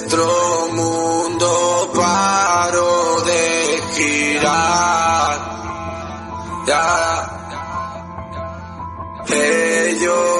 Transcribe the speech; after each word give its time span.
Nuestro 0.00 0.68
mundo 0.72 1.90
paró 1.94 3.20
de 3.20 3.82
girar. 3.92 5.40
Ellos 9.28 10.39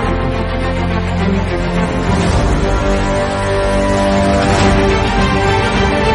Thank 0.00 0.22
you. 6.02 6.07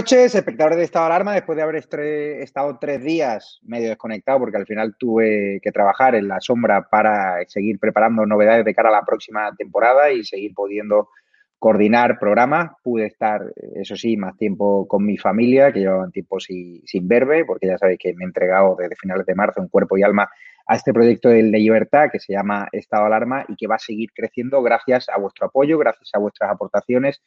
Noches, 0.00 0.34
espectadores 0.34 0.78
de 0.78 0.84
Estado 0.84 1.04
de 1.04 1.12
Alarma. 1.12 1.34
Después 1.34 1.56
de 1.56 1.62
haber 1.62 1.76
estado 1.76 2.78
tres 2.80 3.04
días 3.04 3.60
medio 3.64 3.90
desconectado, 3.90 4.38
porque 4.38 4.56
al 4.56 4.64
final 4.64 4.94
tuve 4.98 5.60
que 5.62 5.72
trabajar 5.72 6.14
en 6.14 6.26
la 6.26 6.40
sombra 6.40 6.88
para 6.90 7.36
seguir 7.48 7.78
preparando 7.78 8.24
novedades 8.24 8.64
de 8.64 8.74
cara 8.74 8.88
a 8.88 8.92
la 8.92 9.04
próxima 9.04 9.54
temporada 9.58 10.10
y 10.10 10.24
seguir 10.24 10.54
pudiendo 10.54 11.10
coordinar 11.58 12.18
programas. 12.18 12.70
Pude 12.82 13.04
estar, 13.04 13.42
eso 13.74 13.94
sí, 13.94 14.16
más 14.16 14.38
tiempo 14.38 14.88
con 14.88 15.04
mi 15.04 15.18
familia, 15.18 15.70
que 15.70 15.80
llevaban 15.80 16.12
tiempo 16.12 16.40
sin, 16.40 16.80
sin 16.86 17.06
verme, 17.06 17.44
porque 17.44 17.66
ya 17.66 17.76
sabéis 17.76 17.98
que 17.98 18.14
me 18.14 18.24
he 18.24 18.26
entregado 18.26 18.76
desde 18.78 18.96
finales 18.96 19.26
de 19.26 19.34
marzo 19.34 19.60
en 19.60 19.68
cuerpo 19.68 19.98
y 19.98 20.02
alma 20.02 20.30
a 20.66 20.76
este 20.76 20.94
proyecto 20.94 21.28
de 21.28 21.42
libertad 21.42 22.08
que 22.10 22.20
se 22.20 22.32
llama 22.32 22.68
Estado 22.72 23.02
de 23.02 23.06
Alarma 23.08 23.44
y 23.48 23.54
que 23.54 23.66
va 23.66 23.74
a 23.74 23.78
seguir 23.78 24.08
creciendo 24.14 24.62
gracias 24.62 25.10
a 25.10 25.18
vuestro 25.18 25.48
apoyo, 25.48 25.76
gracias 25.76 26.08
a 26.14 26.18
vuestras 26.18 26.50
aportaciones 26.50 27.20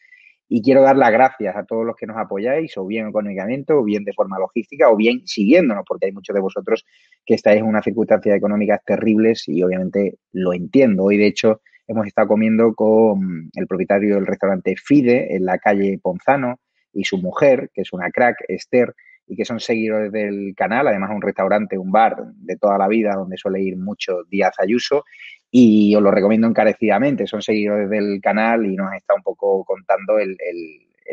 y 0.49 0.61
quiero 0.61 0.81
dar 0.81 0.97
las 0.97 1.11
gracias 1.11 1.55
a 1.55 1.65
todos 1.65 1.85
los 1.85 1.95
que 1.95 2.05
nos 2.05 2.17
apoyáis, 2.17 2.77
o 2.77 2.85
bien 2.85 3.07
económicamente, 3.07 3.73
o 3.73 3.83
bien 3.83 4.03
de 4.03 4.13
forma 4.13 4.37
logística, 4.39 4.89
o 4.89 4.95
bien 4.95 5.25
siguiéndonos, 5.25 5.83
porque 5.87 6.07
hay 6.07 6.11
muchos 6.11 6.33
de 6.33 6.41
vosotros 6.41 6.85
que 7.25 7.35
estáis 7.35 7.59
en 7.59 7.65
unas 7.65 7.83
circunstancias 7.83 8.37
económicas 8.37 8.81
terribles 8.85 9.47
y 9.47 9.63
obviamente 9.63 10.17
lo 10.31 10.53
entiendo. 10.53 11.05
Hoy, 11.05 11.17
de 11.17 11.27
hecho, 11.27 11.61
hemos 11.87 12.07
estado 12.07 12.27
comiendo 12.27 12.73
con 12.73 13.49
el 13.53 13.67
propietario 13.67 14.15
del 14.15 14.25
restaurante 14.25 14.75
Fide 14.75 15.35
en 15.35 15.45
la 15.45 15.57
calle 15.57 15.99
Ponzano 16.01 16.59
y 16.93 17.03
su 17.05 17.17
mujer, 17.17 17.71
que 17.73 17.81
es 17.81 17.93
una 17.93 18.11
crack, 18.11 18.43
Esther, 18.47 18.93
y 19.25 19.35
que 19.35 19.45
son 19.45 19.59
seguidores 19.59 20.11
del 20.11 20.53
canal, 20.55 20.87
además 20.87 21.11
un 21.13 21.21
restaurante, 21.21 21.77
un 21.77 21.91
bar 21.91 22.17
de 22.35 22.57
toda 22.57 22.77
la 22.77 22.87
vida 22.87 23.13
donde 23.15 23.37
suele 23.37 23.61
ir 23.61 23.77
mucho 23.77 24.23
Díaz 24.29 24.55
Ayuso 24.59 25.05
y 25.55 25.95
os 25.95 26.01
lo 26.01 26.09
recomiendo 26.09 26.47
encarecidamente. 26.47 27.27
Son 27.27 27.43
seguidores 27.43 27.87
del 27.87 28.19
canal 28.19 28.65
y 28.65 28.75
nos 28.75 28.91
está 28.95 29.13
un 29.13 29.21
poco 29.21 29.63
contando 29.63 30.17
el, 30.17 30.35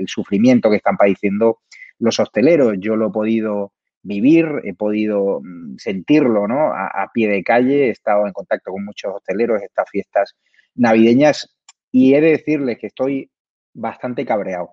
sufrimiento 0.07 0.71
que 0.71 0.77
están 0.77 0.97
padeciendo 0.97 1.59
los 1.99 2.19
hosteleros. 2.19 2.77
Yo 2.79 2.97
lo 2.97 3.09
he 3.09 3.13
podido 3.13 3.75
vivir, 4.03 4.47
he 4.65 4.73
podido 4.73 5.43
mm, 5.43 5.77
sentirlo 5.77 6.49
¿no? 6.49 6.73
a, 6.73 7.11
pie 7.13 7.29
de 7.29 7.43
calle, 7.43 7.89
he 7.89 7.91
estado 7.91 8.27
en 8.27 8.33
contacto 8.33 8.73
con 8.73 8.83
muchos 8.83 9.15
hosteleros 9.15 9.63
estas 9.63 9.91
fiestas 9.91 10.35
navideñas 10.75 11.55
y 11.93 12.15
he 12.15 12.23
de 12.23 12.31
decirles 12.31 12.79
que 12.79 12.87
estoy 12.87 13.31
bastante 13.75 14.25
cabreado 14.25 14.71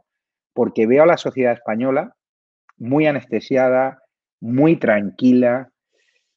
porque 0.53 0.87
veo 0.87 1.03
a 1.03 1.07
la 1.07 1.17
sociedad 1.17 1.51
española 1.51 2.15
muy 2.77 3.05
anestesiada, 3.05 4.01
muy 4.39 4.77
tranquila, 4.77 5.71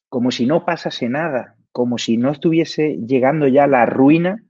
como 0.09 0.31
si 0.31 0.45
no 0.45 0.65
pasase 0.65 1.07
nada 1.07 1.55
como 1.71 1.97
si 1.97 2.17
no 2.17 2.31
estuviese 2.31 2.97
llegando 3.05 3.47
ya 3.47 3.67
la 3.67 3.85
ruina 3.85 4.43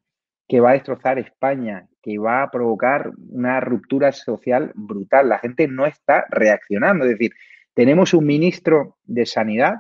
que 0.48 0.60
va 0.60 0.72
a 0.72 0.74
destrozar 0.74 1.20
España, 1.20 1.88
que 2.02 2.18
va 2.18 2.44
a 2.44 2.52
provocar 2.52 3.12
una 3.30 3.60
ruptura 3.60 4.12
social 4.12 4.72
brutal. 4.76 5.30
La 5.30 5.40
gente 5.40 5.68
no 5.68 5.86
está 5.86 6.26
reaccionando. 6.30 7.06
Es 7.06 7.12
decir, 7.12 7.32
tenemos 7.74 8.14
un 8.14 8.26
ministro 8.26 8.98
de 9.04 9.26
Sanidad, 9.26 9.76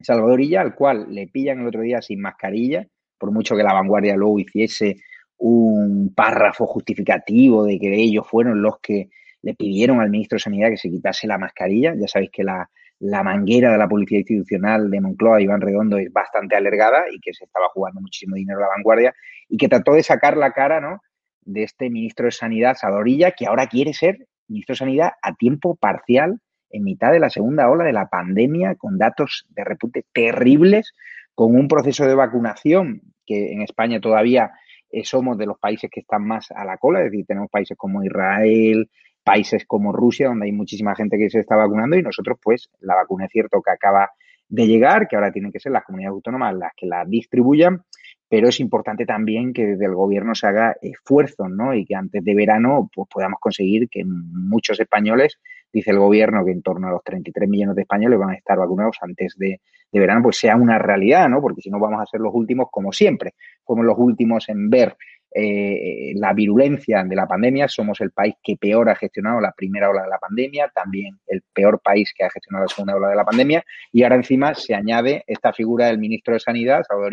Salvador 0.00 0.40
Illa, 0.40 0.60
al 0.60 0.74
cual 0.74 1.06
le 1.10 1.28
pillan 1.28 1.60
el 1.60 1.68
otro 1.68 1.82
día 1.82 2.02
sin 2.02 2.20
mascarilla, 2.20 2.86
por 3.18 3.30
mucho 3.30 3.54
que 3.54 3.62
la 3.62 3.74
vanguardia 3.74 4.16
luego 4.16 4.40
hiciese 4.40 4.96
un 5.38 6.12
párrafo 6.14 6.66
justificativo 6.66 7.64
de 7.64 7.78
que 7.78 7.94
ellos 7.94 8.26
fueron 8.26 8.62
los 8.62 8.80
que 8.80 9.10
le 9.42 9.54
pidieron 9.54 10.00
al 10.00 10.10
ministro 10.10 10.36
de 10.36 10.40
Sanidad 10.40 10.70
que 10.70 10.76
se 10.76 10.90
quitase 10.90 11.26
la 11.26 11.38
mascarilla. 11.38 11.94
Ya 11.96 12.08
sabéis 12.08 12.30
que 12.32 12.42
la, 12.42 12.68
la 13.02 13.24
manguera 13.24 13.72
de 13.72 13.78
la 13.78 13.88
policía 13.88 14.18
institucional 14.18 14.88
de 14.88 15.00
Moncloa, 15.00 15.42
Iván 15.42 15.60
Redondo, 15.60 15.98
es 15.98 16.12
bastante 16.12 16.54
alargada 16.54 17.02
y 17.10 17.18
que 17.18 17.34
se 17.34 17.44
estaba 17.44 17.68
jugando 17.74 18.00
muchísimo 18.00 18.36
dinero 18.36 18.60
a 18.60 18.62
la 18.62 18.68
vanguardia 18.68 19.12
y 19.48 19.56
que 19.56 19.68
trató 19.68 19.94
de 19.94 20.04
sacar 20.04 20.36
la 20.36 20.52
cara 20.52 20.80
¿no? 20.80 21.02
de 21.40 21.64
este 21.64 21.90
ministro 21.90 22.26
de 22.26 22.30
Sanidad, 22.30 22.76
Sadorilla, 22.76 23.32
que 23.32 23.46
ahora 23.46 23.66
quiere 23.66 23.92
ser 23.92 24.28
ministro 24.46 24.74
de 24.74 24.78
Sanidad 24.78 25.12
a 25.20 25.34
tiempo 25.34 25.74
parcial 25.74 26.38
en 26.70 26.84
mitad 26.84 27.10
de 27.10 27.18
la 27.18 27.28
segunda 27.28 27.68
ola 27.68 27.82
de 27.82 27.92
la 27.92 28.06
pandemia, 28.06 28.76
con 28.76 28.98
datos 28.98 29.46
de 29.50 29.64
repute 29.64 30.04
terribles, 30.12 30.94
con 31.34 31.56
un 31.56 31.66
proceso 31.66 32.06
de 32.06 32.14
vacunación 32.14 33.02
que 33.26 33.52
en 33.52 33.62
España 33.62 34.00
todavía 34.00 34.52
eh, 34.90 35.02
somos 35.04 35.36
de 35.38 35.46
los 35.46 35.58
países 35.58 35.90
que 35.90 36.00
están 36.00 36.24
más 36.24 36.52
a 36.52 36.64
la 36.64 36.76
cola, 36.76 37.00
es 37.00 37.10
decir, 37.10 37.26
tenemos 37.26 37.50
países 37.50 37.76
como 37.76 38.04
Israel, 38.04 38.88
países 39.22 39.64
como 39.66 39.92
Rusia, 39.92 40.28
donde 40.28 40.46
hay 40.46 40.52
muchísima 40.52 40.94
gente 40.94 41.18
que 41.18 41.30
se 41.30 41.40
está 41.40 41.56
vacunando 41.56 41.96
y 41.96 42.02
nosotros, 42.02 42.38
pues, 42.42 42.70
la 42.80 42.94
vacuna 42.94 43.26
es 43.26 43.32
cierto 43.32 43.62
que 43.62 43.70
acaba 43.70 44.10
de 44.48 44.66
llegar, 44.66 45.08
que 45.08 45.16
ahora 45.16 45.32
tienen 45.32 45.50
que 45.50 45.60
ser 45.60 45.72
las 45.72 45.84
comunidades 45.84 46.14
autónomas 46.14 46.54
las 46.54 46.72
que 46.76 46.86
la 46.86 47.04
distribuyan, 47.06 47.82
pero 48.28 48.48
es 48.48 48.60
importante 48.60 49.06
también 49.06 49.52
que 49.52 49.66
desde 49.66 49.86
el 49.86 49.94
gobierno 49.94 50.34
se 50.34 50.46
haga 50.46 50.76
esfuerzos, 50.80 51.50
¿no? 51.50 51.74
Y 51.74 51.84
que 51.84 51.94
antes 51.94 52.22
de 52.22 52.34
verano 52.34 52.90
pues, 52.94 53.08
podamos 53.08 53.38
conseguir 53.40 53.88
que 53.88 54.04
muchos 54.04 54.78
españoles, 54.78 55.38
dice 55.72 55.90
el 55.90 55.98
gobierno 55.98 56.44
que 56.44 56.50
en 56.50 56.62
torno 56.62 56.88
a 56.88 56.90
los 56.90 57.02
33 57.04 57.48
millones 57.48 57.76
de 57.76 57.82
españoles 57.82 58.18
van 58.18 58.30
a 58.30 58.34
estar 58.34 58.58
vacunados 58.58 58.96
antes 59.00 59.36
de, 59.38 59.60
de 59.90 60.00
verano, 60.00 60.22
pues 60.22 60.38
sea 60.38 60.56
una 60.56 60.78
realidad, 60.78 61.28
¿no? 61.28 61.40
Porque 61.40 61.62
si 61.62 61.70
no 61.70 61.78
vamos 61.78 62.00
a 62.02 62.06
ser 62.06 62.20
los 62.20 62.34
últimos 62.34 62.68
como 62.70 62.92
siempre, 62.92 63.34
como 63.64 63.82
los 63.82 63.96
últimos 63.98 64.48
en 64.48 64.68
ver 64.70 64.96
eh, 65.34 66.12
la 66.16 66.32
virulencia 66.32 67.04
de 67.04 67.16
la 67.16 67.26
pandemia. 67.26 67.68
Somos 67.68 68.00
el 68.00 68.10
país 68.10 68.34
que 68.42 68.56
peor 68.56 68.88
ha 68.88 68.96
gestionado 68.96 69.40
la 69.40 69.52
primera 69.52 69.90
ola 69.90 70.02
de 70.02 70.08
la 70.08 70.18
pandemia, 70.18 70.70
también 70.74 71.18
el 71.26 71.42
peor 71.52 71.80
país 71.80 72.12
que 72.16 72.24
ha 72.24 72.30
gestionado 72.30 72.64
la 72.64 72.68
segunda 72.68 72.96
ola 72.96 73.08
de 73.08 73.16
la 73.16 73.24
pandemia. 73.24 73.64
Y 73.92 74.02
ahora 74.02 74.16
encima 74.16 74.54
se 74.54 74.74
añade 74.74 75.24
esta 75.26 75.52
figura 75.52 75.86
del 75.86 75.98
ministro 75.98 76.34
de 76.34 76.40
Sanidad, 76.40 76.82
Salvador 76.86 77.12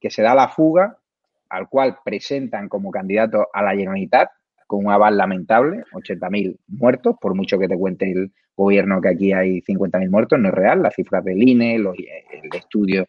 que 0.00 0.10
se 0.10 0.22
da 0.22 0.34
la 0.34 0.48
fuga, 0.48 0.98
al 1.48 1.68
cual 1.68 1.98
presentan 2.04 2.68
como 2.68 2.90
candidato 2.90 3.48
a 3.52 3.62
la 3.62 3.70
Generalitat 3.70 4.28
con 4.66 4.86
un 4.86 4.92
aval 4.92 5.16
lamentable, 5.16 5.84
80.000 5.92 6.58
muertos, 6.68 7.16
por 7.20 7.34
mucho 7.34 7.58
que 7.58 7.68
te 7.68 7.76
cuente 7.76 8.10
el 8.10 8.32
gobierno 8.56 9.00
que 9.00 9.08
aquí 9.08 9.32
hay 9.32 9.60
50.000 9.60 10.10
muertos, 10.10 10.38
no 10.38 10.48
es 10.48 10.54
real, 10.54 10.82
las 10.82 10.94
cifras 10.94 11.24
del 11.24 11.42
INE, 11.42 11.76
el 11.76 12.54
estudio 12.54 13.06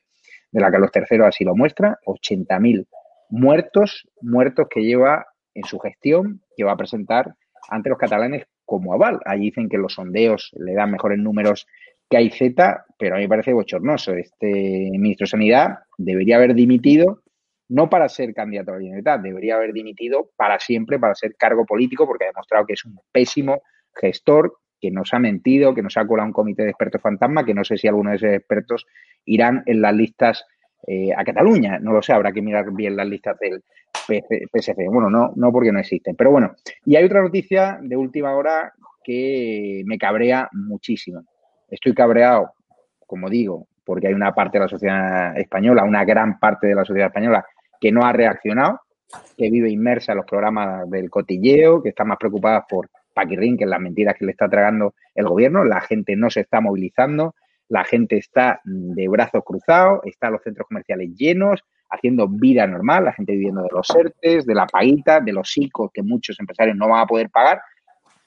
de 0.52 0.62
la 0.62 0.72
Carlos 0.72 0.92
III 0.94 1.24
así 1.24 1.44
lo 1.44 1.56
muestra, 1.56 2.00
80.000 2.06 2.86
muertos, 3.30 4.08
muertos 4.22 4.68
que 4.70 4.82
lleva 4.82 5.26
en 5.54 5.64
su 5.64 5.80
gestión, 5.80 6.42
que 6.56 6.64
va 6.64 6.74
a 6.74 6.78
presentar 6.78 7.34
ante 7.70 7.90
los 7.90 7.98
catalanes 7.98 8.46
como 8.66 8.94
aval. 8.94 9.20
Allí 9.26 9.46
dicen 9.46 9.70
que 9.70 9.78
los 9.78 9.94
sondeos 9.94 10.52
le 10.58 10.74
dan 10.74 10.92
mejores 10.92 11.18
números 11.18 11.68
que 12.10 12.18
hay 12.18 12.30
Z, 12.30 12.86
pero 12.98 13.16
a 13.16 13.18
mí 13.18 13.24
me 13.24 13.30
parece 13.30 13.54
bochornoso. 13.54 14.14
Este 14.14 14.90
ministro 14.92 15.26
de 15.26 15.30
Sanidad 15.30 15.80
debería 15.98 16.36
haber 16.36 16.54
dimitido, 16.54 17.24
no 17.70 17.90
para 17.90 18.10
ser 18.10 18.34
candidato 18.34 18.72
a 18.72 18.76
la 18.76 18.82
Generalitat, 18.82 19.22
debería 19.22 19.56
haber 19.56 19.74
dimitido 19.74 20.30
para 20.36 20.60
siempre, 20.60 21.00
para 21.00 21.16
ser 21.16 21.36
cargo 21.36 21.66
político, 21.66 22.06
porque 22.06 22.26
ha 22.26 22.28
demostrado 22.28 22.66
que 22.66 22.74
es 22.74 22.86
un 22.86 23.00
pésimo 23.12 23.62
gestor, 23.96 24.58
que 24.80 24.92
nos 24.92 25.14
ha 25.14 25.20
mentido, 25.20 25.74
que 25.74 25.82
nos 25.82 25.98
ha 25.98 26.06
colado 26.06 26.28
un 26.28 26.34
comité 26.34 26.64
de 26.64 26.70
expertos 26.70 27.02
fantasma, 27.02 27.46
que 27.46 27.54
no 27.54 27.64
sé 27.64 27.78
si 27.78 27.88
algunos 27.88 28.12
de 28.12 28.18
esos 28.18 28.38
expertos 28.38 28.86
irán 29.24 29.64
en 29.66 29.82
las 29.82 29.96
listas 29.96 30.46
eh, 30.88 31.12
a 31.16 31.24
Cataluña. 31.24 31.80
No 31.80 31.94
lo 31.94 32.02
sé, 32.02 32.14
habrá 32.14 32.32
que 32.32 32.42
mirar 32.42 32.72
bien 32.72 32.96
las 32.96 33.08
listas 33.08 33.38
del 33.40 33.64
PSC. 33.94 34.88
Bueno, 34.88 35.10
no, 35.10 35.34
no 35.36 35.52
porque 35.52 35.72
no 35.72 35.80
existen. 35.80 36.16
Pero 36.16 36.32
bueno, 36.32 36.56
y 36.86 36.96
hay 36.96 37.04
otra 37.06 37.22
noticia 37.22 37.80
de 37.82 37.98
última 37.98 38.36
hora 38.36 38.74
que 39.04 39.84
me 39.86 39.98
cabrea 39.98 40.50
muchísimo. 40.52 41.24
Estoy 41.70 41.94
cabreado, 41.94 42.54
como 43.06 43.30
digo, 43.30 43.68
porque 43.84 44.08
hay 44.08 44.14
una 44.14 44.34
parte 44.34 44.58
de 44.58 44.66
la 44.66 44.68
sociedad 44.68 45.38
española, 45.38 45.84
una 45.84 46.04
gran 46.04 46.40
parte 46.40 46.68
de 46.68 46.76
la 46.76 46.86
sociedad 46.86 47.08
española 47.08 47.46
que 47.80 47.92
no 47.92 48.04
ha 48.04 48.12
reaccionado, 48.12 48.82
que 49.38 49.50
vive 49.50 49.70
inmersa 49.70 50.12
en 50.12 50.18
los 50.18 50.26
programas 50.26 50.90
del 50.90 51.10
cotilleo, 51.10 51.82
que 51.82 51.90
está 51.90 52.04
más 52.04 52.18
preocupada 52.18 52.66
por 52.68 52.90
Paquirrín 53.14 53.58
que 53.58 53.66
las 53.66 53.80
mentiras 53.80 54.16
que 54.18 54.26
le 54.26 54.32
está 54.32 54.50
tragando 54.50 54.94
el 55.14 55.28
gobierno. 55.28 55.64
La 55.64 55.82
gente 55.82 56.16
no 56.16 56.30
se 56.30 56.42
está 56.42 56.60
movilizando, 56.60 57.36
la 57.70 57.84
gente 57.84 58.18
está 58.18 58.62
de 58.64 59.08
brazos 59.08 59.44
cruzados, 59.44 60.02
están 60.06 60.34
los 60.34 60.44
centros 60.44 60.68
comerciales 60.68 61.16
llenos, 61.16 61.62
haciendo 61.90 62.28
vida 62.28 62.68
normal, 62.68 63.06
la 63.06 63.14
gente 63.14 63.34
viviendo 63.34 63.62
de 63.62 63.70
los 63.72 63.90
ERTES, 63.90 64.46
de 64.46 64.56
la 64.56 64.68
paguita, 64.68 65.20
de 65.20 65.34
los 65.34 65.56
ICO 65.58 65.90
que 65.94 66.02
muchos 66.02 66.40
empresarios 66.40 66.76
no 66.76 66.90
van 66.90 67.02
a 67.02 67.06
poder 67.06 67.30
pagar 67.30 67.62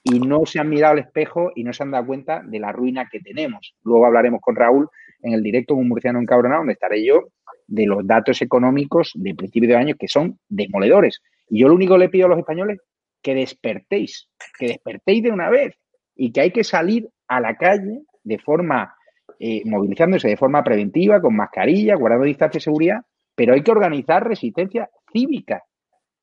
y 0.03 0.21
no 0.21 0.47
se 0.47 0.59
han 0.59 0.69
mirado 0.69 0.93
al 0.95 1.01
espejo 1.01 1.53
y 1.55 1.65
no 1.65 1.73
se 1.73 1.83
han 1.83 1.91
dado 1.91 2.07
cuenta 2.07 2.43
de 2.45 2.59
la 2.59 2.73
ruina 2.73 3.09
que 3.11 3.21
tenemos. 3.21 3.75
Luego 3.83 4.07
hablaremos 4.07 4.41
con 4.41 4.57
Raúl 4.57 4.89
en 5.23 5.33
el 5.33 5.43
directo 5.43 5.75
con 5.75 5.89
murciano 5.89 6.21
encabronado, 6.21 6.61
donde 6.61 6.75
estaré 6.75 7.05
yo, 7.05 7.29
de 7.67 7.87
los 7.87 8.07
datos 8.07 8.41
económicos 8.41 9.13
de 9.15 9.35
principio 9.35 9.69
de 9.69 9.77
año 9.77 9.95
que 9.99 10.09
son 10.09 10.39
demoledores. 10.49 11.21
Y 11.51 11.61
yo 11.61 11.69
lo 11.69 11.75
único 11.75 11.95
que 11.95 12.01
le 12.01 12.09
pido 12.09 12.27
a 12.27 12.29
los 12.31 12.39
españoles 12.39 12.79
que 13.21 13.35
despertéis, 13.35 14.29
que 14.59 14.69
despertéis 14.69 15.23
de 15.25 15.33
una 15.33 15.51
vez 15.51 15.75
y 16.15 16.33
que 16.33 16.41
hay 16.41 16.51
que 16.53 16.65
salir 16.65 17.09
a 17.27 17.41
la 17.41 17.57
calle 17.57 18.03
de 18.23 18.39
forma 18.39 18.95
eh, 19.39 19.63
movilizándose 19.65 20.29
de 20.29 20.37
forma 20.37 20.65
preventiva, 20.65 21.21
con 21.21 21.37
mascarilla, 21.37 21.97
guardando 21.97 22.27
distancia 22.27 22.59
de 22.59 22.65
seguridad, 22.65 23.01
pero 23.35 23.55
hay 23.55 23.63
que 23.63 23.71
organizar 23.71 24.27
resistencia 24.27 24.89
cívica 25.13 25.63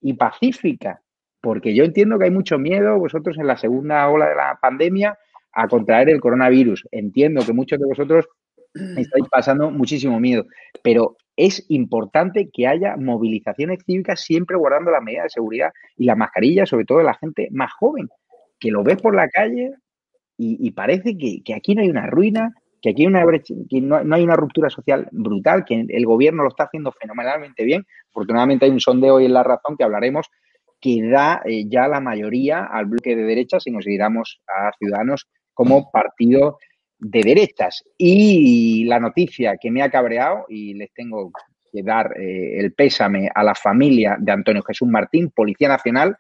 y 0.01 0.13
pacífica, 0.13 1.01
porque 1.41 1.73
yo 1.73 1.83
entiendo 1.83 2.17
que 2.19 2.25
hay 2.25 2.31
mucho 2.31 2.57
miedo 2.57 2.99
vosotros 2.99 3.37
en 3.37 3.47
la 3.47 3.57
segunda 3.57 4.09
ola 4.09 4.29
de 4.29 4.35
la 4.35 4.57
pandemia 4.61 5.17
a 5.53 5.67
contraer 5.67 6.09
el 6.09 6.19
coronavirus. 6.19 6.87
Entiendo 6.91 7.45
que 7.45 7.53
muchos 7.53 7.79
de 7.79 7.85
vosotros 7.85 8.27
estáis 8.73 9.25
pasando 9.31 9.71
muchísimo 9.71 10.19
miedo, 10.19 10.45
pero 10.83 11.15
es 11.37 11.65
importante 11.69 12.49
que 12.51 12.67
haya 12.67 12.95
movilizaciones 12.97 13.83
cívicas 13.85 14.21
siempre 14.21 14.57
guardando 14.57 14.91
las 14.91 15.03
medidas 15.03 15.25
de 15.25 15.29
seguridad 15.31 15.71
y 15.97 16.05
la 16.05 16.15
mascarilla, 16.15 16.65
sobre 16.65 16.85
todo 16.85 16.99
de 16.99 17.03
la 17.05 17.15
gente 17.15 17.49
más 17.51 17.71
joven, 17.73 18.09
que 18.59 18.71
lo 18.71 18.83
ves 18.83 19.01
por 19.01 19.15
la 19.15 19.29
calle 19.29 19.71
y, 20.37 20.71
parece 20.71 21.17
que, 21.17 21.53
aquí 21.53 21.75
no 21.75 21.81
hay 21.81 21.89
una 21.89 22.07
ruina, 22.07 22.53
que 22.85 22.91
aquí 22.91 23.81
no, 23.81 23.97
hay 23.97 24.23
una 24.23 24.35
ruptura 24.35 24.69
social 24.69 25.07
brutal, 25.11 25.65
que 25.65 25.85
el 25.89 26.05
gobierno 26.05 26.43
lo 26.43 26.49
está 26.49 26.65
haciendo 26.65 26.91
fenomenalmente 26.91 27.63
bien. 27.63 27.83
Afortunadamente 28.11 28.65
hay 28.65 28.71
un 28.71 28.79
sondeo 28.79 29.15
hoy 29.15 29.25
en 29.25 29.33
La 29.33 29.41
Razón 29.41 29.75
que 29.75 29.83
hablaremos 29.83 30.27
que 30.79 31.01
da 31.01 31.41
eh, 31.45 31.63
ya 31.67 31.87
la 31.87 31.99
mayoría 31.99 32.65
al 32.65 32.85
bloque 32.85 33.15
de 33.15 33.23
derechas 33.23 33.63
si 33.63 33.71
consideramos 33.71 34.39
a 34.47 34.71
Ciudadanos 34.77 35.27
como 35.55 35.89
partido 35.89 36.59
de 36.99 37.21
derechas. 37.23 37.83
Y 37.97 38.85
la 38.85 38.99
noticia 38.99 39.57
que 39.59 39.71
me 39.71 39.81
ha 39.81 39.89
cabreado, 39.89 40.45
y 40.47 40.75
les 40.75 40.93
tengo 40.93 41.31
que 41.71 41.81
dar 41.81 42.11
eh, 42.19 42.59
el 42.59 42.73
pésame 42.73 43.31
a 43.33 43.43
la 43.43 43.55
familia 43.55 44.15
de 44.19 44.31
Antonio 44.31 44.61
Jesús 44.61 44.87
Martín, 44.87 45.31
Policía 45.31 45.69
Nacional, 45.69 46.17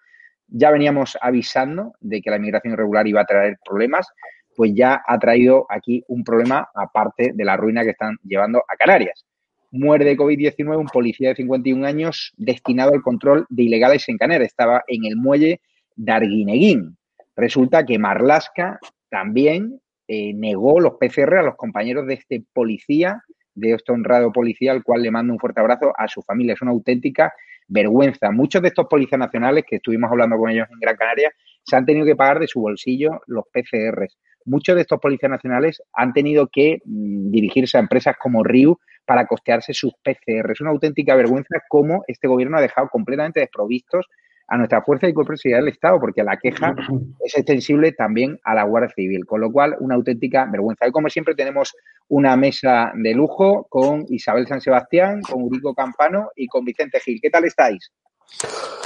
ya 0.47 0.71
veníamos 0.71 1.15
avisando 1.21 1.93
de 1.99 2.21
que 2.21 2.31
la 2.31 2.37
inmigración 2.37 2.73
irregular 2.73 3.07
iba 3.07 3.21
a 3.21 3.25
traer 3.25 3.57
problemas, 3.63 4.07
pues 4.55 4.71
ya 4.73 5.01
ha 5.05 5.19
traído 5.19 5.65
aquí 5.69 6.03
un 6.07 6.23
problema 6.23 6.69
aparte 6.73 7.31
de 7.33 7.45
la 7.45 7.57
ruina 7.57 7.83
que 7.83 7.91
están 7.91 8.17
llevando 8.23 8.59
a 8.59 8.75
Canarias. 8.77 9.25
Muere 9.71 10.05
de 10.05 10.17
COVID-19 10.17 10.77
un 10.77 10.87
policía 10.87 11.29
de 11.29 11.35
51 11.35 11.85
años 11.85 12.33
destinado 12.37 12.93
al 12.93 13.01
control 13.01 13.45
de 13.49 13.63
ilegales 13.63 14.07
en 14.07 14.17
Canarias. 14.17 14.49
Estaba 14.49 14.83
en 14.87 15.05
el 15.05 15.17
muelle 15.17 15.59
de. 15.95 16.95
Resulta 17.35 17.85
que 17.85 17.99
Marlasca 17.99 18.79
también 19.09 19.81
eh, 20.07 20.33
negó 20.33 20.79
los 20.79 20.93
PCR 20.93 21.35
a 21.35 21.43
los 21.43 21.55
compañeros 21.55 22.07
de 22.07 22.13
este 22.13 22.43
policía, 22.53 23.23
de 23.53 23.73
este 23.73 23.91
honrado 23.91 24.31
policía, 24.31 24.71
al 24.71 24.83
cual 24.83 25.01
le 25.01 25.11
mando 25.11 25.33
un 25.33 25.39
fuerte 25.39 25.59
abrazo 25.59 25.93
a 25.97 26.07
su 26.07 26.21
familia. 26.21 26.53
Es 26.53 26.61
una 26.61 26.71
auténtica 26.71 27.33
vergüenza. 27.67 28.31
Muchos 28.31 28.61
de 28.61 28.69
estos 28.69 28.87
policías 28.87 29.19
nacionales 29.19 29.65
que 29.67 29.77
estuvimos 29.77 30.11
hablando 30.11 30.37
con 30.37 30.49
ellos 30.49 30.67
en 30.71 30.79
Gran 30.79 30.95
Canaria 30.95 31.31
se 31.63 31.75
han 31.75 31.85
tenido 31.85 32.05
que 32.05 32.15
pagar 32.15 32.39
de 32.39 32.47
su 32.47 32.61
bolsillo 32.61 33.21
los 33.27 33.45
PCRs. 33.51 34.17
Muchos 34.45 34.75
de 34.75 34.81
estos 34.81 34.99
policías 34.99 35.29
nacionales 35.29 35.81
han 35.93 36.13
tenido 36.13 36.47
que 36.47 36.81
mm, 36.85 37.31
dirigirse 37.31 37.77
a 37.77 37.81
empresas 37.81 38.15
como 38.17 38.43
RIU 38.43 38.79
para 39.05 39.27
costearse 39.27 39.73
sus 39.73 39.93
PCR. 40.03 40.51
Es 40.51 40.61
una 40.61 40.71
auténtica 40.71 41.15
vergüenza 41.15 41.61
cómo 41.67 42.03
este 42.07 42.27
gobierno 42.27 42.57
ha 42.57 42.61
dejado 42.61 42.89
completamente 42.89 43.39
desprovistos 43.39 44.07
a 44.47 44.57
nuestra 44.57 44.81
fuerza 44.83 45.07
y 45.07 45.13
cuerpo 45.13 45.33
del 45.43 45.67
Estado, 45.67 45.99
porque 45.99 46.23
la 46.23 46.37
queja 46.37 46.75
es 47.25 47.35
extensible 47.35 47.91
también 47.93 48.39
a 48.43 48.53
la 48.53 48.63
Guardia 48.63 48.93
Civil, 48.95 49.25
con 49.25 49.41
lo 49.41 49.51
cual 49.51 49.75
una 49.79 49.95
auténtica 49.95 50.45
vergüenza. 50.45 50.87
Y 50.87 50.91
como 50.91 51.09
siempre 51.09 51.35
tenemos 51.35 51.73
una 52.07 52.35
mesa 52.35 52.91
de 52.95 53.13
lujo 53.13 53.65
con 53.69 54.05
Isabel 54.09 54.47
San 54.47 54.61
Sebastián, 54.61 55.21
con 55.21 55.43
Urico 55.43 55.73
Campano 55.73 56.29
y 56.35 56.47
con 56.47 56.63
Vicente 56.63 56.99
Gil. 56.99 57.19
¿Qué 57.21 57.29
tal 57.29 57.45
estáis? 57.45 57.91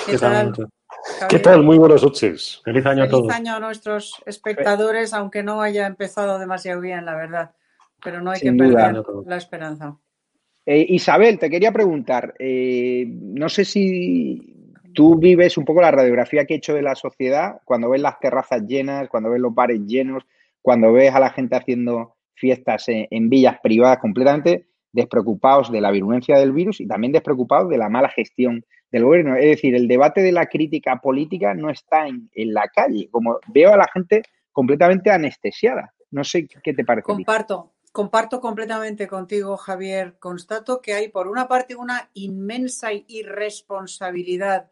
¿Qué, 0.05 0.17
tal? 0.17 0.53
¿Qué 1.29 1.39
tal? 1.39 1.63
Muy 1.63 1.77
buenas 1.77 2.03
noches. 2.03 2.61
Feliz 2.63 2.85
año 2.85 3.03
a 3.03 3.07
todos. 3.07 3.27
Feliz 3.27 3.35
año 3.35 3.55
a 3.55 3.59
nuestros 3.59 4.21
espectadores, 4.25 5.13
aunque 5.13 5.43
no 5.43 5.61
haya 5.61 5.87
empezado 5.87 6.39
demasiado 6.39 6.81
bien, 6.81 7.05
la 7.05 7.15
verdad. 7.15 7.51
Pero 8.03 8.21
no 8.21 8.31
hay 8.31 8.39
que 8.39 8.53
perder 8.53 9.03
la 9.25 9.37
esperanza. 9.37 9.97
Eh, 10.65 10.85
Isabel, 10.89 11.39
te 11.39 11.49
quería 11.49 11.71
preguntar, 11.71 12.35
eh, 12.37 13.05
no 13.07 13.49
sé 13.49 13.65
si 13.65 14.73
tú 14.93 15.17
vives 15.17 15.57
un 15.57 15.65
poco 15.65 15.81
la 15.81 15.91
radiografía 15.91 16.45
que 16.45 16.53
he 16.53 16.57
hecho 16.57 16.73
de 16.73 16.81
la 16.81 16.95
sociedad 16.95 17.61
cuando 17.65 17.89
ves 17.89 18.01
las 18.01 18.19
terrazas 18.19 18.61
llenas, 18.67 19.09
cuando 19.09 19.31
ves 19.31 19.41
los 19.41 19.53
bares 19.53 19.81
llenos, 19.85 20.23
cuando 20.61 20.91
ves 20.93 21.13
a 21.13 21.19
la 21.19 21.31
gente 21.31 21.55
haciendo 21.55 22.15
fiestas 22.33 22.85
en, 22.87 23.29
villas 23.29 23.57
privadas 23.61 23.97
completamente 23.99 24.67
despreocupados 24.91 25.71
de 25.71 25.81
la 25.81 25.91
virulencia 25.91 26.37
del 26.37 26.51
virus 26.51 26.79
y 26.81 26.87
también 26.87 27.13
despreocupados 27.13 27.69
de 27.69 27.77
la 27.77 27.89
mala 27.89 28.09
gestión 28.09 28.65
del 28.91 29.03
gobierno. 29.03 29.35
Es 29.35 29.45
decir, 29.45 29.75
el 29.75 29.87
debate 29.87 30.21
de 30.21 30.31
la 30.31 30.47
crítica 30.47 30.99
política 31.01 31.53
no 31.53 31.69
está 31.69 32.07
en, 32.07 32.29
la 32.33 32.67
calle, 32.67 33.09
como 33.11 33.39
veo 33.47 33.73
a 33.73 33.77
la 33.77 33.87
gente 33.93 34.23
completamente 34.51 35.11
anestesiada. 35.11 35.93
No 36.11 36.23
sé 36.23 36.47
qué 36.47 36.73
te 36.73 36.83
parece. 36.83 37.03
Comparto, 37.03 37.73
comparto 37.91 38.41
completamente 38.41 39.07
contigo, 39.07 39.57
Javier. 39.57 40.17
Constato 40.19 40.81
que 40.81 40.93
hay, 40.93 41.09
por 41.09 41.27
una 41.27 41.47
parte, 41.47 41.75
una 41.75 42.09
inmensa 42.13 42.89
irresponsabilidad 42.93 44.69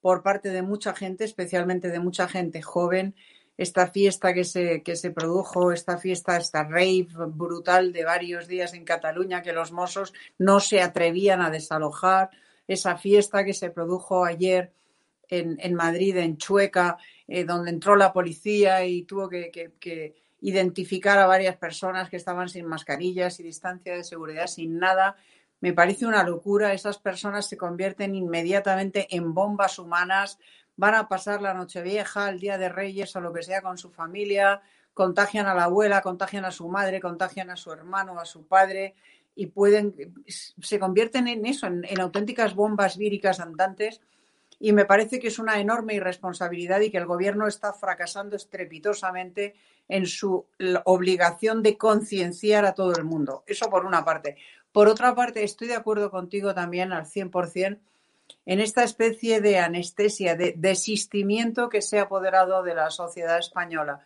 por 0.00 0.22
parte 0.22 0.48
de 0.50 0.62
mucha 0.62 0.94
gente, 0.94 1.24
especialmente 1.24 1.88
de 1.88 2.00
mucha 2.00 2.26
gente 2.26 2.62
joven, 2.62 3.14
esta 3.56 3.88
fiesta 3.88 4.32
que 4.32 4.44
se, 4.44 4.82
que 4.82 4.96
se 4.96 5.10
produjo, 5.10 5.72
esta 5.72 5.98
fiesta, 5.98 6.38
esta 6.38 6.64
rave 6.64 7.08
brutal 7.28 7.92
de 7.92 8.04
varios 8.04 8.48
días 8.48 8.72
en 8.72 8.86
Cataluña 8.86 9.42
que 9.42 9.52
los 9.52 9.70
mozos 9.70 10.14
no 10.38 10.60
se 10.60 10.80
atrevían 10.80 11.42
a 11.42 11.50
desalojar, 11.50 12.30
esa 12.66 12.96
fiesta 12.96 13.44
que 13.44 13.54
se 13.54 13.70
produjo 13.70 14.24
ayer 14.24 14.72
en, 15.28 15.58
en 15.60 15.74
Madrid, 15.74 16.16
en 16.16 16.36
Chueca, 16.36 16.98
eh, 17.28 17.44
donde 17.44 17.70
entró 17.70 17.96
la 17.96 18.12
policía 18.12 18.84
y 18.84 19.02
tuvo 19.02 19.28
que, 19.28 19.50
que 19.50 20.14
identificar 20.40 21.18
a 21.18 21.26
varias 21.26 21.56
personas 21.56 22.08
que 22.08 22.16
estaban 22.16 22.48
sin 22.48 22.66
mascarillas 22.66 23.38
y 23.40 23.42
distancia 23.42 23.94
de 23.94 24.04
seguridad, 24.04 24.46
sin 24.46 24.78
nada, 24.78 25.16
me 25.60 25.72
parece 25.72 26.06
una 26.06 26.24
locura. 26.24 26.72
Esas 26.72 26.98
personas 26.98 27.46
se 27.46 27.56
convierten 27.56 28.14
inmediatamente 28.14 29.06
en 29.14 29.34
bombas 29.34 29.78
humanas, 29.78 30.38
van 30.76 30.94
a 30.94 31.08
pasar 31.08 31.42
la 31.42 31.54
Nochevieja, 31.54 32.30
el 32.30 32.40
Día 32.40 32.58
de 32.58 32.68
Reyes 32.68 33.14
o 33.16 33.20
lo 33.20 33.32
que 33.32 33.42
sea 33.42 33.60
con 33.60 33.76
su 33.76 33.90
familia, 33.90 34.62
contagian 34.94 35.46
a 35.46 35.54
la 35.54 35.64
abuela, 35.64 36.00
contagian 36.00 36.44
a 36.44 36.50
su 36.50 36.68
madre, 36.68 37.00
contagian 37.00 37.50
a 37.50 37.56
su 37.56 37.70
hermano, 37.70 38.18
a 38.18 38.24
su 38.24 38.46
padre 38.46 38.94
y 39.34 39.46
pueden, 39.46 39.94
se 40.26 40.78
convierten 40.78 41.28
en 41.28 41.46
eso, 41.46 41.66
en, 41.66 41.84
en 41.84 42.00
auténticas 42.00 42.54
bombas 42.54 42.96
víricas 42.96 43.40
andantes 43.40 44.00
y 44.58 44.72
me 44.72 44.84
parece 44.84 45.18
que 45.18 45.28
es 45.28 45.38
una 45.38 45.58
enorme 45.58 45.94
irresponsabilidad 45.94 46.80
y 46.80 46.90
que 46.90 46.98
el 46.98 47.06
gobierno 47.06 47.46
está 47.46 47.72
fracasando 47.72 48.36
estrepitosamente 48.36 49.54
en 49.88 50.06
su 50.06 50.46
obligación 50.84 51.62
de 51.62 51.78
concienciar 51.78 52.66
a 52.66 52.74
todo 52.74 52.94
el 52.94 53.04
mundo. 53.04 53.42
Eso 53.46 53.70
por 53.70 53.86
una 53.86 54.04
parte. 54.04 54.36
Por 54.70 54.86
otra 54.86 55.14
parte, 55.14 55.42
estoy 55.42 55.68
de 55.68 55.74
acuerdo 55.74 56.10
contigo 56.10 56.54
también 56.54 56.92
al 56.92 57.06
100% 57.06 57.78
en 58.46 58.60
esta 58.60 58.84
especie 58.84 59.40
de 59.40 59.58
anestesia, 59.58 60.36
de 60.36 60.54
desistimiento 60.56 61.68
que 61.68 61.82
se 61.82 61.98
ha 61.98 62.02
apoderado 62.02 62.62
de 62.62 62.74
la 62.74 62.90
sociedad 62.90 63.38
española. 63.38 64.04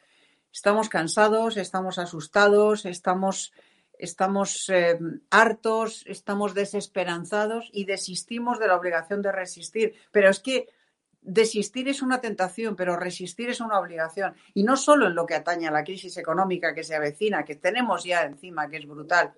Estamos 0.52 0.88
cansados, 0.88 1.56
estamos 1.56 1.98
asustados, 1.98 2.86
estamos, 2.86 3.52
estamos 3.98 4.68
eh, 4.68 4.98
hartos, 5.30 6.04
estamos 6.06 6.54
desesperanzados 6.54 7.70
y 7.72 7.84
desistimos 7.84 8.58
de 8.58 8.68
la 8.68 8.76
obligación 8.76 9.22
de 9.22 9.32
resistir. 9.32 9.94
Pero 10.10 10.30
es 10.30 10.40
que 10.40 10.68
desistir 11.20 11.88
es 11.88 12.02
una 12.02 12.20
tentación, 12.20 12.76
pero 12.76 12.96
resistir 12.96 13.48
es 13.50 13.60
una 13.60 13.78
obligación. 13.78 14.34
Y 14.52 14.62
no 14.62 14.76
solo 14.76 15.06
en 15.06 15.14
lo 15.14 15.26
que 15.26 15.34
atañe 15.34 15.66
a 15.66 15.72
la 15.72 15.84
crisis 15.84 16.16
económica 16.16 16.74
que 16.74 16.84
se 16.84 16.94
avecina, 16.94 17.44
que 17.44 17.56
tenemos 17.56 18.04
ya 18.04 18.22
encima, 18.22 18.68
que 18.68 18.76
es 18.76 18.86
brutal, 18.86 19.32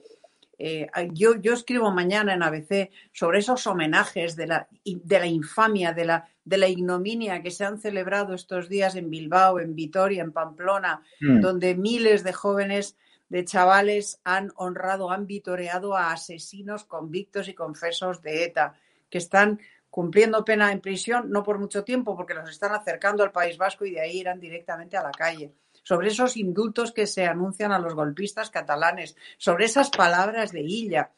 eh, 0.59 0.89
yo, 1.13 1.37
yo, 1.37 1.53
escribo 1.53 1.91
mañana 1.91 2.33
en 2.33 2.43
ABC 2.43 2.91
sobre 3.13 3.41
esos 3.41 3.67
homenajes 3.67 4.37
de 4.37 4.47
la, 4.47 4.69
de 4.85 5.19
la 5.19 5.27
infamia, 5.27 5.93
de 5.93 6.07
la, 6.07 6.29
de 6.45 6.57
la, 6.57 6.69
ignominia 6.69 7.43
que 7.43 7.51
se 7.51 7.65
han 7.65 7.79
celebrado 7.79 8.33
estos 8.33 8.69
días 8.69 8.97
en 8.97 9.11
Bilbao, 9.11 9.61
en 9.61 9.75
Vitoria, 9.75 10.23
en 10.23 10.33
Pamplona, 10.33 11.03
mm. 11.21 11.41
donde 11.41 11.75
miles 11.75 12.25
de 12.25 12.33
jóvenes, 12.33 12.97
de 13.29 13.45
chavales 13.45 14.21
han 14.25 14.53
honrado, 14.57 15.11
han 15.11 15.27
vitoreado 15.27 15.97
a 15.97 16.13
asesinos 16.13 16.85
convictos 16.85 17.49
y 17.49 17.55
confesos 17.55 18.23
de 18.23 18.45
ETA, 18.45 18.75
que 19.11 19.19
están 19.19 19.61
cumpliendo 19.91 20.45
pena 20.45 20.73
en 20.73 20.81
prisión, 20.81 21.31
no 21.31 21.43
por 21.43 21.59
mucho 21.59 21.85
tiempo, 21.85 22.17
porque 22.17 22.35
los 22.35 22.51
están 22.51 22.73
acercando 22.73 23.23
al 23.23 23.33
País 23.33 23.57
Vasco 23.57 23.85
y 23.85 23.93
de 23.93 24.01
ahí 24.01 24.19
irán 24.19 24.41
directamente 24.41 24.97
a 24.97 25.03
la 25.03 25.13
calle 25.13 25.53
sobre 25.87 26.09
esos 26.09 26.37
indultos 26.37 26.91
que 26.91 27.07
se 27.07 27.27
anuncian 27.27 27.71
a 27.71 27.79
los 27.79 27.95
golpistas 27.95 28.51
catalanes, 28.51 29.15
sobre 29.39 29.67
esas 29.67 29.89
palabras 29.91 30.51
de 30.51 30.63
Illa. 30.63 31.13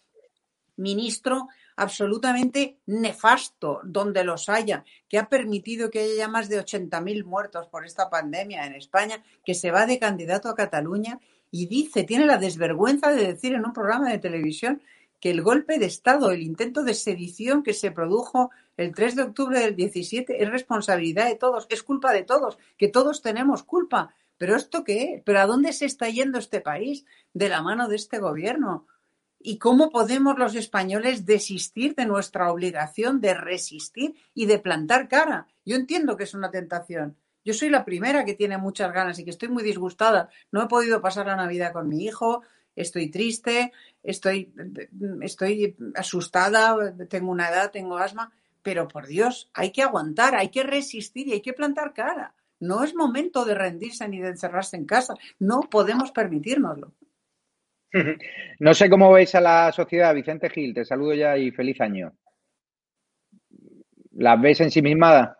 Ministro 0.77 1.49
absolutamente 1.75 2.77
nefasto, 2.85 3.81
donde 3.83 4.25
los 4.25 4.51
haya, 4.51 4.85
que 5.09 5.17
ha 5.17 5.31
permitido 5.31 5.89
que 5.89 6.01
haya 6.01 6.15
ya 6.19 6.29
más 6.29 6.51
de 6.51 6.61
80.000 6.61 7.25
muertos 7.25 7.67
por 7.69 7.87
esta 7.87 8.11
pandemia 8.11 8.67
en 8.67 8.75
España, 8.75 9.23
que 9.43 9.55
se 9.55 9.71
va 9.71 9.87
de 9.87 9.99
candidato 9.99 10.51
a 10.51 10.55
Cataluña 10.55 11.19
y 11.51 11.67
dice, 11.67 12.05
tiene 12.05 12.27
la 12.27 12.39
desvergüenza 12.39 13.11
de 13.11 13.27
decir 13.27 13.55
en 13.55 13.65
un 13.65 13.73
programa 13.73 14.11
de 14.11 14.19
televisión 14.19 14.83
que 15.21 15.31
el 15.31 15.43
golpe 15.43 15.79
de 15.79 15.87
Estado, 15.87 16.31
el 16.31 16.43
intento 16.43 16.85
de 16.85 16.95
sedición 16.95 17.63
que 17.63 17.75
se 17.75 17.91
produjo 17.91 18.51
el 18.77 18.95
3 18.95 19.17
de 19.17 19.23
octubre 19.23 19.59
del 19.59 19.75
17 19.75 20.43
es 20.43 20.51
responsabilidad 20.51 21.27
de 21.27 21.35
todos, 21.35 21.67
es 21.71 21.83
culpa 21.83 22.13
de 22.13 22.23
todos, 22.23 22.59
que 22.77 22.89
todos 22.89 23.23
tenemos 23.23 23.65
culpa. 23.65 24.15
¿Pero 24.37 24.55
esto 24.55 24.85
qué? 24.85 25.21
¿Pero 25.27 25.41
a 25.41 25.47
dónde 25.47 25.73
se 25.73 25.85
está 25.85 26.09
yendo 26.09 26.39
este 26.39 26.61
país 26.61 27.05
de 27.35 27.49
la 27.49 27.61
mano 27.61 27.89
de 27.89 27.97
este 27.97 28.21
gobierno? 28.21 28.87
¿Y 29.41 29.59
cómo 29.59 29.91
podemos 29.91 30.39
los 30.39 30.55
españoles 30.55 31.27
desistir 31.27 31.97
de 31.97 32.07
nuestra 32.07 32.53
obligación 32.53 33.21
de 33.21 33.35
resistir 33.35 34.15
y 34.35 34.47
de 34.47 34.61
plantar 34.61 35.09
cara? 35.09 35.49
Yo 35.65 35.75
entiendo 35.75 36.17
que 36.17 36.25
es 36.25 36.35
una 36.35 36.51
tentación. 36.51 37.17
Yo 37.49 37.55
soy 37.55 37.71
la 37.71 37.87
primera 37.87 38.27
que 38.27 38.35
tiene 38.35 38.59
muchas 38.59 38.93
ganas 38.93 39.19
y 39.19 39.25
que 39.25 39.31
estoy 39.31 39.49
muy 39.49 39.63
disgustada. 39.63 40.29
No 40.53 40.63
he 40.63 40.69
podido 40.69 41.01
pasar 41.01 41.29
la 41.29 41.35
Navidad 41.35 41.73
con 41.73 41.89
mi 41.89 42.05
hijo, 42.05 42.43
estoy 42.77 43.11
triste, 43.11 43.73
estoy, 44.03 44.53
estoy 45.23 45.75
asustada, 45.95 46.95
tengo 47.09 47.31
una 47.31 47.49
edad, 47.49 47.71
tengo 47.71 47.97
asma, 47.97 48.31
pero 48.63 48.87
por 48.87 49.07
Dios, 49.07 49.51
hay 49.55 49.73
que 49.73 49.81
aguantar, 49.81 50.35
hay 50.35 50.51
que 50.51 50.63
resistir 50.63 51.27
y 51.29 51.33
hay 51.33 51.41
que 51.41 51.55
plantar 51.55 51.95
cara 51.95 52.35
No 52.61 52.85
es 52.85 52.95
momento 52.95 53.47
de 53.47 53.55
rendirse 53.55 54.07
ni 54.09 54.21
de 54.21 54.29
encerrarse 54.29 54.77
en 54.77 54.85
casa. 54.85 55.15
No 55.39 55.61
podemos 55.61 56.13
permitírnoslo. 56.13 56.93
No 58.59 58.75
sé 58.75 58.91
cómo 58.91 59.11
veis 59.11 59.35
a 59.35 59.41
la 59.41 59.73
sociedad, 59.73 60.15
Vicente 60.15 60.51
Gil, 60.51 60.75
te 60.75 60.85
saludo 60.85 61.15
ya 61.15 61.39
y 61.39 61.51
feliz 61.51 61.81
año. 61.81 62.13
¿La 64.13 64.37
ves 64.37 64.61
ensimismada? 64.61 65.38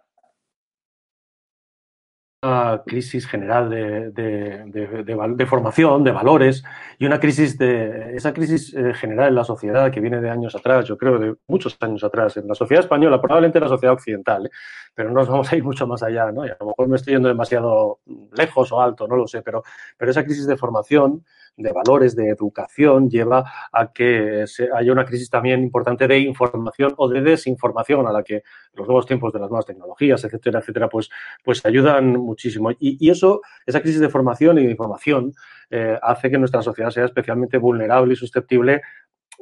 Una 2.41 2.83
crisis 2.87 3.27
general 3.27 3.69
de, 3.69 4.11
de, 4.13 5.47
formación, 5.47 6.05
de 6.05 6.13
valores 6.13 6.63
y 6.97 7.05
una 7.05 7.19
crisis 7.19 7.59
de 7.59 8.15
esa 8.15 8.33
crisis 8.33 8.73
eh, 8.75 8.95
general 8.95 9.31
en 9.31 9.35
la 9.35 9.45
sociedad 9.45 9.91
que 9.91 10.01
viene 10.01 10.21
de 10.21 10.31
años 10.31 10.55
atrás, 10.55 10.85
yo 10.87 10.97
creo 10.97 11.19
de 11.19 11.35
muchos 11.49 11.77
años 11.81 12.05
atrás, 12.05 12.37
en 12.37 12.47
la 12.47 12.55
sociedad 12.55 12.85
española, 12.85 13.21
probablemente 13.21 13.59
en 13.59 13.65
la 13.65 13.69
sociedad 13.69 13.95
occidental, 13.95 14.47
¿eh? 14.47 14.51
pero 14.95 15.09
no 15.09 15.17
nos 15.17 15.29
vamos 15.29 15.53
a 15.53 15.57
ir 15.57 15.65
mucho 15.65 15.87
más 15.89 16.03
allá, 16.05 16.31
¿no? 16.31 16.47
Y 16.47 16.51
a 16.51 16.57
lo 16.61 16.67
mejor 16.67 16.89
me 16.89 16.97
estoy 16.97 17.15
yendo 17.15 17.29
demasiado 17.29 17.99
lejos 18.33 18.71
o 18.71 18.81
alto, 18.81 19.09
no 19.09 19.17
lo 19.17 19.27
sé, 19.27 19.43
pero, 19.43 19.65
pero 19.97 20.11
esa 20.13 20.25
crisis 20.25 20.47
de 20.47 20.57
formación 20.57 21.25
de 21.59 21.73
valores, 21.73 22.15
de 22.17 22.29
educación, 22.29 23.11
lleva 23.11 23.45
a 23.73 23.93
que 23.93 24.45
haya 24.75 24.93
una 24.93 25.05
crisis 25.05 25.29
también 25.29 25.63
importante 25.63 26.07
de 26.07 26.19
información 26.21 26.95
o 26.97 27.09
de 27.09 27.21
desinformación 27.21 28.07
a 28.07 28.13
la 28.13 28.23
que 28.23 28.43
los 28.75 28.87
nuevos 28.87 29.07
tiempos 29.07 29.33
de 29.33 29.41
las 29.41 29.51
nuevas 29.51 29.67
tecnologías, 29.67 30.23
etcétera, 30.25 30.61
etcétera, 30.61 30.89
pues, 30.89 31.11
pues 31.45 31.65
ayudan 31.67 32.13
muchísimo. 32.13 32.71
Y, 32.79 33.11
eso, 33.11 33.41
esa 33.67 33.81
crisis 33.81 34.01
de 34.01 34.09
formación 34.09 34.59
y 34.59 34.65
de 34.65 34.71
información 34.71 35.33
eh, 35.71 35.99
hace 36.01 36.31
que 36.31 36.39
nuestra 36.39 36.63
sociedad 36.63 36.91
sea 36.91 37.05
especialmente 37.05 37.59
vulnerable 37.59 38.13
y 38.13 38.17
susceptible 38.17 38.83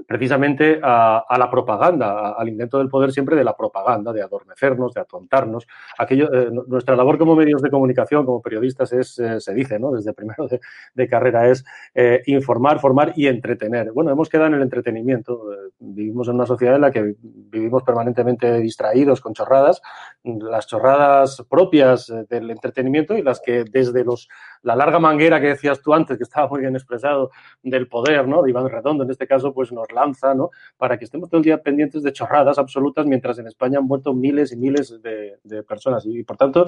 precisamente 0.06 0.78
a, 0.82 1.36
la 1.38 1.50
propaganda, 1.50 2.32
al 2.32 2.48
intento 2.48 2.78
del 2.78 2.88
poder 2.88 3.12
siempre 3.12 3.36
de 3.36 3.44
la 3.44 3.56
propaganda, 3.56 4.12
de 4.12 4.22
adormecernos, 4.22 4.92
de 4.94 5.00
atontarnos. 5.00 5.66
Aquello, 5.98 6.32
eh, 6.32 6.50
nuestra 6.66 6.96
labor 6.96 7.18
como 7.18 7.34
medios 7.34 7.62
de 7.62 7.70
comunicación, 7.70 8.24
como 8.26 8.42
periodistas, 8.42 8.92
es, 8.92 9.18
eh, 9.18 9.40
se 9.40 9.54
dice, 9.54 9.78
¿no? 9.78 9.92
Desde 9.92 10.12
primero 10.12 10.48
de, 10.94 11.08
carrera, 11.08 11.48
es 11.48 11.64
eh, 11.94 12.22
informar, 12.26 12.80
formar 12.80 13.12
y 13.16 13.26
entretener. 13.26 13.92
Bueno, 13.92 14.10
hemos 14.10 14.28
quedado 14.28 14.48
en 14.48 14.54
el 14.54 14.62
entretenimiento. 14.62 15.44
vivimos 15.78 16.28
en 16.28 16.34
una 16.34 16.46
sociedad 16.46 16.76
en 16.76 16.82
la 16.82 16.90
que 16.90 17.14
vivimos 17.22 17.82
permanentemente 17.82 18.60
distraídos 18.60 19.20
con 19.20 19.34
chorradas, 19.34 19.80
las 20.24 20.66
chorradas 20.66 21.44
propias 21.48 22.12
del 22.28 22.50
entretenimiento 22.50 23.16
y 23.16 23.22
las 23.22 23.40
que 23.40 23.64
desde 23.64 24.04
los 24.04 24.28
la 24.66 24.74
larga 24.74 24.98
manguera 24.98 25.40
que 25.40 25.46
decías 25.46 25.80
tú 25.80 25.94
antes, 25.94 26.18
que 26.18 26.24
estaba 26.24 26.48
muy 26.48 26.60
bien 26.60 26.74
expresado, 26.74 27.30
del 27.62 27.86
poder, 27.86 28.26
¿no? 28.26 28.42
De 28.42 28.50
Iván 28.50 28.68
Redondo, 28.68 29.04
en 29.04 29.10
este 29.12 29.26
caso, 29.26 29.54
pues 29.54 29.70
nos 29.70 29.85
lanza, 29.92 30.34
¿no? 30.34 30.50
Para 30.76 30.98
que 30.98 31.04
estemos 31.04 31.28
todo 31.28 31.38
el 31.38 31.44
día 31.44 31.62
pendientes 31.62 32.02
de 32.02 32.12
chorradas 32.12 32.58
absolutas, 32.58 33.06
mientras 33.06 33.38
en 33.38 33.46
España 33.46 33.78
han 33.78 33.86
muerto 33.86 34.14
miles 34.14 34.52
y 34.52 34.56
miles 34.56 35.00
de, 35.02 35.62
personas. 35.62 36.04
Y, 36.06 36.22
por 36.22 36.36
tanto, 36.36 36.64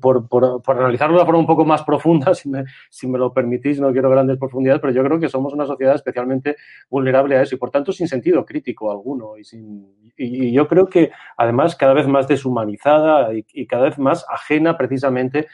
por, 0.00 0.28
por, 0.28 0.62
por, 0.62 0.76
analizarlo 0.78 1.14
de 1.14 1.22
una 1.22 1.26
forma 1.26 1.40
un 1.40 1.46
poco 1.46 1.64
más 1.64 1.82
profunda, 1.82 2.34
si 2.34 2.48
me, 2.48 2.64
si 2.90 3.06
me 3.06 3.18
lo 3.18 3.32
permitís, 3.32 3.80
no 3.80 3.92
quiero 3.92 4.10
grandes 4.10 4.38
profundidades, 4.38 4.80
pero 4.80 4.92
yo 4.92 5.04
creo 5.04 5.18
que 5.18 5.28
somos 5.28 5.52
una 5.52 5.66
sociedad 5.66 5.94
especialmente 5.94 6.56
vulnerable 6.90 7.36
a 7.36 7.42
eso 7.42 7.54
y, 7.54 7.58
por 7.58 7.70
tanto, 7.70 7.92
sin 7.92 8.08
sentido 8.08 8.44
crítico 8.44 8.90
alguno. 8.90 9.36
Y, 9.36 9.44
sin, 9.44 10.12
y, 10.16 10.52
yo 10.52 10.68
creo 10.68 10.86
que, 10.86 11.10
además, 11.36 11.76
cada 11.76 11.94
vez 11.94 12.06
más 12.06 12.28
deshumanizada 12.28 13.34
y, 13.34 13.44
y 13.52 13.66
cada 13.66 13.84
vez 13.84 13.98
más 13.98 14.26
ajena 14.28 14.76
precisamente 14.76 15.46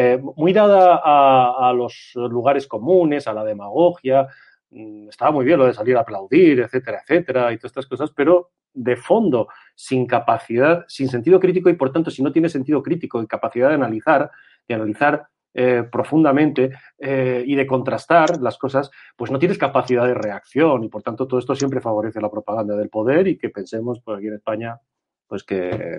eh, 0.00 0.20
muy 0.36 0.52
dada 0.52 1.00
a, 1.02 1.72
los 1.72 2.12
lugares 2.14 2.68
comunes, 2.68 3.26
a 3.26 3.32
la 3.32 3.42
demagogia. 3.42 4.28
Mm, 4.70 5.08
estaba 5.08 5.30
muy 5.30 5.44
bien 5.44 5.58
lo 5.58 5.66
de 5.66 5.74
salir 5.74 5.96
a 5.96 6.00
aplaudir, 6.00 6.60
etcétera, 6.60 7.00
etcétera, 7.02 7.52
y 7.52 7.56
todas 7.56 7.70
estas 7.70 7.86
cosas, 7.86 8.10
pero 8.14 8.50
de 8.74 8.96
fondo, 8.96 9.48
sin 9.74 10.06
capacidad, 10.06 10.84
sin 10.88 11.08
sentido 11.08 11.40
crítico 11.40 11.70
y 11.70 11.74
por 11.74 11.90
tanto, 11.90 12.10
si 12.10 12.22
no 12.22 12.32
tiene 12.32 12.48
sentido 12.48 12.82
crítico 12.82 13.22
y 13.22 13.26
capacidad 13.26 13.68
de 13.68 13.74
analizar, 13.74 14.30
de 14.68 14.74
analizar 14.74 15.26
eh, 15.54 15.84
profundamente 15.90 16.70
eh, 16.98 17.42
y 17.46 17.54
de 17.54 17.66
contrastar 17.66 18.40
las 18.40 18.58
cosas, 18.58 18.90
pues 19.16 19.30
no 19.30 19.38
tienes 19.38 19.58
capacidad 19.58 20.06
de 20.06 20.14
reacción 20.14 20.84
y 20.84 20.88
por 20.88 21.02
tanto 21.02 21.26
todo 21.26 21.40
esto 21.40 21.54
siempre 21.54 21.80
favorece 21.80 22.20
la 22.20 22.30
propaganda 22.30 22.76
del 22.76 22.90
poder 22.90 23.26
y 23.26 23.38
que 23.38 23.48
pensemos, 23.48 24.00
pues 24.04 24.18
aquí 24.18 24.28
en 24.28 24.34
España, 24.34 24.78
pues 25.26 25.42
que 25.44 25.98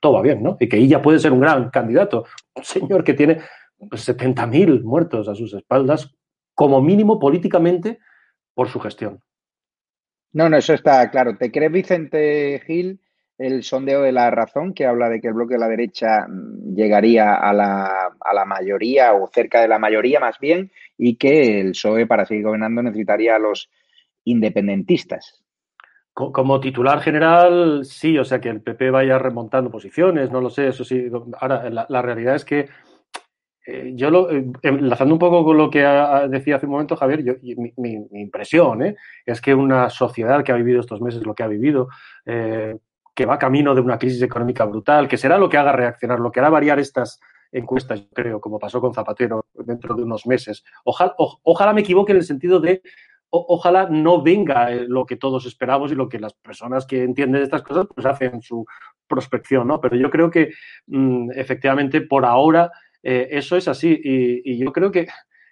todo 0.00 0.14
va 0.14 0.22
bien, 0.22 0.42
¿no? 0.42 0.56
Y 0.60 0.68
que 0.68 0.78
ella 0.78 1.02
puede 1.02 1.18
ser 1.18 1.32
un 1.32 1.40
gran 1.40 1.70
candidato. 1.70 2.24
Un 2.54 2.64
señor 2.64 3.04
que 3.04 3.14
tiene 3.14 3.40
pues, 3.88 4.08
70.000 4.08 4.82
muertos 4.82 5.28
a 5.28 5.34
sus 5.34 5.52
espaldas, 5.54 6.16
como 6.56 6.82
mínimo 6.82 7.20
políticamente, 7.20 8.00
por 8.52 8.68
su 8.68 8.80
gestión. 8.80 9.22
No, 10.32 10.48
no, 10.48 10.56
eso 10.56 10.74
está 10.74 11.08
claro. 11.10 11.36
¿Te 11.38 11.52
crees, 11.52 11.70
Vicente 11.70 12.60
Gil, 12.66 13.00
el 13.38 13.62
sondeo 13.62 14.02
de 14.02 14.10
la 14.10 14.30
razón 14.32 14.74
que 14.74 14.86
habla 14.86 15.08
de 15.08 15.20
que 15.20 15.28
el 15.28 15.34
bloque 15.34 15.54
de 15.54 15.60
la 15.60 15.68
derecha 15.68 16.26
mm, 16.26 16.74
llegaría 16.74 17.34
a 17.34 17.52
la, 17.52 18.10
a 18.18 18.34
la 18.34 18.44
mayoría 18.44 19.12
o 19.12 19.28
cerca 19.28 19.60
de 19.60 19.68
la 19.68 19.78
mayoría 19.78 20.18
más 20.18 20.40
bien 20.40 20.72
y 20.98 21.16
que 21.16 21.60
el 21.60 21.68
PSOE 21.68 22.06
para 22.06 22.26
seguir 22.26 22.44
gobernando 22.44 22.82
necesitaría 22.82 23.36
a 23.36 23.38
los 23.38 23.70
independentistas? 24.24 25.42
Como 26.12 26.60
titular 26.60 27.00
general, 27.02 27.84
sí, 27.84 28.16
o 28.16 28.24
sea, 28.24 28.40
que 28.40 28.48
el 28.48 28.62
PP 28.62 28.90
vaya 28.90 29.18
remontando 29.18 29.70
posiciones, 29.70 30.30
no 30.30 30.40
lo 30.40 30.48
sé, 30.48 30.68
eso 30.68 30.82
sí. 30.82 31.10
Ahora, 31.38 31.68
la, 31.68 32.02
realidad 32.02 32.36
es 32.36 32.46
que 32.46 32.70
eh, 33.66 33.92
yo, 33.96 34.10
lo, 34.10 34.30
eh, 34.30 34.46
enlazando 34.62 35.14
un 35.14 35.18
poco 35.18 35.44
con 35.44 35.56
lo 35.56 35.68
que 35.68 35.80
decía 36.28 36.56
hace 36.56 36.66
un 36.66 36.72
momento 36.72 36.94
Javier, 36.94 37.24
yo, 37.24 37.34
mi, 37.76 38.06
impresión 38.12 38.82
¿eh? 38.82 38.96
es 39.24 39.40
que 39.40 39.54
una 39.54 39.90
sociedad 39.90 40.44
que 40.44 40.52
ha 40.52 40.56
vivido 40.56 40.80
estos 40.80 41.00
meses 41.00 41.26
lo 41.26 41.34
que 41.34 41.42
ha 41.42 41.48
vivido, 41.48 41.88
que 42.24 43.26
va 43.26 43.38
camino 43.38 43.74
de 43.74 43.80
una 43.80 43.98
crisis 43.98 44.22
económica 44.22 44.64
brutal, 44.64 45.08
que 45.08 45.16
será 45.16 45.36
lo 45.38 45.48
que 45.48 45.56
haga 45.56 45.72
reaccionar, 45.72 46.20
lo 46.20 46.30
que 46.30 46.38
hará 46.38 46.50
variar 46.50 46.78
estas 46.78 47.18
encuestas, 47.50 48.02
yo 48.02 48.10
creo, 48.12 48.40
como 48.40 48.58
pasó 48.58 48.80
con 48.80 48.94
Zapatero 48.94 49.46
dentro 49.54 49.94
de 49.94 50.02
unos 50.02 50.26
meses. 50.26 50.62
Ojalá, 50.84 51.72
me 51.72 51.80
equivoque 51.80 52.12
en 52.12 52.18
el 52.18 52.24
sentido 52.24 52.60
de 52.60 52.82
ojalá 53.30 53.88
no 53.90 54.22
venga 54.22 54.70
lo 54.70 55.04
que 55.04 55.16
todos 55.16 55.46
esperamos 55.46 55.90
y 55.90 55.96
lo 55.96 56.08
que 56.08 56.20
las 56.20 56.32
personas 56.34 56.86
que 56.86 57.02
entienden 57.02 57.42
estas 57.42 57.62
cosas 57.62 57.86
pues 57.92 58.06
hacen 58.06 58.40
su 58.40 58.64
prospección, 59.08 59.66
¿no? 59.66 59.80
Pero 59.80 59.96
yo 59.96 60.10
creo 60.10 60.30
que 60.30 60.52
mm, 60.86 61.32
efectivamente 61.34 62.00
por 62.02 62.24
ahora 62.24 62.70
eh, 63.08 63.28
eso 63.38 63.56
es 63.56 63.68
así 63.68 64.00
y, 64.02 64.58
yo 64.58 64.72
creo 64.72 64.90
que 64.90 65.06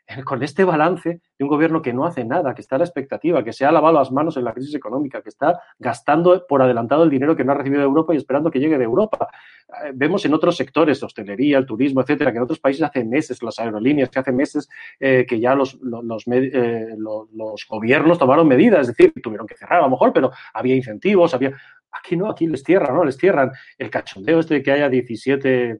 con 0.24 0.42
este 0.42 0.64
balance 0.64 1.20
de 1.38 1.44
un 1.44 1.48
gobierno 1.48 1.82
que 1.82 1.92
no 1.92 2.04
hace 2.04 2.24
nada, 2.24 2.52
que 2.52 2.60
está 2.60 2.74
a 2.74 2.78
la 2.80 2.84
expectativa, 2.84 3.44
que 3.44 3.52
se 3.52 3.64
ha 3.64 3.70
lavado 3.70 3.96
las 3.96 4.10
manos 4.10 4.36
en 4.36 4.42
la 4.42 4.52
crisis 4.52 4.74
económica, 4.74 5.22
que 5.22 5.28
está 5.28 5.60
gastando 5.78 6.48
por 6.48 6.62
adelantado 6.62 7.04
el 7.04 7.10
dinero 7.10 7.36
que 7.36 7.44
no 7.44 7.52
ha 7.52 7.54
recibido 7.54 7.82
de 7.82 7.86
Europa 7.86 8.12
y 8.12 8.16
esperando 8.16 8.50
que 8.50 8.58
llegue 8.58 8.76
de 8.76 8.82
Europa. 8.82 9.28
Eh, 9.68 9.92
vemos 9.94 10.24
en 10.24 10.34
otros 10.34 10.56
sectores, 10.56 11.00
hostelería, 11.04 11.58
el 11.58 11.64
turismo, 11.64 12.00
etcétera, 12.00 12.32
que 12.32 12.38
en 12.38 12.42
otros 12.42 12.58
países 12.58 12.82
hace 12.82 13.04
meses, 13.04 13.40
las 13.40 13.56
aerolíneas, 13.60 14.10
que 14.10 14.18
hace 14.18 14.32
meses 14.32 14.68
eh, 14.98 15.24
que 15.24 15.38
ya 15.38 15.54
los, 15.54 15.74
los, 15.80 16.04
los, 16.04 16.24
los, 16.26 17.66
gobiernos 17.68 18.18
tomaron 18.18 18.48
medidas, 18.48 18.80
es 18.80 18.96
decir, 18.96 19.12
tuvieron 19.22 19.46
que 19.46 19.54
cerrar 19.54 19.78
a 19.78 19.82
lo 19.82 19.90
mejor, 19.90 20.12
pero 20.12 20.32
había 20.52 20.74
incentivos, 20.74 21.34
había... 21.34 21.52
Aquí 21.92 22.16
no, 22.16 22.28
aquí 22.28 22.48
les 22.48 22.64
cierran, 22.64 22.96
¿no? 22.96 23.04
Les 23.04 23.16
cierran 23.16 23.52
el 23.78 23.88
cachondeo 23.88 24.40
este 24.40 24.54
de 24.54 24.62
que 24.64 24.72
haya 24.72 24.88
17 24.88 25.70
eh, 25.70 25.78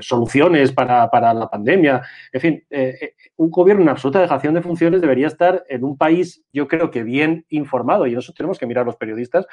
soluciones 0.00 0.72
para, 0.72 1.34
la 1.34 1.48
pandemia. 1.48 2.02
En 2.32 2.40
fin, 2.40 2.64
eh, 2.70 2.98
eh, 3.00 3.14
un 3.36 3.50
gobierno 3.50 3.82
en 3.82 3.88
absoluta 3.88 4.20
dejación 4.20 4.54
de 4.54 4.62
funciones 4.62 5.00
debería 5.00 5.26
estar 5.26 5.64
en 5.68 5.84
un 5.84 5.96
país, 5.96 6.44
yo 6.52 6.68
creo 6.68 6.90
que 6.90 7.02
bien 7.02 7.46
informado, 7.48 8.06
y 8.06 8.14
eso 8.14 8.32
tenemos 8.32 8.58
que 8.58 8.66
mirar 8.66 8.86
los 8.86 8.96
periodistas, 8.96 9.46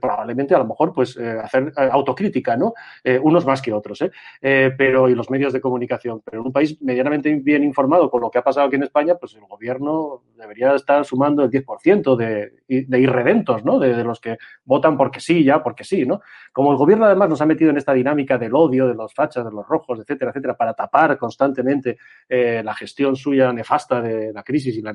probablemente 0.00 0.54
a 0.54 0.58
lo 0.58 0.66
mejor, 0.66 0.92
pues 0.92 1.16
hacer 1.16 1.72
autocrítica, 1.76 2.56
¿no? 2.56 2.74
unos 3.22 3.44
más 3.46 3.62
que 3.62 3.72
otros, 3.72 4.04
pero 4.40 5.08
y 5.08 5.14
los 5.14 5.30
medios 5.30 5.52
de 5.52 5.60
comunicación. 5.60 6.22
Pero 6.24 6.40
en 6.40 6.46
un 6.46 6.52
país 6.52 6.80
medianamente 6.80 7.34
bien 7.34 7.64
informado 7.64 8.10
con 8.10 8.20
lo 8.20 8.30
que 8.30 8.38
ha 8.38 8.42
pasado 8.42 8.66
aquí 8.66 8.76
en 8.76 8.84
España, 8.84 9.16
pues 9.16 9.34
el 9.34 9.42
gobierno 9.42 10.22
debería 10.36 10.74
estar 10.74 11.04
sumando 11.04 11.42
el 11.42 11.50
10% 11.50 12.16
de, 12.16 12.52
de 12.68 13.00
irredentos, 13.00 13.64
¿no? 13.64 13.78
De 13.78 14.04
los 14.04 14.20
que 14.20 14.38
votan 14.64 14.96
porque 14.96 15.20
sí, 15.20 15.44
ya 15.44 15.62
porque 15.62 15.84
sí, 15.84 16.06
¿no? 16.06 16.20
Como 16.52 16.72
el 16.72 16.78
gobierno 16.78 17.06
además 17.06 17.28
nos 17.28 17.40
ha 17.40 17.46
metido 17.46 17.70
en 17.70 17.76
esta 17.76 17.92
dinámica 17.92 18.38
del 18.38 18.54
odio, 18.54 18.85
de 18.86 18.94
los 18.94 19.12
fachas, 19.14 19.44
de 19.44 19.50
los 19.50 19.66
rojos, 19.66 19.98
etcétera, 20.00 20.30
etcétera, 20.30 20.56
para 20.56 20.74
tapar 20.74 21.16
constantemente 21.18 21.98
eh, 22.28 22.62
la 22.64 22.74
gestión 22.74 23.16
suya 23.16 23.52
nefasta 23.52 24.00
de 24.00 24.32
la 24.32 24.42
crisis 24.42 24.76
y 24.76 24.82
la, 24.82 24.92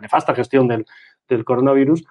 nefasta 0.00 0.34
gestión 0.34 0.68
del, 0.68 1.44
coronavirus, 1.44 2.04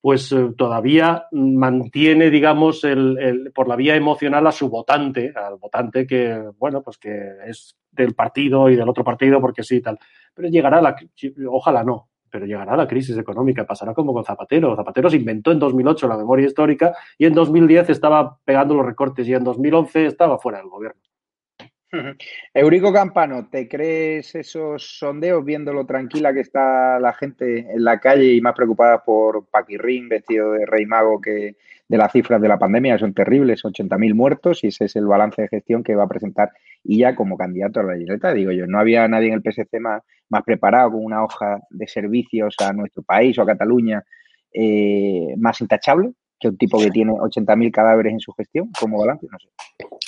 pues 0.00 0.32
eh, 0.32 0.52
todavía 0.56 1.26
mantiene, 1.32 2.30
digamos, 2.30 2.84
el, 2.84 3.50
por 3.54 3.68
la 3.68 3.76
vía 3.76 3.96
emocional 3.96 4.46
a 4.46 4.52
su 4.52 4.68
votante, 4.68 5.32
al 5.34 5.56
votante 5.56 6.06
que, 6.06 6.50
bueno, 6.58 6.82
pues 6.82 6.98
que 6.98 7.36
es 7.46 7.76
del 7.90 8.14
partido 8.14 8.68
y 8.68 8.76
del 8.76 8.88
otro 8.88 9.04
partido 9.04 9.40
porque 9.40 9.62
sí 9.62 9.76
y 9.76 9.80
tal. 9.80 9.98
Pero 10.34 10.48
llegará 10.48 10.80
la, 10.80 10.96
ojalá 11.48 11.84
no, 11.84 12.08
pero 12.32 12.46
llegará 12.46 12.74
la 12.76 12.88
crisis 12.88 13.16
económica, 13.18 13.66
pasará 13.66 13.92
como 13.92 14.14
con 14.14 14.24
Zapatero. 14.24 14.74
Zapatero 14.74 15.10
se 15.10 15.18
inventó 15.18 15.52
en 15.52 15.58
2008 15.58 16.08
la 16.08 16.16
memoria 16.16 16.46
histórica 16.46 16.94
y 17.18 17.26
en 17.26 17.34
2010 17.34 17.90
estaba 17.90 18.38
pegando 18.44 18.74
los 18.74 18.86
recortes 18.86 19.28
y 19.28 19.34
en 19.34 19.44
2011 19.44 20.06
estaba 20.06 20.38
fuera 20.38 20.58
del 20.58 20.68
gobierno. 20.68 21.00
Eurico 22.54 22.90
Campano, 22.90 23.48
¿te 23.50 23.68
crees 23.68 24.34
esos 24.34 24.98
sondeos 24.98 25.44
viendo 25.44 25.84
tranquila 25.84 26.32
que 26.32 26.40
está 26.40 26.98
la 26.98 27.12
gente 27.12 27.58
en 27.70 27.84
la 27.84 28.00
calle 28.00 28.32
y 28.32 28.40
más 28.40 28.54
preocupada 28.54 29.04
por 29.04 29.46
Paquirrín 29.46 30.08
vestido 30.08 30.52
de 30.52 30.64
rey 30.64 30.86
mago 30.86 31.20
que 31.20 31.56
de 31.92 31.98
las 31.98 32.10
cifras 32.10 32.40
de 32.40 32.48
la 32.48 32.58
pandemia, 32.58 32.96
son 32.96 33.12
terribles, 33.12 33.62
80.000 33.64 34.14
muertos 34.14 34.64
y 34.64 34.68
ese 34.68 34.86
es 34.86 34.96
el 34.96 35.04
balance 35.04 35.42
de 35.42 35.48
gestión 35.48 35.84
que 35.84 35.94
va 35.94 36.04
a 36.04 36.08
presentar 36.08 36.50
ya 36.82 37.14
como 37.14 37.36
candidato 37.36 37.80
a 37.80 37.82
la 37.82 37.94
libertad. 37.94 38.34
Digo 38.34 38.50
yo, 38.50 38.66
no 38.66 38.78
había 38.78 39.06
nadie 39.08 39.28
en 39.28 39.34
el 39.34 39.42
PSC 39.42 39.78
más, 39.78 40.02
más 40.30 40.42
preparado 40.42 40.92
con 40.92 41.04
una 41.04 41.22
hoja 41.22 41.60
de 41.68 41.86
servicios 41.86 42.56
a 42.60 42.72
nuestro 42.72 43.02
país 43.02 43.38
o 43.38 43.42
a 43.42 43.46
Cataluña 43.46 44.02
eh, 44.54 45.34
más 45.36 45.60
intachable 45.60 46.12
que 46.40 46.48
un 46.48 46.56
tipo 46.56 46.78
que 46.78 46.90
tiene 46.90 47.12
80.000 47.12 47.70
cadáveres 47.70 48.14
en 48.14 48.20
su 48.20 48.32
gestión 48.32 48.70
como 48.80 48.98
balance, 48.98 49.26
no 49.30 49.38
sé. 49.38 49.48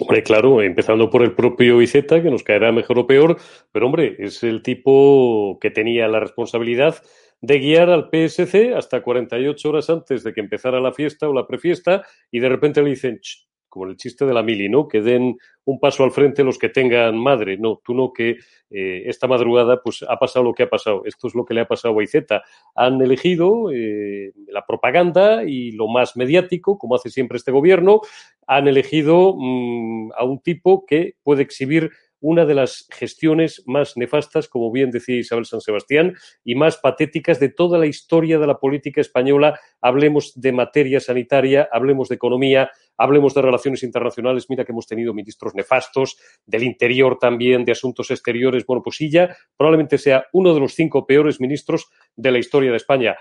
Hombre, 0.00 0.22
claro, 0.22 0.62
empezando 0.62 1.10
por 1.10 1.22
el 1.22 1.34
propio 1.34 1.82
Iceta, 1.82 2.22
que 2.22 2.30
nos 2.30 2.42
caerá 2.42 2.72
mejor 2.72 2.98
o 2.98 3.06
peor, 3.06 3.36
pero 3.72 3.86
hombre, 3.86 4.16
es 4.18 4.42
el 4.42 4.62
tipo 4.62 5.58
que 5.60 5.70
tenía 5.70 6.08
la 6.08 6.18
responsabilidad 6.18 6.96
de 7.46 7.58
guiar 7.58 7.90
al 7.90 8.08
PSC 8.10 8.74
hasta 8.74 9.02
48 9.02 9.68
horas 9.68 9.90
antes 9.90 10.24
de 10.24 10.32
que 10.32 10.40
empezara 10.40 10.80
la 10.80 10.92
fiesta 10.92 11.28
o 11.28 11.34
la 11.34 11.46
prefiesta 11.46 12.02
y 12.30 12.40
de 12.40 12.48
repente 12.48 12.82
le 12.82 12.90
dicen, 12.90 13.20
como 13.68 13.86
el 13.86 13.96
chiste 13.96 14.24
de 14.24 14.32
la 14.32 14.42
mili, 14.42 14.68
¿no? 14.68 14.88
Que 14.88 15.02
den 15.02 15.36
un 15.64 15.80
paso 15.80 16.04
al 16.04 16.12
frente 16.12 16.44
los 16.44 16.58
que 16.58 16.70
tengan 16.70 17.18
madre. 17.18 17.58
No, 17.58 17.82
tú 17.84 17.92
no, 17.92 18.12
que 18.12 18.36
eh, 18.70 19.02
esta 19.06 19.26
madrugada 19.26 19.82
pues 19.82 20.04
ha 20.08 20.16
pasado 20.18 20.44
lo 20.44 20.54
que 20.54 20.62
ha 20.62 20.70
pasado. 20.70 21.02
Esto 21.04 21.26
es 21.26 21.34
lo 21.34 21.44
que 21.44 21.54
le 21.54 21.62
ha 21.62 21.68
pasado 21.68 21.98
a 21.98 22.02
IZ. 22.02 22.14
Han 22.76 23.02
elegido 23.02 23.70
eh, 23.72 24.32
la 24.46 24.64
propaganda 24.64 25.44
y 25.44 25.72
lo 25.72 25.88
más 25.88 26.16
mediático, 26.16 26.78
como 26.78 26.94
hace 26.94 27.10
siempre 27.10 27.36
este 27.36 27.52
gobierno. 27.52 28.00
Han 28.46 28.68
elegido 28.68 29.34
mm, 29.36 30.12
a 30.16 30.24
un 30.24 30.38
tipo 30.38 30.86
que 30.86 31.16
puede 31.22 31.42
exhibir 31.42 31.90
una 32.26 32.46
de 32.46 32.54
las 32.54 32.86
gestiones 32.90 33.62
más 33.66 33.98
nefastas, 33.98 34.48
como 34.48 34.72
bien 34.72 34.90
decía 34.90 35.16
Isabel 35.16 35.44
San 35.44 35.60
Sebastián, 35.60 36.14
y 36.42 36.54
más 36.54 36.78
patéticas 36.78 37.38
de 37.38 37.50
toda 37.50 37.78
la 37.78 37.84
historia 37.86 38.38
de 38.38 38.46
la 38.46 38.58
política 38.58 39.02
española. 39.02 39.60
Hablemos 39.82 40.32
de 40.34 40.52
materia 40.52 41.00
sanitaria, 41.00 41.68
hablemos 41.70 42.08
de 42.08 42.14
economía, 42.14 42.70
hablemos 42.96 43.34
de 43.34 43.42
relaciones 43.42 43.82
internacionales. 43.82 44.46
Mira 44.48 44.64
que 44.64 44.72
hemos 44.72 44.86
tenido 44.86 45.12
ministros 45.12 45.54
nefastos, 45.54 46.16
del 46.46 46.62
interior 46.62 47.18
también, 47.18 47.62
de 47.62 47.72
asuntos 47.72 48.10
exteriores. 48.10 48.64
Bueno, 48.64 48.82
pues 48.82 48.96
ya 49.10 49.36
probablemente 49.54 49.98
sea 49.98 50.24
uno 50.32 50.54
de 50.54 50.60
los 50.60 50.72
cinco 50.72 51.06
peores 51.06 51.42
ministros 51.42 51.90
de 52.16 52.30
la 52.30 52.38
historia 52.38 52.70
de 52.70 52.78
España 52.78 53.16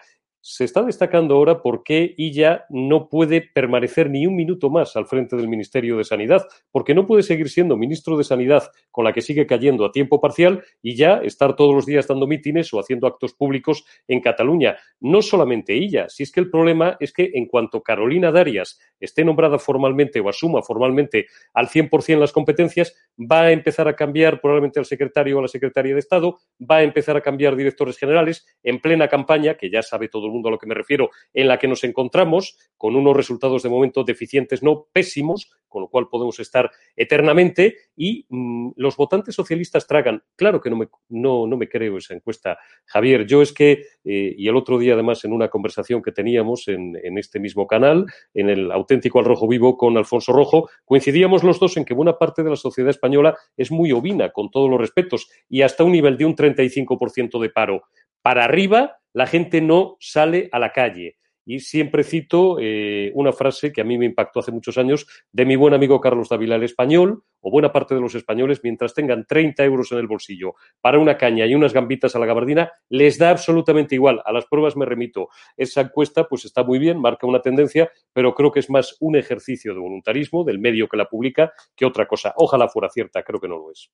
se 0.46 0.66
está 0.66 0.84
destacando 0.84 1.36
ahora 1.36 1.62
por 1.62 1.84
qué 1.84 2.16
ella 2.18 2.66
no 2.70 3.08
puede 3.08 3.40
permanecer 3.40 4.10
ni 4.10 4.28
un 4.28 4.36
minuto 4.36 4.70
más 4.70 4.98
al 4.98 5.06
frente 5.06 5.38
del 5.38 5.48
Ministerio 5.48 5.96
de 5.96 6.04
Sanidad, 6.04 6.46
porque 6.70 6.94
no 6.94 7.08
puede 7.08 7.24
seguir 7.24 7.50
siendo 7.50 7.78
ministro 7.78 8.18
de 8.18 8.26
Sanidad 8.26 8.70
con 8.92 9.06
la 9.06 9.14
que 9.14 9.22
sigue 9.22 9.48
cayendo 9.48 9.86
a 9.86 9.92
tiempo 9.94 10.20
parcial 10.20 10.62
y 10.82 10.98
ya 10.98 11.20
estar 11.20 11.56
todos 11.56 11.74
los 11.74 11.86
días 11.86 12.08
dando 12.08 12.28
mítines 12.28 12.74
o 12.74 12.80
haciendo 12.82 13.08
actos 13.08 13.34
públicos 13.34 13.86
en 14.06 14.20
Cataluña. 14.20 14.76
No 15.00 15.22
solamente 15.22 15.76
ella, 15.76 16.10
si 16.10 16.24
es 16.24 16.32
que 16.34 16.42
el 16.42 16.50
problema 16.50 16.98
es 17.00 17.14
que 17.14 17.32
en 17.36 17.48
cuanto 17.48 17.82
Carolina 17.82 18.30
Darias 18.30 18.82
esté 19.00 19.24
nombrada 19.24 19.60
formalmente 19.60 20.20
o 20.20 20.28
asuma 20.28 20.62
formalmente 20.62 21.28
al 21.54 21.70
100% 21.70 22.20
las 22.20 22.34
competencias, 22.34 22.94
va 23.18 23.44
a 23.44 23.52
empezar 23.52 23.88
a 23.88 23.96
cambiar 23.96 24.42
probablemente 24.42 24.80
al 24.80 24.86
secretario 24.86 25.38
o 25.38 25.40
a 25.40 25.44
la 25.44 25.48
secretaria 25.48 25.94
de 25.94 26.00
Estado, 26.02 26.40
va 26.60 26.78
a 26.78 26.84
empezar 26.84 27.16
a 27.16 27.22
cambiar 27.22 27.56
directores 27.56 27.98
generales 27.98 28.46
en 28.62 28.82
plena 28.82 29.08
campaña, 29.08 29.56
que 29.56 29.70
ya 29.70 29.82
sabe 29.82 30.10
todo 30.10 30.26
el 30.26 30.33
mundo 30.34 30.50
a 30.50 30.52
lo 30.52 30.60
que 30.60 30.68
me 30.68 30.76
refiero, 30.76 31.10
en 31.34 31.48
la 31.48 31.58
que 31.58 31.68
nos 31.68 31.84
encontramos 31.84 32.58
con 32.78 32.96
unos 32.96 33.16
resultados 33.16 33.64
de 33.64 33.70
momento 33.70 34.04
deficientes, 34.04 34.64
no 34.64 34.88
pésimos, 34.92 35.52
con 35.70 35.82
lo 35.82 35.90
cual 35.90 36.08
podemos 36.08 36.40
estar 36.40 36.70
eternamente 36.96 37.76
y 37.96 38.26
mm, 38.30 38.72
los 38.76 38.96
votantes 38.96 39.34
socialistas 39.34 39.88
tragan. 39.88 40.24
Claro 40.36 40.62
que 40.62 40.70
no 40.70 40.76
me, 40.76 40.88
no, 41.10 41.48
no 41.48 41.58
me 41.58 41.68
creo 41.68 41.98
esa 41.98 42.14
encuesta, 42.14 42.60
Javier. 42.86 43.26
Yo 43.26 43.42
es 43.42 43.54
que, 43.54 43.86
eh, 44.04 44.36
y 44.38 44.48
el 44.48 44.56
otro 44.56 44.78
día 44.78 44.94
además 44.94 45.26
en 45.26 45.34
una 45.34 45.50
conversación 45.50 46.04
que 46.04 46.12
teníamos 46.12 46.68
en, 46.68 46.96
en 47.04 47.18
este 47.18 47.40
mismo 47.40 47.66
canal, 47.66 48.06
en 48.34 48.50
el 48.50 48.72
auténtico 48.72 49.20
al 49.20 49.26
rojo 49.26 49.48
vivo 49.48 49.78
con 49.78 49.98
Alfonso 49.98 50.32
Rojo, 50.32 50.70
coincidíamos 50.86 51.44
los 51.44 51.60
dos 51.60 51.76
en 51.78 51.86
que 51.86 51.94
buena 51.94 52.18
parte 52.18 52.44
de 52.44 52.52
la 52.52 52.56
sociedad 52.56 52.90
española 52.90 53.36
es 53.58 53.72
muy 53.72 53.92
ovina, 53.92 54.32
con 54.32 54.52
todos 54.52 54.70
los 54.70 54.80
respetos, 54.80 55.30
y 55.50 55.62
hasta 55.62 55.84
un 55.84 55.92
nivel 55.92 56.18
de 56.18 56.26
un 56.26 56.36
35% 56.36 57.42
de 57.42 57.50
paro. 57.50 57.84
Para 58.24 58.46
arriba, 58.46 59.02
la 59.12 59.28
gente 59.28 59.60
no 59.60 59.98
sale 60.00 60.48
a 60.54 60.58
la 60.58 60.72
calle. 60.72 61.18
Y 61.46 61.60
siempre 61.60 62.06
cito 62.06 62.56
eh, 62.58 63.12
una 63.16 63.34
frase 63.34 63.74
que 63.74 63.82
a 63.82 63.84
mí 63.84 63.98
me 63.98 64.06
impactó 64.06 64.40
hace 64.40 64.54
muchos 64.54 64.78
años 64.78 65.06
de 65.34 65.46
mi 65.46 65.58
buen 65.58 65.74
amigo 65.74 66.00
Carlos 66.00 66.30
Dávila, 66.30 66.56
el 66.56 66.64
español, 66.64 67.26
o 67.42 67.52
buena 67.52 67.74
parte 67.74 67.94
de 67.96 68.00
los 68.00 68.16
españoles, 68.16 68.62
mientras 68.64 68.94
tengan 68.94 69.26
30 69.28 69.66
euros 69.66 69.92
en 69.92 69.98
el 69.98 70.08
bolsillo 70.08 70.56
para 70.80 71.00
una 71.00 71.18
caña 71.18 71.46
y 71.46 71.54
unas 71.54 71.74
gambitas 71.74 72.16
a 72.16 72.20
la 72.20 72.26
gabardina, 72.26 72.72
les 72.88 73.18
da 73.18 73.30
absolutamente 73.30 73.96
igual. 73.96 74.22
A 74.24 74.32
las 74.32 74.46
pruebas 74.46 74.78
me 74.78 74.86
remito. 74.86 75.28
Esa 75.58 75.82
encuesta 75.82 76.24
pues 76.30 76.46
está 76.46 76.64
muy 76.64 76.80
bien, 76.80 77.02
marca 77.02 77.28
una 77.28 77.42
tendencia, 77.42 77.92
pero 78.14 78.34
creo 78.34 78.54
que 78.54 78.62
es 78.62 78.70
más 78.70 78.96
un 79.02 79.18
ejercicio 79.18 79.74
de 79.74 79.82
voluntarismo 79.82 80.46
del 80.46 80.60
medio 80.60 80.88
que 80.88 80.96
la 80.96 81.10
publica 81.10 81.52
que 81.76 81.86
otra 81.86 82.08
cosa. 82.08 82.34
Ojalá 82.38 82.70
fuera 82.70 82.88
cierta, 82.88 83.22
creo 83.22 83.42
que 83.42 83.50
no 83.50 83.58
lo 83.58 83.70
es. 83.70 83.92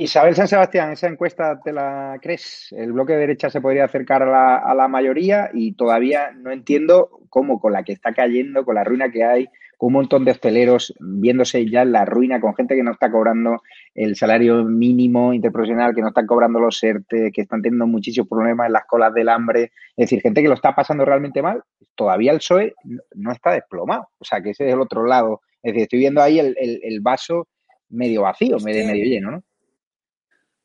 Isabel 0.00 0.34
San 0.34 0.48
Sebastián, 0.48 0.92
esa 0.92 1.08
encuesta 1.08 1.60
te 1.62 1.74
la 1.74 2.18
crees. 2.22 2.68
El 2.70 2.94
bloque 2.94 3.12
de 3.12 3.18
derecha 3.18 3.50
se 3.50 3.60
podría 3.60 3.84
acercar 3.84 4.22
a 4.22 4.74
la, 4.74 4.88
mayoría 4.88 5.50
y 5.52 5.72
todavía 5.72 6.30
no 6.30 6.50
entiendo 6.50 7.10
cómo 7.28 7.60
con 7.60 7.74
la 7.74 7.82
que 7.82 7.92
está 7.92 8.14
cayendo, 8.14 8.64
con 8.64 8.76
la 8.76 8.84
ruina 8.84 9.10
que 9.10 9.24
hay, 9.24 9.48
con 9.76 9.88
un 9.88 9.92
montón 9.92 10.24
de 10.24 10.30
hosteleros 10.30 10.94
viéndose 11.00 11.68
ya 11.68 11.82
en 11.82 11.92
la 11.92 12.06
ruina, 12.06 12.40
con 12.40 12.54
gente 12.54 12.76
que 12.76 12.82
no 12.82 12.92
está 12.92 13.10
cobrando 13.10 13.60
el 13.94 14.16
salario 14.16 14.64
mínimo 14.64 15.34
interprofesional, 15.34 15.94
que 15.94 16.00
no 16.00 16.08
están 16.08 16.26
cobrando 16.26 16.60
los 16.60 16.82
ERTE, 16.82 17.30
que 17.30 17.42
están 17.42 17.60
teniendo 17.60 17.86
muchísimos 17.86 18.26
problemas 18.26 18.68
en 18.68 18.72
las 18.72 18.86
colas 18.86 19.12
del 19.12 19.28
hambre. 19.28 19.64
Es 19.98 20.08
decir, 20.08 20.22
gente 20.22 20.40
que 20.40 20.48
lo 20.48 20.54
está 20.54 20.74
pasando 20.74 21.04
realmente 21.04 21.42
mal. 21.42 21.62
Todavía 21.94 22.32
el 22.32 22.38
PSOE 22.38 22.72
no 23.16 23.32
está 23.32 23.52
desplomado. 23.52 24.08
O 24.18 24.24
sea, 24.24 24.40
que 24.40 24.52
ese 24.52 24.66
es 24.66 24.72
el 24.72 24.80
otro 24.80 25.04
lado. 25.04 25.42
Es 25.62 25.74
decir, 25.74 25.82
estoy 25.82 25.98
viendo 25.98 26.22
ahí 26.22 26.38
el, 26.38 27.00
vaso 27.02 27.48
medio 27.90 28.22
vacío, 28.22 28.56
medio, 28.60 28.86
medio 28.86 29.04
lleno, 29.04 29.30
¿no? 29.32 29.44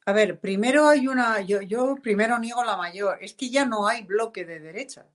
A 0.07 0.13
ver, 0.13 0.39
primero 0.39 0.87
hay 0.87 1.07
una, 1.07 1.41
yo, 1.41 1.61
yo 1.61 1.95
primero 1.95 2.37
niego 2.37 2.63
la 2.63 2.77
mayor, 2.77 3.17
es 3.21 3.33
que 3.33 3.49
ya 3.49 3.65
no 3.65 3.87
hay 3.87 4.03
bloque 4.03 4.45
de 4.45 4.59
derecha. 4.59 5.07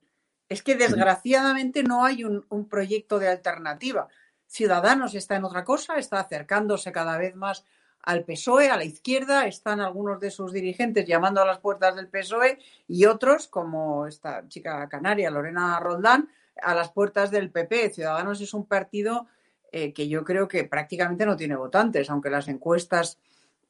Es 0.48 0.64
que 0.64 0.74
desgraciadamente 0.74 1.85
no 1.85 2.05
hay 2.05 2.24
un, 2.24 2.68
proyecto 2.68 3.20
de 3.20 3.29
alternativa. 3.29 4.09
Ciudadanos 4.48 5.14
está 5.14 5.37
en 5.37 5.44
otra 5.44 5.64
cosa, 5.64 5.96
está 5.96 6.18
acercándose 6.18 6.90
cada 6.90 7.16
vez 7.18 7.37
más 7.37 7.64
al 8.03 8.24
PSOE, 8.24 8.68
a 8.70 8.76
la 8.76 8.85
izquierda, 8.85 9.46
están 9.46 9.81
algunos 9.81 10.18
de 10.18 10.33
sus 10.33 10.53
dirigentes 10.53 11.07
llamando 11.07 11.40
a 11.40 11.46
las 11.46 11.59
puertas 11.59 11.94
del 11.94 12.09
PSOE 12.09 12.59
y 12.88 13.05
otros, 13.05 13.46
como 13.46 14.09
esta 14.09 14.48
chica 14.48 14.88
canaria, 14.88 15.31
Lorena 15.31 15.79
Roldán, 15.79 16.31
a 16.61 16.74
las 16.74 16.90
puertas 16.90 17.31
del 17.31 17.50
PP. 17.50 17.90
Ciudadanos 17.90 18.40
es 18.40 18.55
un 18.55 18.66
partido 18.66 19.29
eh, 19.70 19.92
que 19.92 20.09
yo 20.09 20.24
creo 20.24 20.48
que 20.48 20.64
prácticamente 20.64 21.26
no 21.26 21.37
tiene 21.37 21.55
votantes, 21.55 22.11
aunque 22.11 22.31
las 22.31 22.48
encuestas 22.48 23.18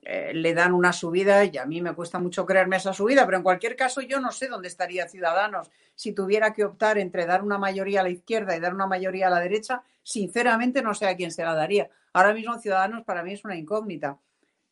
eh, 0.03 0.33
le 0.33 0.55
dan 0.55 0.73
una 0.73 0.95
subida 0.95 1.45
y 1.45 1.59
a 1.59 1.67
mí 1.67 1.83
me 1.83 1.93
cuesta 1.93 2.19
mucho 2.19 2.47
creerme 2.47 2.77
esa 2.77 2.95
subida, 2.95 3.27
pero 3.27 3.37
en 3.37 3.43
cualquier 3.43 3.77
caso 3.77 4.01
yo 4.01 4.19
no 4.19 4.33
sé 4.33 4.49
dónde 4.49 4.69
estaría 4.69 5.07
Ciudadanos 5.07 5.71
si 5.95 6.13
tuviera 6.13 6.55
que 6.55 6.65
optar 6.65 6.97
entre 6.97 7.27
dar 7.27 7.43
una 7.43 7.59
mayoría 7.59 8.01
a 8.01 8.05
la 8.05 8.09
izquierda 8.09 8.57
y 8.57 8.61
dar 8.61 8.75
una 8.75 8.87
mayoría 8.87 9.27
a 9.27 9.31
la 9.31 9.41
derecha, 9.41 9.83
sinceramente 10.03 10.81
no 10.81 10.95
sé 10.95 11.07
a 11.07 11.17
quién 11.17 11.31
se 11.31 11.45
la 11.45 11.55
daría. 11.55 11.91
Ahora 12.15 12.33
mismo 12.33 12.59
Ciudadanos 12.59 13.05
para 13.05 13.23
mí 13.23 13.35
es 13.35 13.45
una 13.45 13.57
incógnita. 13.57 14.19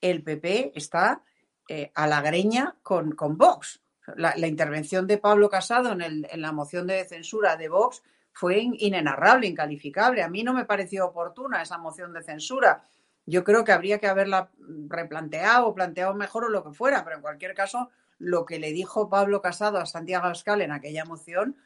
El 0.01 0.23
PP 0.23 0.73
está 0.75 1.21
eh, 1.69 1.93
a 1.95 2.07
la 2.07 2.23
greña 2.23 2.77
con, 2.83 3.12
con 3.12 3.37
Vox. 3.37 3.83
La, 4.17 4.35
intervención 4.47 5.07
de 5.07 5.19
Pablo 5.19 5.51
Casado 5.51 5.93
en, 5.93 6.01
en 6.01 6.41
la 6.41 6.53
moción 6.53 6.87
de 6.87 7.05
censura 7.05 7.57
de 7.57 7.69
Vox 7.69 8.03
fue 8.33 8.61
inenarrable, 8.61 9.47
incalificable. 9.47 10.23
A 10.23 10.31
mí 10.31 10.43
no 10.43 10.55
me 10.55 10.64
pareció 10.64 11.09
oportuna 11.09 11.61
esa 11.61 11.77
moción 11.77 12.14
de 12.14 12.23
censura 12.23 12.83
yo 13.29 13.45
creo 13.45 13.64
que 13.64 13.73
habría 13.73 13.99
que 13.99 14.07
haberla 14.07 14.51
replanteado 14.88 15.67
o 15.67 15.75
planteado 15.75 16.14
mejor 16.14 16.45
o 16.45 16.49
lo 16.49 16.64
que 16.64 16.73
fuera, 16.73 17.05
pero 17.05 17.17
en 17.17 17.23
cualquier 17.23 17.55
caso, 17.55 17.91
lo 18.19 18.47
que 18.47 18.59
le 18.59 18.73
dijo 18.73 19.11
Pablo 19.11 19.43
Casado 19.43 19.79
a 19.79 19.87
Santiago 19.87 20.25
Abascal 20.25 20.62
en 20.62 20.73
aquella 20.73 21.05
moción 21.05 21.57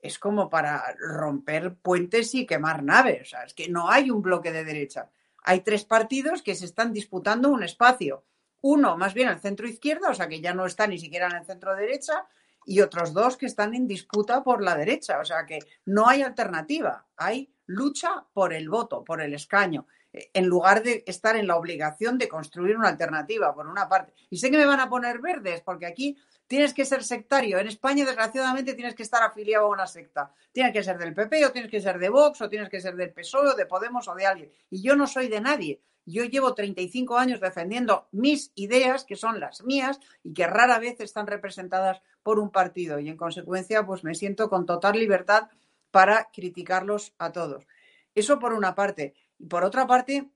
es 0.00 0.18
como 0.18 0.50
para 0.50 0.82
romper 0.98 1.74
puentes 1.76 2.34
y 2.34 2.44
quemar 2.44 2.82
naves. 2.82 3.22
O 3.22 3.24
sea, 3.24 3.44
es 3.44 3.54
que 3.54 3.68
no 3.68 3.88
hay 3.88 4.10
un 4.10 4.20
bloque 4.20 4.50
de 4.50 4.64
derecha. 4.64 5.10
Hay 5.44 5.60
tres 5.60 5.84
partidos 5.84 6.42
que 6.42 6.56
se 6.56 6.64
están 6.64 6.92
disputando 6.92 7.50
un 7.50 7.62
espacio. 7.62 8.24
Uno, 8.60 8.96
más 8.96 9.14
bien, 9.14 9.28
el 9.28 9.38
centro 9.38 9.68
izquierda, 9.68 10.10
o 10.10 10.14
sea, 10.14 10.28
que 10.28 10.40
ya 10.40 10.54
no 10.54 10.66
está 10.66 10.88
ni 10.88 10.98
siquiera 10.98 11.28
en 11.28 11.36
el 11.36 11.46
centro 11.46 11.74
derecha, 11.76 12.26
y 12.64 12.80
otros 12.80 13.12
dos 13.12 13.36
que 13.36 13.46
están 13.46 13.74
en 13.74 13.86
disputa 13.86 14.42
por 14.42 14.62
la 14.62 14.76
derecha. 14.76 15.20
O 15.20 15.24
sea, 15.24 15.46
que 15.46 15.60
no 15.84 16.08
hay 16.08 16.22
alternativa. 16.22 17.06
Hay 17.16 17.52
lucha 17.66 18.24
por 18.32 18.52
el 18.52 18.68
voto, 18.68 19.04
por 19.04 19.20
el 19.20 19.34
escaño, 19.34 19.86
en 20.12 20.46
lugar 20.46 20.82
de 20.82 21.04
estar 21.06 21.36
en 21.36 21.46
la 21.46 21.56
obligación 21.56 22.18
de 22.18 22.28
construir 22.28 22.76
una 22.76 22.88
alternativa, 22.88 23.54
por 23.54 23.66
una 23.66 23.88
parte. 23.88 24.12
Y 24.30 24.36
sé 24.36 24.50
que 24.50 24.58
me 24.58 24.66
van 24.66 24.80
a 24.80 24.88
poner 24.88 25.20
verdes, 25.20 25.62
porque 25.62 25.86
aquí 25.86 26.18
tienes 26.46 26.74
que 26.74 26.84
ser 26.84 27.02
sectario. 27.02 27.58
En 27.58 27.66
España, 27.66 28.04
desgraciadamente, 28.04 28.74
tienes 28.74 28.94
que 28.94 29.02
estar 29.02 29.22
afiliado 29.22 29.66
a 29.66 29.70
una 29.70 29.86
secta. 29.86 30.30
Tienes 30.52 30.72
que 30.72 30.82
ser 30.82 30.98
del 30.98 31.14
PP, 31.14 31.46
o 31.46 31.52
tienes 31.52 31.70
que 31.70 31.80
ser 31.80 31.98
de 31.98 32.10
Vox, 32.10 32.42
o 32.42 32.48
tienes 32.48 32.68
que 32.68 32.80
ser 32.80 32.94
del 32.94 33.12
PSOE, 33.12 33.48
o 33.48 33.54
de 33.54 33.66
Podemos, 33.66 34.06
o 34.08 34.14
de 34.14 34.26
alguien. 34.26 34.52
Y 34.68 34.82
yo 34.82 34.96
no 34.96 35.06
soy 35.06 35.28
de 35.28 35.40
nadie. 35.40 35.80
Yo 36.04 36.24
llevo 36.24 36.54
35 36.54 37.16
años 37.16 37.40
defendiendo 37.40 38.08
mis 38.10 38.52
ideas, 38.54 39.04
que 39.04 39.16
son 39.16 39.40
las 39.40 39.62
mías, 39.62 39.98
y 40.22 40.34
que 40.34 40.46
rara 40.46 40.78
vez 40.78 41.00
están 41.00 41.26
representadas 41.26 42.02
por 42.22 42.38
un 42.38 42.50
partido. 42.50 42.98
Y 42.98 43.08
en 43.08 43.16
consecuencia, 43.16 43.86
pues 43.86 44.04
me 44.04 44.14
siento 44.14 44.50
con 44.50 44.66
total 44.66 44.98
libertad 44.98 45.48
para 45.90 46.28
criticarlos 46.32 47.14
a 47.18 47.32
todos. 47.32 47.66
Eso 48.14 48.38
por 48.38 48.52
una 48.52 48.74
parte. 48.74 49.14
Y 49.42 49.46
por 49.46 49.64
otra 49.64 49.88
parte, 49.88 50.30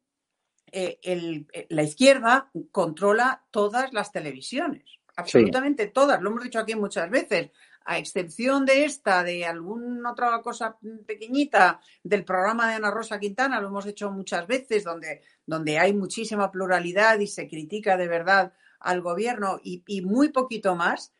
eh, 0.72 0.98
eh, 1.00 1.66
la 1.70 1.84
izquierda 1.84 2.50
controla 2.72 3.44
todas 3.52 3.92
las 3.92 4.10
televisiones, 4.10 4.82
absolutamente 5.14 5.86
todas, 5.86 6.20
lo 6.20 6.30
hemos 6.30 6.42
dicho 6.42 6.58
aquí 6.58 6.74
muchas 6.74 7.08
veces, 7.08 7.52
a 7.84 7.98
excepción 7.98 8.66
de 8.66 8.84
esta, 8.84 9.22
de 9.22 9.46
alguna 9.46 10.10
otra 10.10 10.42
cosa 10.42 10.76
pequeñita 11.06 11.80
del 12.02 12.24
programa 12.24 12.68
de 12.68 12.74
Ana 12.74 12.90
Rosa 12.90 13.20
Quintana, 13.20 13.60
lo 13.60 13.68
hemos 13.68 13.86
hecho 13.86 14.10
muchas 14.10 14.48
veces, 14.48 14.82
donde, 14.82 15.22
donde 15.46 15.78
hay 15.78 15.94
muchísima 15.94 16.50
pluralidad 16.50 17.20
y 17.20 17.28
se 17.28 17.46
critica 17.46 17.96
de 17.96 18.08
verdad 18.08 18.52
al 18.80 19.02
gobierno 19.02 19.60
y, 19.62 20.02
muy 20.02 20.30
poquito 20.30 20.74
más, 20.74 21.12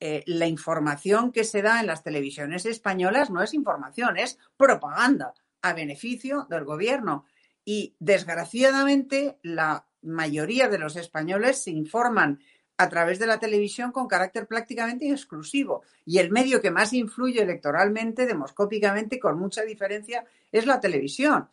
eh, 0.00 0.24
la 0.26 0.46
información 0.46 1.30
que 1.30 1.44
se 1.44 1.60
da 1.60 1.80
en 1.80 1.86
las 1.86 2.02
televisiones 2.02 2.64
españolas 2.64 3.28
no 3.28 3.42
es 3.42 3.52
información, 3.52 4.16
es 4.16 4.38
propaganda 4.56 5.34
a 5.64 5.72
beneficio 5.72 6.46
del 6.50 6.64
gobierno. 6.64 7.26
Y 7.64 7.96
desgraciadamente 7.98 9.38
la 9.42 9.86
mayoría 10.02 10.68
de 10.68 10.78
los 10.78 10.96
españoles 10.96 11.62
se 11.62 11.70
informan 11.70 12.40
a 12.76 12.88
través 12.88 13.18
de 13.18 13.26
la 13.26 13.38
televisión 13.38 13.92
con 13.92 14.08
carácter 14.08 14.46
prácticamente 14.46 15.08
exclusivo. 15.08 15.82
Y 16.04 16.18
el 16.18 16.30
medio 16.30 16.60
que 16.60 16.70
más 16.70 16.92
influye 16.92 17.42
electoralmente, 17.42 18.26
demoscópicamente, 18.26 19.20
con 19.20 19.38
mucha 19.38 19.62
diferencia, 19.62 20.24
es 20.50 20.66
la 20.66 20.80
televisión. 20.80 21.48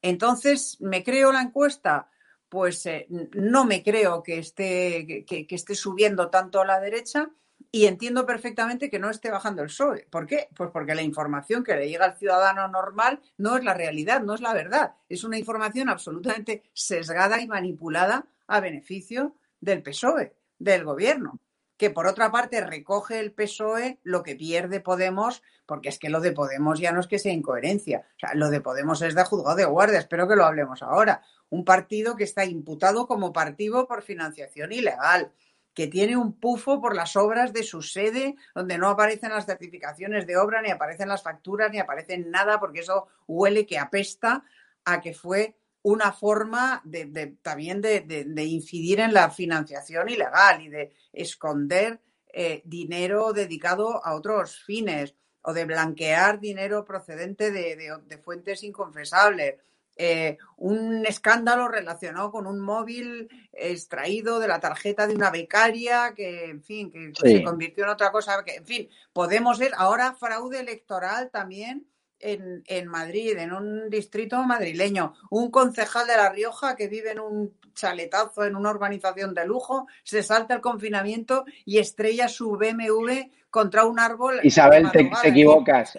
Entonces, 0.00 0.78
¿me 0.80 1.04
creo 1.04 1.30
la 1.30 1.42
encuesta? 1.42 2.08
Pues 2.48 2.84
eh, 2.86 3.06
no 3.34 3.64
me 3.64 3.82
creo 3.82 4.22
que 4.22 4.38
esté, 4.38 5.24
que, 5.26 5.46
esté 5.48 5.74
subiendo 5.74 6.28
tanto 6.28 6.60
a 6.60 6.66
la 6.66 6.80
derecha 6.80 7.30
y 7.74 7.86
entiendo 7.86 8.26
perfectamente 8.26 8.90
que 8.90 8.98
no 8.98 9.08
esté 9.08 9.30
bajando 9.30 9.62
el 9.62 9.68
PSOE. 9.68 10.06
¿Por 10.10 10.26
qué? 10.26 10.48
Pues 10.54 10.70
porque 10.70 10.94
la 10.94 11.00
información 11.00 11.64
que 11.64 11.74
le 11.74 11.88
llega 11.88 12.04
al 12.04 12.18
ciudadano 12.18 12.68
normal 12.68 13.20
no 13.38 13.56
es 13.56 13.64
la 13.64 13.72
realidad, 13.72 14.20
no 14.20 14.34
es 14.34 14.42
la 14.42 14.52
verdad. 14.52 14.94
Es 15.08 15.24
una 15.24 15.38
información 15.38 15.88
absolutamente 15.88 16.62
sesgada 16.74 17.40
y 17.40 17.48
manipulada 17.48 18.26
a 18.46 18.60
beneficio 18.60 19.36
del 19.58 19.82
PSOE 19.82 20.34
del 20.58 20.84
gobierno, 20.84 21.40
que 21.78 21.88
por 21.88 22.06
otra 22.06 22.30
parte 22.30 22.60
recoge 22.60 23.18
el 23.18 23.32
PSOE 23.32 23.98
lo 24.02 24.22
que 24.22 24.36
pierde 24.36 24.80
Podemos, 24.80 25.42
porque 25.64 25.88
es 25.88 25.98
que 25.98 26.10
lo 26.10 26.20
de 26.20 26.32
Podemos 26.32 26.78
ya 26.78 26.92
no 26.92 27.00
es 27.00 27.06
que 27.06 27.18
sea 27.18 27.32
incoherencia, 27.32 28.06
o 28.16 28.18
sea, 28.18 28.34
lo 28.34 28.50
de 28.50 28.60
Podemos 28.60 29.00
es 29.00 29.14
de 29.14 29.24
juzgado 29.24 29.56
de 29.56 29.64
guardia, 29.64 29.98
espero 29.98 30.28
que 30.28 30.36
lo 30.36 30.44
hablemos 30.44 30.82
ahora. 30.82 31.22
Un 31.48 31.64
partido 31.64 32.16
que 32.16 32.24
está 32.24 32.44
imputado 32.44 33.06
como 33.06 33.32
partido 33.32 33.86
por 33.88 34.02
financiación 34.02 34.72
ilegal, 34.72 35.32
que 35.74 35.86
tiene 35.86 36.16
un 36.16 36.32
pufo 36.34 36.80
por 36.80 36.94
las 36.94 37.16
obras 37.16 37.52
de 37.52 37.62
su 37.62 37.82
sede, 37.82 38.36
donde 38.54 38.78
no 38.78 38.88
aparecen 38.88 39.30
las 39.30 39.46
certificaciones 39.46 40.26
de 40.26 40.36
obra, 40.36 40.60
ni 40.60 40.70
aparecen 40.70 41.08
las 41.08 41.22
facturas, 41.22 41.70
ni 41.70 41.78
aparecen 41.78 42.30
nada, 42.30 42.60
porque 42.60 42.80
eso 42.80 43.08
huele 43.26 43.66
que 43.66 43.78
apesta 43.78 44.44
a 44.84 45.00
que 45.00 45.14
fue 45.14 45.56
una 45.82 46.12
forma 46.12 46.80
de, 46.84 47.36
también 47.42 47.80
de, 47.80 48.44
incidir 48.44 49.00
en 49.00 49.12
la 49.12 49.30
financiación 49.30 50.08
ilegal 50.08 50.62
y 50.62 50.68
de 50.68 50.92
esconder 51.12 52.00
eh, 52.32 52.62
dinero 52.64 53.32
dedicado 53.32 54.04
a 54.04 54.14
otros 54.14 54.62
fines 54.64 55.14
o 55.42 55.52
de 55.52 55.64
blanquear 55.64 56.38
dinero 56.38 56.84
procedente 56.84 57.50
de, 57.50 58.18
fuentes 58.22 58.62
inconfesables. 58.62 59.56
Eh, 59.96 60.38
un 60.56 61.04
escándalo 61.06 61.68
relacionado 61.68 62.30
con 62.30 62.46
un 62.46 62.60
móvil 62.60 63.28
extraído 63.52 64.40
de 64.40 64.48
la 64.48 64.58
tarjeta 64.58 65.06
de 65.06 65.14
una 65.14 65.30
becaria 65.30 66.14
que, 66.14 66.46
en 66.46 66.62
fin, 66.62 66.90
que 66.90 67.12
se 67.14 67.42
convirtió 67.42 67.84
en 67.84 67.90
otra 67.90 68.10
cosa. 68.10 68.42
Que, 68.44 68.56
en 68.56 68.66
fin, 68.66 68.88
podemos 69.12 69.58
ver 69.58 69.72
ahora 69.76 70.14
fraude 70.14 70.60
electoral 70.60 71.30
también 71.30 71.86
en, 72.22 72.86
Madrid, 72.86 73.36
en 73.38 73.52
un 73.52 73.90
distrito 73.90 74.42
madrileño, 74.44 75.14
un 75.30 75.50
concejal 75.50 76.06
de 76.06 76.16
La 76.16 76.30
Rioja 76.30 76.76
que 76.76 76.88
vive 76.88 77.12
en 77.12 77.20
un 77.20 77.54
chaletazo, 77.74 78.44
en 78.44 78.56
una 78.56 78.70
urbanización 78.70 79.34
de 79.34 79.46
lujo, 79.46 79.86
se 80.04 80.22
salta 80.22 80.54
el 80.54 80.60
confinamiento 80.60 81.44
y 81.64 81.78
estrella 81.78 82.28
su 82.28 82.52
BMW 82.52 83.30
contra 83.50 83.84
un 83.84 83.98
árbol. 83.98 84.40
Isabel, 84.42 84.90
te, 84.90 85.10
equivocas. 85.24 85.94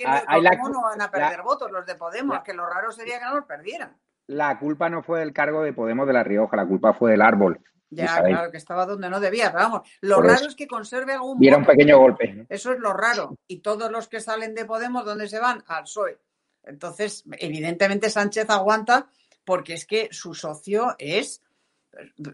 ¿Cómo 0.59 0.69
no 0.69 0.83
van 0.83 1.01
a 1.01 1.12
perder 1.12 1.41
votos 1.41 1.71
los 1.71 1.86
de 1.86 1.95
Podemos? 1.95 2.41
que 2.43 2.53
lo 2.53 2.65
raro 2.67 2.91
sería 2.91 3.19
que 3.19 3.25
no 3.25 3.36
los 3.36 3.45
perdieran. 3.45 3.95
La 4.27 4.57
culpa 4.57 4.89
no 4.89 5.03
fue 5.03 5.19
del 5.19 5.33
cargo 5.33 5.63
de 5.63 5.73
Podemos 5.73 6.07
de 6.07 6.13
La 6.13 6.23
Rioja, 6.23 6.55
la 6.55 6.65
culpa 6.65 6.93
fue 6.93 7.12
del 7.12 7.21
árbol. 7.21 7.59
Ya, 7.95 8.21
claro, 8.21 8.51
que 8.51 8.58
estaba 8.58 8.86
donde 8.86 9.10
no 9.10 9.19
debía, 9.19 9.51
pero 9.51 9.63
vamos, 9.63 9.89
lo 10.01 10.21
raro 10.21 10.47
es 10.47 10.56
que 10.56 10.67
conserve 10.67 11.13
algún 11.13 11.43
Y 11.43 11.47
era 11.47 11.58
un 11.58 11.65
pequeño 11.65 11.97
golpe. 11.97 12.45
Eso 12.49 12.73
es 12.73 12.79
lo 12.79 12.93
raro. 12.93 13.38
Y 13.47 13.60
todos 13.60 13.91
los 13.91 14.08
que 14.08 14.19
salen 14.19 14.56
de 14.56 14.65
Podemos, 14.65 15.06
¿dónde 15.06 15.27
se 15.27 15.39
van? 15.39 15.63
Al 15.67 15.84
PSOE. 15.84 16.19
Entonces, 16.63 17.23
evidentemente 17.39 18.10
Sánchez 18.10 18.49
aguanta 18.49 19.08
porque 19.43 19.73
es 19.73 19.86
que 19.86 20.10
su 20.12 20.34
socio 20.34 20.95
es 20.97 21.41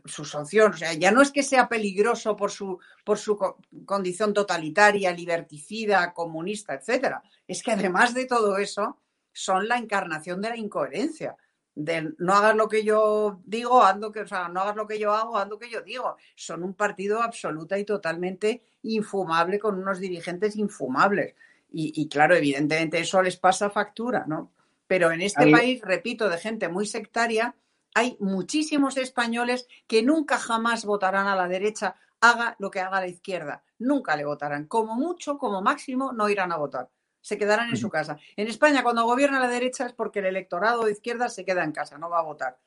su 0.06 0.24
socio, 0.24 0.67
o 0.67 0.74
sea, 0.74 0.93
ya 0.93 1.12
no 1.12 1.22
es 1.22 1.32
que 1.32 1.43
sea 1.43 1.67
peligroso 1.67 2.36
por 2.36 2.50
su, 2.50 2.80
por 3.04 3.17
su 3.17 3.38
condición 3.86 4.34
totalitaria, 4.34 5.12
liberticida, 5.12 6.13
comunista, 6.13 6.76
etcétera. 6.76 7.22
Es 7.45 7.62
que 7.62 7.74
además 7.74 8.13
de 8.13 8.26
todo 8.26 8.58
eso, 8.58 8.98
son 9.34 9.67
la 9.67 9.78
encarnación 9.78 10.41
de 10.41 10.50
la 10.50 10.58
incoherencia 10.58 11.36
de 11.80 12.13
no 12.18 12.34
hagas 12.34 12.58
lo 12.58 12.68
que 12.68 12.84
yo 12.84 13.39
digo, 13.46 13.82
ando 13.82 14.12
que, 14.12 14.22
o 14.22 14.28
sea, 14.28 14.50
no 14.50 14.60
hagas 14.60 14.76
lo 14.76 14.86
que 14.86 15.00
yo 15.00 15.13
hago, 15.13 15.38
ando 15.38 15.58
que 15.58 15.70
yo 15.70 15.82
digo. 15.82 16.18
Son 16.36 16.62
un 16.62 16.74
partido 16.74 17.22
absoluta 17.22 17.80
y 17.80 17.86
totalmente 17.86 18.62
infumable 18.84 19.60
con 19.60 19.80
unos 19.80 20.00
dirigentes 20.00 20.58
infumables. 20.58 21.36
Y, 21.72 22.10
claro, 22.10 22.36
evidentemente 22.36 23.00
eso 23.00 23.22
les 23.22 23.38
pasa 23.38 23.70
factura, 23.70 24.26
¿no? 24.28 24.52
Pero 24.88 25.12
en 25.12 25.22
este 25.22 25.50
país, 25.52 25.82
repito, 25.82 26.28
de 26.28 26.38
gente 26.38 26.68
muy 26.68 26.86
sectaria, 26.86 27.56
hay 27.94 28.18
muchísimos 28.20 28.98
españoles 28.98 29.68
que 29.88 30.02
nunca 30.02 30.38
jamás 30.38 30.84
votarán 30.84 31.28
a 31.28 31.36
la 31.36 31.48
derecha, 31.48 31.96
haga 32.20 32.56
lo 32.60 32.72
que 32.72 32.80
haga 32.80 33.00
la 33.00 33.08
izquierda. 33.08 33.63
Nunca 33.78 34.18
le 34.18 34.26
votarán. 34.26 34.65
Como 34.65 34.96
mucho, 34.96 35.38
como 35.38 35.62
máximo, 35.62 36.12
no 36.12 36.28
irán 36.28 36.52
a 36.52 36.58
votar 36.58 36.89
se 37.21 37.38
quedarán 37.38 37.69
en 37.69 37.77
su 37.77 37.89
casa. 37.89 38.17
En 38.36 38.47
España, 38.47 38.84
cuando 38.84 39.05
gobierna 39.05 39.39
la 39.39 39.47
derecha 39.47 39.86
es 39.86 39.93
porque 39.93 40.19
el 40.19 40.25
electorado 40.25 40.86
de 40.86 40.91
izquierda 40.91 41.29
se 41.29 41.45
queda 41.45 41.63
en 41.63 41.71
casa, 41.71 41.97
no 41.97 42.10
va 42.10 42.19
a 42.19 42.23
votar. 42.23 42.58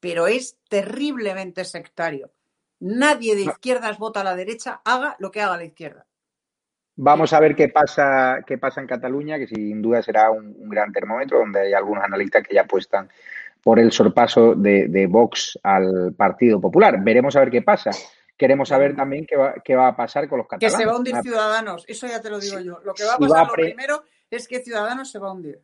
Pero 0.00 0.26
es 0.26 0.56
terriblemente 0.68 1.64
sectario. 1.64 2.30
Nadie 2.80 3.34
de 3.34 3.42
izquierdas 3.42 3.98
vota 3.98 4.22
a 4.22 4.24
la 4.24 4.36
derecha, 4.36 4.80
haga 4.84 5.16
lo 5.18 5.30
que 5.30 5.42
haga 5.42 5.56
la 5.56 5.64
izquierda. 5.64 6.06
Vamos 6.96 7.32
a 7.32 7.40
ver 7.40 7.54
qué 7.54 7.68
pasa, 7.68 8.40
qué 8.46 8.58
pasa 8.58 8.80
en 8.80 8.86
Cataluña, 8.86 9.38
que 9.38 9.46
sin 9.46 9.80
duda 9.80 10.02
será 10.02 10.30
un, 10.30 10.68
gran 10.68 10.92
termómetro, 10.92 11.38
donde 11.38 11.60
hay 11.60 11.72
algunos 11.72 12.04
analistas 12.04 12.42
que 12.46 12.54
ya 12.54 12.62
apuestan 12.62 13.08
por 13.62 13.78
el 13.78 13.92
sorpaso 13.92 14.54
de, 14.54 14.88
de 14.88 15.06
Vox 15.06 15.58
al 15.62 16.14
Partido 16.14 16.60
Popular. 16.60 17.02
Veremos 17.02 17.36
a 17.36 17.40
ver 17.40 17.50
qué 17.50 17.62
pasa 17.62 17.90
queremos 18.40 18.70
saber 18.70 18.96
también 18.96 19.26
qué 19.26 19.36
va, 19.36 19.52
qué 19.62 19.76
va 19.76 19.88
a 19.88 19.94
pasar 19.94 20.26
con 20.26 20.38
los 20.38 20.46
catalanes. 20.48 20.74
Que 20.74 20.82
se 20.82 20.86
va 20.86 20.94
a 20.94 20.96
hundir 20.96 21.14
ah, 21.14 21.22
Ciudadanos, 21.22 21.84
eso 21.86 22.06
ya 22.06 22.22
te 22.22 22.30
lo 22.30 22.40
digo 22.40 22.58
yo. 22.60 22.78
Lo 22.82 22.94
que 22.94 23.04
va 23.04 23.14
a 23.14 23.18
pasar 23.18 23.46
lo 23.48 23.52
primero 23.52 24.02
es 24.30 24.48
que 24.48 24.60
Ciudadanos 24.60 25.10
se 25.10 25.18
va 25.18 25.28
a 25.28 25.32
hundir. 25.32 25.60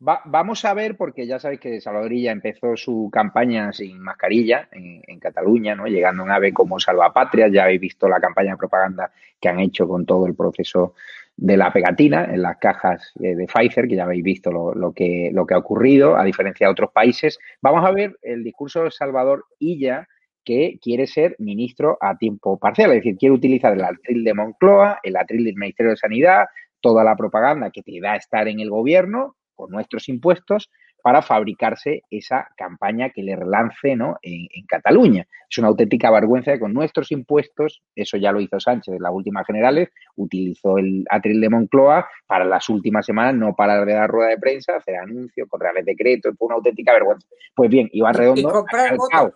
vamos 0.00 0.64
a 0.64 0.74
ver, 0.74 0.96
porque 0.96 1.28
ya 1.28 1.38
sabéis 1.38 1.60
que 1.60 1.80
Salvadorilla 1.80 2.32
empezó 2.32 2.76
su 2.76 3.08
campaña 3.12 3.72
sin 3.72 4.00
mascarilla 4.00 4.68
en, 4.72 5.20
Cataluña, 5.20 5.76
¿no? 5.76 5.86
llegando 5.86 6.24
un 6.24 6.32
ave 6.32 6.52
como 6.52 6.80
Salvapatria. 6.80 7.46
Ya 7.46 7.62
habéis 7.62 7.80
visto 7.80 8.08
la 8.08 8.18
campaña 8.18 8.50
de 8.52 8.56
propaganda 8.56 9.12
que 9.40 9.48
han 9.48 9.60
hecho 9.60 9.86
con 9.86 10.04
todo 10.04 10.26
el 10.26 10.34
proceso 10.34 10.94
de 11.36 11.56
la 11.56 11.72
pegatina 11.72 12.24
en 12.24 12.42
las 12.42 12.56
cajas 12.56 13.12
de 13.14 13.46
Pfizer, 13.46 13.86
que 13.86 13.94
ya 13.94 14.02
habéis 14.02 14.24
visto 14.24 14.50
lo, 14.50 14.92
que, 14.92 15.30
lo 15.32 15.46
que 15.46 15.54
ha 15.54 15.58
ocurrido, 15.58 16.16
a 16.16 16.24
diferencia 16.24 16.66
de 16.66 16.72
otros 16.72 16.90
países. 16.90 17.38
Vamos 17.62 17.84
a 17.84 17.92
ver 17.92 18.18
el 18.22 18.42
discurso 18.42 18.82
de 18.82 18.90
Salvador 18.90 19.44
Illa 19.60 20.08
que 20.44 20.78
quiere 20.82 21.06
ser 21.06 21.36
ministro 21.38 21.98
a 22.00 22.16
tiempo 22.16 22.58
parcial, 22.58 22.90
es 22.90 22.96
decir, 22.96 23.16
quiere 23.16 23.34
utilizar 23.34 23.74
el 23.74 23.84
atril 23.84 24.24
de 24.24 24.34
Moncloa, 24.34 25.00
el 25.02 25.16
atril 25.16 25.44
del 25.44 25.56
Ministerio 25.56 25.90
de 25.90 25.96
Sanidad, 25.96 26.46
toda 26.80 27.04
la 27.04 27.16
propaganda 27.16 27.70
que 27.70 27.82
te 27.82 28.00
da 28.00 28.16
estar 28.16 28.48
en 28.48 28.60
el 28.60 28.70
gobierno 28.70 29.36
con 29.54 29.70
nuestros 29.70 30.08
impuestos 30.08 30.70
para 31.02 31.22
fabricarse 31.22 32.02
esa 32.10 32.48
campaña 32.56 33.10
que 33.10 33.22
le 33.22 33.36
relance 33.36 33.96
¿no? 33.96 34.18
en, 34.22 34.46
Cataluña. 34.66 35.26
Es 35.48 35.58
una 35.58 35.68
auténtica 35.68 36.10
vergüenza 36.10 36.52
que 36.52 36.60
con 36.60 36.74
nuestros 36.74 37.10
impuestos, 37.12 37.82
eso 37.94 38.16
ya 38.16 38.32
lo 38.32 38.40
hizo 38.40 38.60
Sánchez 38.60 38.94
en 38.94 39.02
las 39.02 39.12
últimas 39.12 39.46
generales, 39.46 39.88
utilizó 40.16 40.76
el 40.76 41.04
atril 41.08 41.40
de 41.40 41.48
Moncloa 41.48 42.06
para 42.26 42.44
las 42.44 42.68
últimas 42.68 43.06
semanas, 43.06 43.34
no 43.34 43.54
para 43.54 43.84
de 43.84 43.94
dar 43.94 44.10
rueda 44.10 44.30
de 44.30 44.38
prensa, 44.38 44.76
hacer 44.76 44.96
anuncios, 44.96 45.48
con 45.48 45.60
reales 45.60 45.86
decretos, 45.86 46.34
fue 46.36 46.46
una 46.46 46.56
auténtica 46.56 46.92
vergüenza. 46.92 47.26
Pues 47.54 47.70
bien, 47.70 47.88
Iván 47.92 48.14
Redondo... 48.14 48.40
Y 48.40 48.44
comprar 48.44 48.96
votos. 48.96 49.32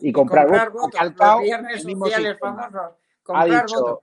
Y 0.00 0.12
comprar, 0.12 0.48
votos. 0.70 1.00
ha 3.28 3.44
dicho, 3.44 4.02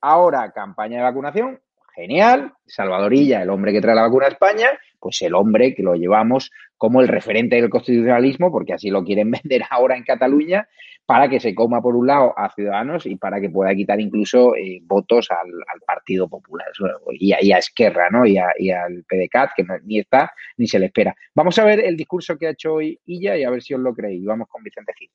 ahora 0.00 0.52
campaña 0.52 0.98
de 0.98 1.02
vacunación, 1.04 1.60
genial, 1.94 2.52
Salvadorilla, 2.66 3.42
el 3.42 3.50
hombre 3.50 3.72
que 3.72 3.80
trae 3.80 3.94
la 3.94 4.02
vacuna 4.02 4.26
a 4.26 4.30
España, 4.30 4.68
pues 5.00 5.20
el 5.22 5.34
hombre 5.34 5.74
que 5.74 5.82
lo 5.82 5.94
llevamos 5.94 6.50
como 6.76 7.00
el 7.00 7.08
referente 7.08 7.56
del 7.56 7.70
constitucionalismo, 7.70 8.52
porque 8.52 8.72
así 8.72 8.90
lo 8.90 9.04
quieren 9.04 9.30
vender 9.42 9.62
ahora 9.70 9.96
en 9.96 10.04
Cataluña, 10.04 10.68
para 11.08 11.28
que 11.28 11.40
se 11.40 11.54
coma 11.54 11.80
por 11.80 11.96
un 11.96 12.06
lado 12.06 12.38
a 12.38 12.50
Ciudadanos 12.50 13.06
y 13.06 13.16
para 13.16 13.40
que 13.40 13.48
pueda 13.48 13.74
quitar 13.74 13.98
incluso 13.98 14.54
eh, 14.54 14.80
votos 14.82 15.28
al, 15.30 15.48
Partido 15.86 16.28
Popular 16.28 16.66
y 17.12 17.32
a, 17.32 17.56
Esquerra 17.56 18.10
¿no? 18.10 18.26
y, 18.26 18.36
al 18.36 19.04
PDCAT, 19.08 19.52
que 19.56 19.64
ni 19.84 20.00
está 20.00 20.30
ni 20.58 20.66
se 20.66 20.78
le 20.78 20.86
espera. 20.86 21.16
Vamos 21.34 21.58
a 21.58 21.64
ver 21.64 21.80
el 21.80 21.96
discurso 21.96 22.36
que 22.36 22.48
ha 22.48 22.50
hecho 22.50 22.74
hoy 22.74 23.00
Illa 23.06 23.38
y 23.38 23.44
a 23.44 23.50
ver 23.50 23.62
si 23.62 23.72
os 23.72 23.80
lo 23.80 23.94
creéis. 23.94 24.22
Vamos 24.26 24.48
con 24.48 24.62
Vicente 24.62 24.92
Gil. 24.98 25.10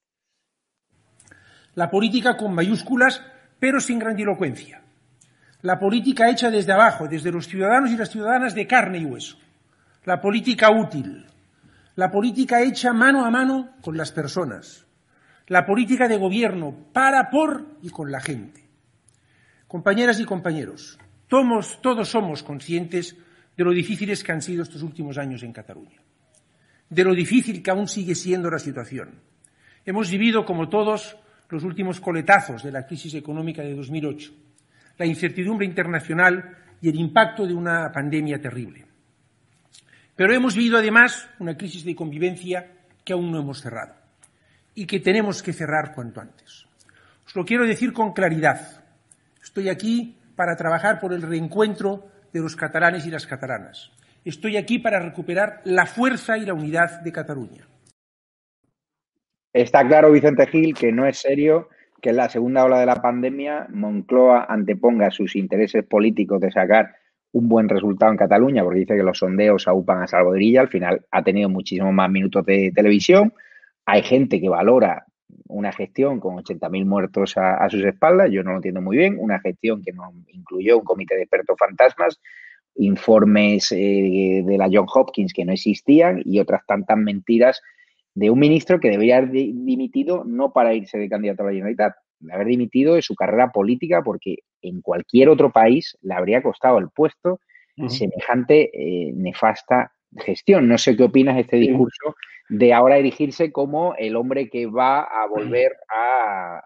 La 1.76 1.90
política 1.90 2.38
con 2.38 2.54
mayúsculas, 2.54 3.22
pero 3.60 3.80
sin 3.80 4.00
grandilocuencia. 4.00 4.82
La 5.62 5.80
política 5.80 6.30
hecha 6.30 6.52
desde 6.52 6.74
abajo, 6.74 7.08
desde 7.08 7.32
los 7.32 7.48
ciudadanos 7.48 7.92
y 7.92 7.98
las 7.98 8.10
ciudadanas 8.10 8.54
de 8.54 8.68
carne 8.68 9.00
y 9.00 9.06
hueso 9.06 9.38
la 10.06 10.20
política 10.20 10.70
útil, 10.70 11.26
la 11.96 12.12
política 12.12 12.62
hecha 12.62 12.92
mano 12.92 13.26
a 13.26 13.32
mano 13.32 13.76
con 13.82 13.96
las 13.96 14.12
personas, 14.12 14.86
la 15.48 15.66
política 15.66 16.08
de 16.08 16.18
gobierno 16.18 16.76
para, 16.92 17.30
por 17.30 17.78
y 17.82 17.90
con 17.90 18.12
la 18.12 18.20
gente. 18.20 18.68
Compañeras 19.68 20.20
y 20.20 20.26
compañeros, 20.26 21.00
todos, 21.28 21.82
todos 21.82 22.10
somos 22.10 22.44
conscientes 22.44 23.16
de 23.56 23.64
lo 23.64 23.72
difíciles 23.72 24.24
que 24.24 24.32
han 24.32 24.42
sido 24.42 24.64
estos 24.64 24.84
últimos 24.84 25.18
años 25.18 25.44
en 25.44 25.54
Cataluña, 25.54 26.02
de 26.90 27.04
lo 27.04 27.14
difícil 27.14 27.64
que 27.64 27.72
aún 27.72 27.88
sigue 27.88 28.16
siendo 28.16 28.50
la 28.50 28.60
situación. 28.60 29.22
Hemos 29.86 30.10
vivido, 30.10 30.46
como 30.46 30.70
todos, 30.70 31.16
los 31.54 31.64
últimos 31.64 32.02
coletazos 32.02 32.64
de 32.64 32.72
la 32.72 32.86
crisis 32.86 33.14
económica 33.14 33.62
de 33.62 33.76
2008, 33.76 34.32
la 34.98 35.06
incertidumbre 35.06 35.66
internacional 35.66 36.58
y 36.82 36.90
el 36.90 36.96
impacto 36.96 37.46
de 37.46 37.54
una 37.54 37.92
pandemia 37.92 38.42
terrible. 38.42 38.86
Pero 40.16 40.34
hemos 40.34 40.56
vivido 40.56 40.78
además 40.78 41.30
una 41.40 41.56
crisis 41.56 41.86
de 41.86 41.96
convivencia 41.96 42.72
que 43.06 43.14
aún 43.14 43.32
no 43.32 43.40
hemos 43.40 43.62
cerrado 43.62 43.96
y 44.76 44.86
que 44.86 45.00
tenemos 45.00 45.42
que 45.42 45.54
cerrar 45.54 45.94
cuanto 45.94 46.22
antes. 46.22 46.66
Os 47.26 47.36
lo 47.36 47.46
quiero 47.46 47.66
decir 47.66 47.94
con 47.94 48.14
claridad. 48.14 48.84
Estoy 49.42 49.70
aquí 49.70 50.18
para 50.36 50.56
trabajar 50.56 51.00
por 51.00 51.14
el 51.14 51.22
reencuentro 51.22 52.08
de 52.32 52.42
los 52.42 52.56
catalanes 52.56 53.06
y 53.06 53.12
las 53.12 53.28
catalanas. 53.28 53.92
Estoy 54.26 54.58
aquí 54.58 54.80
para 54.80 55.00
recuperar 55.00 55.62
la 55.66 55.86
fuerza 55.86 56.38
y 56.38 56.46
la 56.46 56.54
unidad 56.54 57.02
de 57.02 57.12
Cataluña. 57.12 57.68
Está 59.54 59.88
claro, 59.88 60.12
Vicente 60.12 60.48
Gil, 60.48 60.74
que 60.74 60.92
no 60.92 61.06
es 61.06 61.20
serio 61.20 61.70
que 62.02 62.10
en 62.10 62.18
la 62.18 62.28
segunda 62.28 62.66
ola 62.66 62.80
de 62.80 62.88
la 62.88 63.02
pandemia 63.02 63.68
Moncloa 63.70 64.48
anteponga 64.50 65.12
sus 65.12 65.36
intereses 65.36 65.86
políticos 65.86 66.42
de 66.42 66.52
sacar 66.52 66.96
un 67.32 67.48
buen 67.48 67.70
resultado 67.70 68.12
en 68.12 68.18
Cataluña, 68.18 68.64
porque 68.64 68.80
dice 68.80 68.96
que 68.96 69.04
los 69.04 69.20
sondeos 69.20 69.68
aupan 69.68 70.02
a 70.02 70.08
Salvadorilla, 70.08 70.62
al 70.62 70.68
final 70.70 71.06
ha 71.12 71.24
tenido 71.24 71.50
muchísimos 71.50 71.94
más 71.94 72.10
minutos 72.10 72.46
de 72.46 72.72
televisión. 72.76 73.34
Hay 73.86 74.02
gente 74.02 74.42
que 74.42 74.50
valora 74.50 75.06
una 75.48 75.72
gestión 75.72 76.20
con 76.20 76.36
80.000 76.38 76.86
muertos 76.86 77.38
a, 77.38 77.70
sus 77.70 77.84
espaldas, 77.84 78.32
yo 78.32 78.44
no 78.44 78.52
lo 78.52 78.58
entiendo 78.58 78.82
muy 78.82 78.98
bien, 78.98 79.18
una 79.20 79.40
gestión 79.40 79.82
que 79.84 79.94
no 79.94 80.12
incluyó 80.28 80.80
un 80.80 80.84
comité 80.84 81.16
de 81.16 81.22
expertos 81.24 81.58
fantasmas, 81.58 82.20
informes 82.76 83.72
eh, 83.72 84.44
de 84.46 84.58
la 84.58 84.68
John 84.72 84.88
Hopkins 84.94 85.32
que 85.32 85.46
no 85.46 85.54
existían 85.54 86.22
y 86.26 86.40
otras 86.40 86.66
tantas 86.66 86.98
mentiras 86.98 87.62
de 88.16 88.30
un 88.30 88.40
ministro 88.40 88.80
que 88.80 88.90
debería 88.90 89.18
haber 89.18 89.32
dimitido 89.32 90.24
no 90.26 90.54
para 90.54 90.74
irse 90.74 90.98
de 90.98 91.10
candidato 91.10 91.44
a 91.44 91.48
la 91.48 91.52
Generalitat, 91.52 91.94
de 92.20 92.34
haber 92.34 92.48
dimitido 92.48 92.96
de 92.96 93.02
su 93.02 93.16
carrera 93.16 93.52
política 93.52 94.02
porque 94.04 94.38
en 94.62 94.82
cualquier 94.82 95.30
otro 95.30 95.52
país 95.52 95.98
le 96.02 96.14
habría 96.14 96.42
costado 96.42 96.78
el 96.78 96.90
puesto 96.90 97.40
semejante 97.88 98.70
eh, 98.74 99.12
nefasta 99.16 99.92
gestión. 100.18 100.68
No 100.68 100.78
sé 100.78 100.96
qué 100.96 101.04
opinas 101.04 101.36
de 101.36 101.42
este 101.42 101.58
discurso 101.58 102.16
de 102.50 102.74
ahora 102.74 102.98
erigirse 102.98 103.52
como 103.52 103.96
el 103.96 104.16
hombre 104.16 104.50
que 104.50 104.68
va 104.68 105.02
a 105.02 105.28
volver 105.28 105.72
a, 105.90 106.62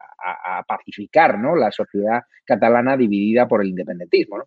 pacificar 0.67 1.39
¿no? 1.39 1.55
la 1.55 1.71
sociedad 1.71 2.23
catalana 2.43 2.97
dividida 2.97 3.47
por 3.47 3.61
el 3.61 3.69
independentismo. 3.69 4.39
¿no? 4.39 4.43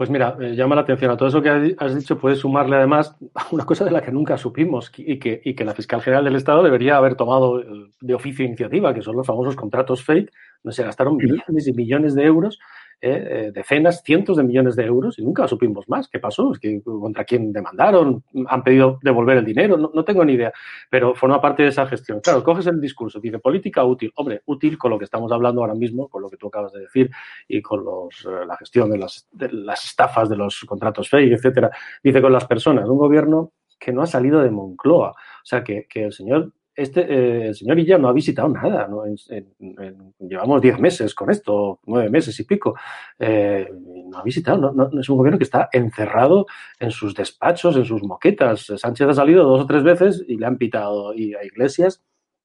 Pues 0.00 0.08
mira, 0.08 0.34
eh, 0.40 0.54
llama 0.54 0.76
la 0.76 0.80
atención. 0.80 1.10
A 1.10 1.16
todo 1.18 1.28
eso 1.28 1.42
que 1.42 1.76
has 1.76 1.94
dicho, 1.94 2.18
puedes 2.18 2.38
sumarle 2.38 2.74
además 2.76 3.14
una 3.50 3.66
cosa 3.66 3.84
de 3.84 3.90
la 3.90 4.00
que 4.00 4.10
nunca 4.10 4.38
supimos 4.38 4.90
y 4.96 5.18
que, 5.18 5.42
y 5.44 5.54
que 5.54 5.62
la 5.62 5.74
fiscal 5.74 6.00
general 6.00 6.24
del 6.24 6.36
Estado 6.36 6.62
debería 6.62 6.96
haber 6.96 7.16
tomado 7.16 7.60
eh, 7.60 7.66
de 8.00 8.14
oficio 8.14 8.46
iniciativa, 8.46 8.94
que 8.94 9.02
son 9.02 9.14
los 9.14 9.26
famosos 9.26 9.56
contratos 9.56 10.02
fake, 10.02 10.32
donde 10.62 10.74
se 10.74 10.84
gastaron 10.84 11.18
millones 11.18 11.66
y 11.66 11.74
millones 11.74 12.14
de 12.14 12.24
euros 12.24 12.58
eh, 13.02 13.46
eh, 13.46 13.52
decenas, 13.52 14.02
cientos 14.04 14.36
de 14.36 14.42
millones 14.42 14.76
de 14.76 14.84
euros 14.84 15.18
y 15.18 15.22
nunca 15.22 15.48
supimos 15.48 15.88
más. 15.88 16.08
¿Qué 16.08 16.18
pasó? 16.18 16.52
Que 16.60 16.82
contra 16.82 17.24
quién 17.24 17.50
demandaron, 17.50 18.22
han 18.46 18.62
pedido 18.62 18.98
devolver 19.02 19.38
el 19.38 19.44
dinero, 19.44 19.76
no, 19.76 20.04
tengo 20.04 20.22
ni 20.24 20.34
idea, 20.34 20.52
pero 20.90 21.14
forma 21.14 21.40
parte 21.40 21.62
de 21.62 21.70
esa 21.70 21.86
gestión. 21.86 22.20
Claro, 22.20 22.44
coges 22.44 22.66
el 22.66 22.80
discurso, 22.80 23.18
dice 23.18 23.38
política 23.38 23.84
útil. 23.84 24.12
Hombre, 24.16 24.42
útil 24.44 24.76
con 24.76 24.90
lo 24.90 24.98
que 24.98 25.04
estamos 25.04 25.32
hablando 25.32 25.62
ahora 25.62 25.74
mismo, 25.74 26.08
con 26.08 26.20
lo 26.20 26.28
que 26.28 26.36
tú 26.36 26.48
acabas 26.48 26.72
de 26.72 26.80
decir 26.80 27.10
y 27.48 27.62
con 27.62 27.80
eh, 27.80 28.46
la 28.46 28.56
gestión 28.58 28.90
de 28.90 28.98
las, 28.98 29.26
estafas, 29.84 30.28
de 30.28 30.36
los 30.36 30.60
contratos 30.66 31.08
fake, 31.08 31.32
etcétera. 31.32 31.70
Dice 32.02 32.20
con 32.20 32.32
las 32.32 32.46
personas, 32.46 32.86
un 32.86 32.98
gobierno 32.98 33.52
que 33.78 33.92
no 33.92 34.02
ha 34.02 34.06
salido 34.06 34.40
de 34.42 34.50
Moncloa. 34.50 35.10
O 35.12 35.44
sea, 35.44 35.64
que 35.64 35.86
el 35.94 36.12
señor 36.12 36.52
este, 36.80 37.00
eh, 37.02 37.46
el 37.48 37.54
señor 37.54 37.78
Illa 37.78 37.98
no 37.98 38.08
ha 38.08 38.12
visitado 38.12 38.48
nada. 38.48 38.88
llevamos 40.18 40.62
diez 40.62 40.78
meses 40.78 41.14
con 41.14 41.30
esto, 41.30 41.80
nueve 41.86 42.10
meses 42.10 42.38
y 42.40 42.44
pico. 42.44 42.74
Eh, 43.18 43.68
no 44.06 44.18
ha 44.18 44.22
visitado, 44.22 44.72
no, 44.72 45.00
es 45.00 45.08
un 45.08 45.16
gobierno 45.18 45.38
que 45.38 45.44
está 45.44 45.68
encerrado 45.72 46.46
en 46.78 46.90
sus 46.90 47.14
despachos, 47.14 47.76
en 47.76 47.84
sus 47.84 48.02
moquetas. 48.02 48.72
Sánchez 48.76 49.08
ha 49.08 49.14
salido 49.14 49.44
dos 49.44 49.60
o 49.60 49.66
tres 49.66 49.82
veces 49.82 50.24
y 50.26 50.36
le 50.36 50.46
han 50.46 50.56
pitado. 50.56 51.10
A 51.10 51.44
Iglesias 51.44 52.02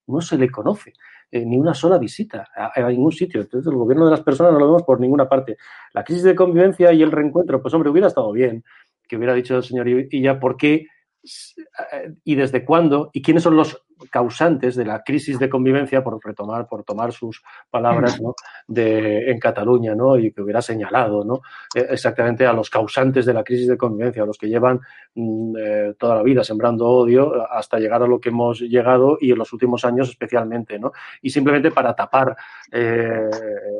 no 0.08 0.21
se 0.21 0.38
le 0.38 0.50
conoce. 0.50 0.93
Eh, 1.32 1.43
ni 1.45 1.58
una 1.58 1.74
sola 1.74 1.98
visita 1.98 2.48
a, 2.56 2.71
a, 2.76 2.89
ningún 2.89 3.12
sitio. 3.12 3.41
Entonces, 3.41 3.71
el 3.71 3.78
gobierno 3.78 4.06
de 4.06 4.12
las 4.12 4.21
personas 4.21 4.54
no 4.54 4.60
lo 4.60 4.67
vemos 4.67 4.84
por 4.84 5.00
ninguna 5.00 5.28
parte. 5.28 5.58
La 5.93 6.04
crisis 6.04 6.24
de 6.24 6.36
convivencia 6.36 6.93
y 6.93 7.02
el 7.02 7.12
reencuentro, 7.12 7.62
pues 7.62 7.74
hombre, 7.74 7.89
hubiera 7.89 8.08
estado 8.08 8.32
bien 8.32 8.63
que 9.08 9.17
hubiera 9.17 9.34
dicho 9.34 9.56
el 9.56 9.63
señor 9.63 9.88
Illa 9.88 10.39
por 10.39 10.58
qué 10.58 10.88
y 12.23 12.35
desde 12.35 12.63
cuándo 12.63 13.09
y 13.13 13.21
quiénes 13.21 13.43
son 13.43 13.55
los 13.55 13.85
causantes 14.09 14.75
de 14.75 14.85
la 14.85 15.03
crisis 15.03 15.39
de 15.39 15.49
convivencia, 15.49 16.03
por 16.03 16.19
retomar, 16.23 16.67
por 16.67 16.83
tomar 16.83 17.11
sus 17.11 17.41
palabras 17.69 18.21
¿no? 18.21 18.35
de, 18.67 19.31
en 19.31 19.39
Cataluña, 19.39 19.95
¿no? 19.95 20.17
y 20.17 20.31
que 20.31 20.41
hubiera 20.41 20.61
señalado 20.61 21.23
¿no? 21.23 21.41
Eh, 21.73 21.88
exactamente 21.89 22.45
a 22.45 22.53
los 22.53 22.69
causantes 22.69 23.25
de 23.25 23.33
la 23.33 23.43
crisis 23.43 23.67
de 23.67 23.77
convivencia, 23.77 24.23
a 24.23 24.25
los 24.25 24.38
que 24.38 24.49
llevan 24.49 24.81
mm, 25.15 25.55
eh, 25.57 25.93
toda 25.97 26.15
la 26.15 26.23
vida 26.23 26.43
sembrando 26.43 26.88
odio 26.88 27.49
hasta 27.49 27.79
llegar 27.79 28.03
a 28.03 28.07
lo 28.07 28.19
que 28.19 28.29
hemos 28.29 28.59
llegado 28.59 29.17
y 29.19 29.31
en 29.31 29.38
los 29.38 29.51
últimos 29.53 29.85
años 29.85 30.09
especialmente, 30.09 30.77
¿no? 30.77 30.91
y 31.21 31.29
simplemente 31.29 31.71
para 31.71 31.95
tapar 31.95 32.35
eh, 32.71 33.29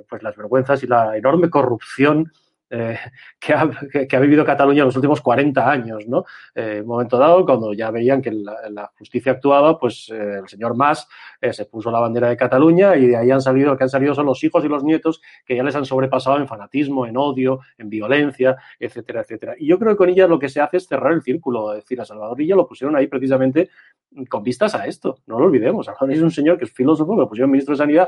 pues 0.08 0.24
las 0.24 0.36
vergüenzas 0.36 0.82
y 0.84 0.88
la 0.88 1.18
enorme 1.18 1.50
corrupción 1.50 2.32
eh, 2.70 2.98
que, 3.40 3.54
ha, 3.54 4.20
vivido 4.20 4.46
Cataluña 4.46 4.80
en 4.80 4.86
los 4.86 4.96
últimos 4.96 5.22
40 5.22 5.70
años, 5.70 6.08
¿no? 6.08 6.26
Eh, 6.54 6.78
en 6.78 6.82
un 6.82 6.88
momento 6.88 7.18
dado, 7.18 7.46
cuando 7.46 7.74
ya 7.74 7.92
veían 7.92 8.22
que 8.22 8.32
la, 8.32 8.92
justicia 8.98 9.34
actuaba, 9.34 9.80
pues 9.80 10.10
eh, 10.12 10.40
el 10.42 10.48
señor 10.48 10.76
Mas 10.76 11.08
se 11.52 11.66
puso 11.66 11.92
la 11.92 12.00
bandera 12.00 12.30
de 12.30 12.38
Cataluña 12.38 12.96
y 12.96 13.08
de 13.08 13.18
ahí 13.18 13.30
han 13.30 13.42
salido, 13.42 13.78
que 13.78 13.84
han 13.84 13.90
salido 13.90 14.16
son 14.16 14.26
los 14.26 14.44
hijos 14.44 14.66
y 14.66 14.68
los 14.68 14.84
nietos 14.84 15.22
que 15.46 15.56
ya 15.56 15.64
les 15.64 15.76
han 15.76 15.86
sobrepasado 15.86 16.38
en 16.38 16.48
fanatismo, 16.48 17.06
en 17.06 17.18
odio, 17.18 17.60
en 17.78 17.90
violencia, 17.90 18.58
etcétera, 18.80 19.22
etcétera. 19.22 19.54
Y 19.58 19.68
yo 19.68 19.78
creo 19.78 19.92
que 19.92 19.98
con 19.98 20.10
ella 20.10 20.28
lo 20.28 20.40
que 20.40 20.50
se 20.50 20.60
hace 20.60 20.78
es 20.78 20.88
cerrar 20.88 21.14
el 21.14 21.22
círculo, 21.22 21.74
es 21.74 21.84
decir, 21.84 22.02
a 22.02 22.06
Salvador 22.06 22.42
Illa 22.42 22.56
lo 22.56 22.68
pusieron 22.68 22.96
ahí 22.96 23.08
precisamente 23.08 23.70
con 24.28 24.44
vistas 24.44 24.74
a 24.74 24.88
esto, 24.88 25.20
no 25.28 25.40
lo 25.40 25.46
olvidemos. 25.46 25.86
Salvador 25.86 26.12
es 26.12 26.22
un 26.22 26.32
señor 26.32 26.58
que 26.58 26.66
es 26.66 26.72
filósofo, 26.72 27.16
lo 27.16 27.30
pusieron 27.30 27.52
ministro 27.52 27.74
de 27.74 27.78
Sanidad 27.78 28.08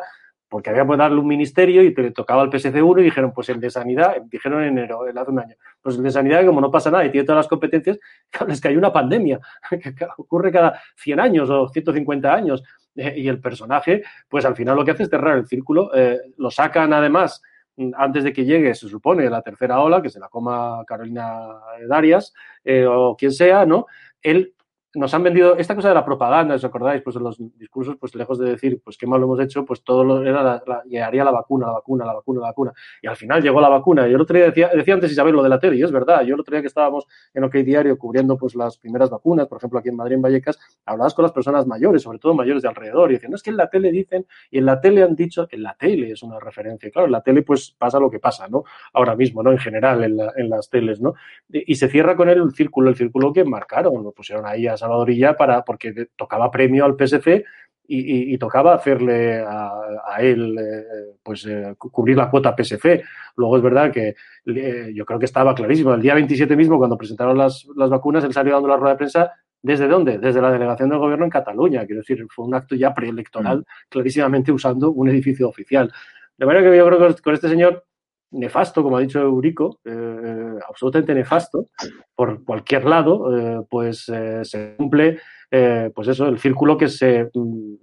porque 0.49 0.69
había 0.69 0.85
que 0.85 0.95
darle 0.95 1.19
un 1.19 1.27
ministerio 1.27 1.81
y 1.81 1.93
le 1.93 2.11
tocaba 2.11 2.41
al 2.41 2.49
PSC1 2.49 3.01
y 3.01 3.03
dijeron, 3.03 3.33
pues 3.33 3.49
el 3.49 3.59
de 3.59 3.69
sanidad, 3.69 4.15
dijeron 4.29 4.63
en 4.63 4.77
enero, 4.77 5.01
hace 5.03 5.31
un 5.31 5.39
año, 5.39 5.55
pues 5.81 5.97
el 5.97 6.03
de 6.03 6.11
sanidad, 6.11 6.45
como 6.45 6.61
no 6.61 6.71
pasa 6.71 6.89
nada 6.89 7.05
y 7.05 7.11
tiene 7.11 7.25
todas 7.25 7.39
las 7.39 7.47
competencias, 7.47 7.99
es 8.47 8.61
que 8.61 8.67
hay 8.69 8.77
una 8.77 8.93
pandemia 8.93 9.39
que 9.69 9.93
ocurre 10.17 10.51
cada 10.51 10.79
100 10.95 11.19
años 11.19 11.49
o 11.49 11.67
150 11.67 12.33
años 12.33 12.63
eh, 12.95 13.13
y 13.17 13.27
el 13.27 13.41
personaje, 13.41 14.03
pues 14.29 14.45
al 14.45 14.55
final 14.55 14.75
lo 14.75 14.85
que 14.85 14.91
hace 14.91 15.03
es 15.03 15.09
cerrar 15.09 15.37
el 15.37 15.47
círculo, 15.47 15.93
eh, 15.93 16.19
lo 16.37 16.49
sacan 16.49 16.93
además 16.93 17.41
mm, 17.75 17.91
antes 17.97 18.23
de 18.23 18.31
que 18.31 18.45
llegue, 18.45 18.73
se 18.73 18.87
supone, 18.87 19.29
la 19.29 19.41
tercera 19.41 19.81
ola, 19.81 20.01
que 20.01 20.09
se 20.09 20.19
la 20.19 20.29
coma 20.29 20.83
Carolina 20.87 21.47
Darias 21.87 22.33
eh, 22.63 22.85
o 22.85 23.15
quien 23.17 23.33
sea, 23.33 23.65
¿no? 23.65 23.85
Él 24.21 24.53
nos 24.97 25.13
han 25.13 25.23
vendido 25.23 25.55
esta 25.57 25.75
cosa 25.75 25.89
de 25.89 25.93
la 25.93 26.03
propaganda, 26.03 26.55
¿os 26.55 26.65
acordáis? 26.65 27.01
Pues 27.03 27.15
en 27.15 27.23
los 27.23 27.37
discursos, 27.57 27.95
pues 27.99 28.15
lejos 28.15 28.39
de 28.39 28.49
decir, 28.49 28.81
pues 28.83 28.97
qué 28.97 29.05
mal 29.05 29.19
lo 29.19 29.27
hemos 29.27 29.39
hecho, 29.39 29.63
pues 29.63 29.83
todo 29.83 30.03
lo, 30.03 30.23
era 30.23 30.41
la, 30.41 30.83
llegaría 30.85 31.23
la 31.23 31.31
vacuna, 31.31 31.67
la 31.67 31.73
vacuna, 31.73 32.05
la 32.05 32.13
vacuna, 32.13 32.41
la 32.41 32.47
vacuna. 32.47 32.73
Y 33.01 33.07
al 33.07 33.15
final 33.15 33.41
llegó 33.41 33.61
la 33.61 33.69
vacuna. 33.69 34.07
Y 34.07 34.13
el 34.13 34.21
otro 34.21 34.35
día 34.35 34.47
decía, 34.47 34.69
decía 34.73 34.95
antes 34.95 35.11
Isabel 35.11 35.35
lo 35.35 35.43
de 35.43 35.49
la 35.49 35.59
tele, 35.59 35.77
y 35.77 35.83
es 35.83 35.91
verdad. 35.91 36.23
Yo 36.23 36.33
el 36.33 36.41
otro 36.41 36.51
día 36.51 36.61
que 36.61 36.67
estábamos 36.67 37.05
en 37.33 37.43
OK 37.43 37.55
Diario 37.57 37.97
cubriendo 37.97 38.37
pues 38.37 38.55
las 38.55 38.77
primeras 38.77 39.09
vacunas, 39.09 39.47
por 39.47 39.59
ejemplo 39.59 39.79
aquí 39.79 39.89
en 39.89 39.95
Madrid, 39.95 40.15
en 40.15 40.21
Vallecas, 40.23 40.57
hablabas 40.85 41.13
con 41.13 41.23
las 41.23 41.31
personas 41.31 41.67
mayores, 41.67 42.01
sobre 42.01 42.17
todo 42.17 42.33
mayores 42.33 42.63
de 42.63 42.69
alrededor, 42.69 43.11
y 43.11 43.15
decían, 43.15 43.31
no, 43.31 43.35
es 43.35 43.43
que 43.43 43.51
en 43.51 43.57
la 43.57 43.69
tele 43.69 43.91
dicen, 43.91 44.25
y 44.49 44.57
en 44.57 44.65
la 44.65 44.81
tele 44.81 45.03
han 45.03 45.15
dicho, 45.15 45.47
en 45.51 45.61
la 45.61 45.75
tele 45.75 46.11
es 46.11 46.23
una 46.23 46.39
referencia. 46.39 46.89
Claro, 46.89 47.05
en 47.05 47.11
la 47.11 47.21
tele 47.21 47.43
pues 47.43 47.75
pasa 47.77 47.99
lo 47.99 48.09
que 48.09 48.19
pasa, 48.19 48.47
¿no? 48.47 48.63
Ahora 48.93 49.15
mismo, 49.15 49.43
¿no? 49.43 49.51
En 49.51 49.59
general, 49.59 50.03
en, 50.03 50.17
la, 50.17 50.33
en 50.35 50.49
las 50.49 50.69
teles, 50.69 50.99
¿no? 50.99 51.13
Y, 51.49 51.71
y 51.71 51.75
se 51.75 51.87
cierra 51.87 52.15
con 52.15 52.29
él 52.29 52.39
el 52.39 52.51
círculo, 52.51 52.89
el 52.89 52.95
círculo 52.95 53.31
que 53.31 53.43
marcaron, 53.43 54.03
lo 54.03 54.11
pusieron 54.11 54.45
ahí 54.47 54.67
a 54.67 54.75
Salvadorilla 54.87 55.35
para, 55.35 55.63
porque 55.63 56.07
tocaba 56.15 56.49
premio 56.49 56.85
al 56.85 56.95
PSC 56.97 57.43
y, 57.87 57.99
y, 57.99 58.33
y 58.33 58.37
tocaba 58.37 58.73
hacerle 58.73 59.39
a, 59.39 59.71
a 60.05 60.21
él, 60.21 60.57
eh, 60.57 61.15
pues, 61.23 61.45
eh, 61.45 61.75
cubrir 61.77 62.17
la 62.17 62.29
cuota 62.29 62.55
PSC. 62.57 63.03
Luego 63.35 63.57
es 63.57 63.63
verdad 63.63 63.91
que 63.91 64.15
eh, 64.45 64.91
yo 64.93 65.05
creo 65.05 65.19
que 65.19 65.25
estaba 65.25 65.55
clarísimo. 65.55 65.93
El 65.93 66.01
día 66.01 66.13
27 66.13 66.55
mismo, 66.55 66.77
cuando 66.77 66.97
presentaron 66.97 67.37
las, 67.37 67.65
las 67.75 67.89
vacunas, 67.89 68.23
él 68.23 68.33
salió 68.33 68.53
dando 68.53 68.67
la 68.67 68.77
rueda 68.77 68.93
de 68.93 68.97
prensa. 68.97 69.31
¿Desde 69.61 69.87
dónde? 69.87 70.19
Desde 70.19 70.41
la 70.41 70.51
delegación 70.51 70.89
del 70.89 70.99
gobierno 70.99 71.25
en 71.25 71.31
Cataluña. 71.31 71.85
Quiero 71.85 72.01
decir, 72.01 72.25
fue 72.29 72.45
un 72.45 72.53
acto 72.53 72.75
ya 72.75 72.93
preelectoral, 72.93 73.59
mm. 73.59 73.63
clarísimamente 73.89 74.51
usando 74.51 74.91
un 74.91 75.09
edificio 75.09 75.49
oficial. 75.49 75.91
De 76.37 76.45
manera 76.45 76.69
que 76.69 76.77
yo 76.77 76.85
creo 76.85 77.15
que 77.15 77.21
con 77.21 77.33
este 77.33 77.49
señor 77.49 77.83
nefasto, 78.31 78.83
como 78.83 78.97
ha 78.97 79.01
dicho 79.01 79.19
Eurico, 79.19 79.79
eh, 79.85 80.59
absolutamente 80.67 81.13
nefasto, 81.13 81.67
por 82.15 82.43
cualquier 82.43 82.85
lado, 82.85 83.37
eh, 83.37 83.65
pues 83.69 84.09
eh, 84.09 84.43
se 84.43 84.75
cumple, 84.75 85.19
pues 85.49 86.07
eso, 86.07 86.27
el 86.27 86.39
círculo 86.39 86.77
que 86.77 86.87
se, 86.89 87.29
mm, 87.33 87.73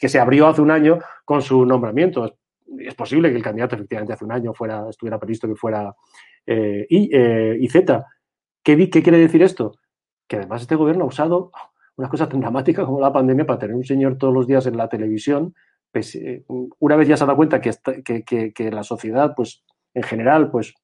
que 0.00 0.08
se 0.08 0.18
abrió 0.18 0.46
hace 0.46 0.62
un 0.62 0.70
año 0.70 0.98
con 1.24 1.42
su 1.42 1.66
nombramiento. 1.66 2.36
Es, 2.78 2.94
posible 2.94 3.30
que 3.30 3.36
el 3.36 3.42
candidato 3.42 3.74
efectivamente 3.74 4.12
hace 4.12 4.24
un 4.24 4.32
año 4.32 4.54
fuera, 4.54 4.88
estuviera 4.88 5.18
previsto 5.18 5.48
que 5.48 5.56
fuera 5.56 5.94
y, 6.46 7.68
Z. 7.68 8.06
¿Qué, 8.62 8.90
¿Qué 8.90 9.02
quiere 9.02 9.18
decir 9.18 9.42
esto? 9.42 9.72
Que 10.26 10.36
además 10.36 10.62
este 10.62 10.76
gobierno 10.76 11.04
ha 11.04 11.08
usado 11.08 11.50
una 11.96 12.08
cosa 12.08 12.28
tan 12.28 12.40
dramática 12.40 12.86
como 12.86 13.00
la 13.00 13.12
pandemia 13.12 13.44
para 13.44 13.58
tener 13.58 13.76
un 13.76 13.84
señor 13.84 14.16
todos 14.16 14.32
los 14.32 14.46
días 14.46 14.66
en 14.66 14.76
la 14.76 14.88
televisión 14.88 15.54
pues, 15.92 16.18
una 16.78 16.96
vez 16.96 17.08
ya 17.08 17.16
se 17.16 17.24
ha 17.24 17.26
dado 17.26 17.36
cuenta 17.36 17.60
que, 17.60 18.70
la 18.70 18.82
sociedad, 18.82 19.34
pues, 19.34 19.64
en 19.94 20.02
general, 20.02 20.50
pues, 20.50 20.74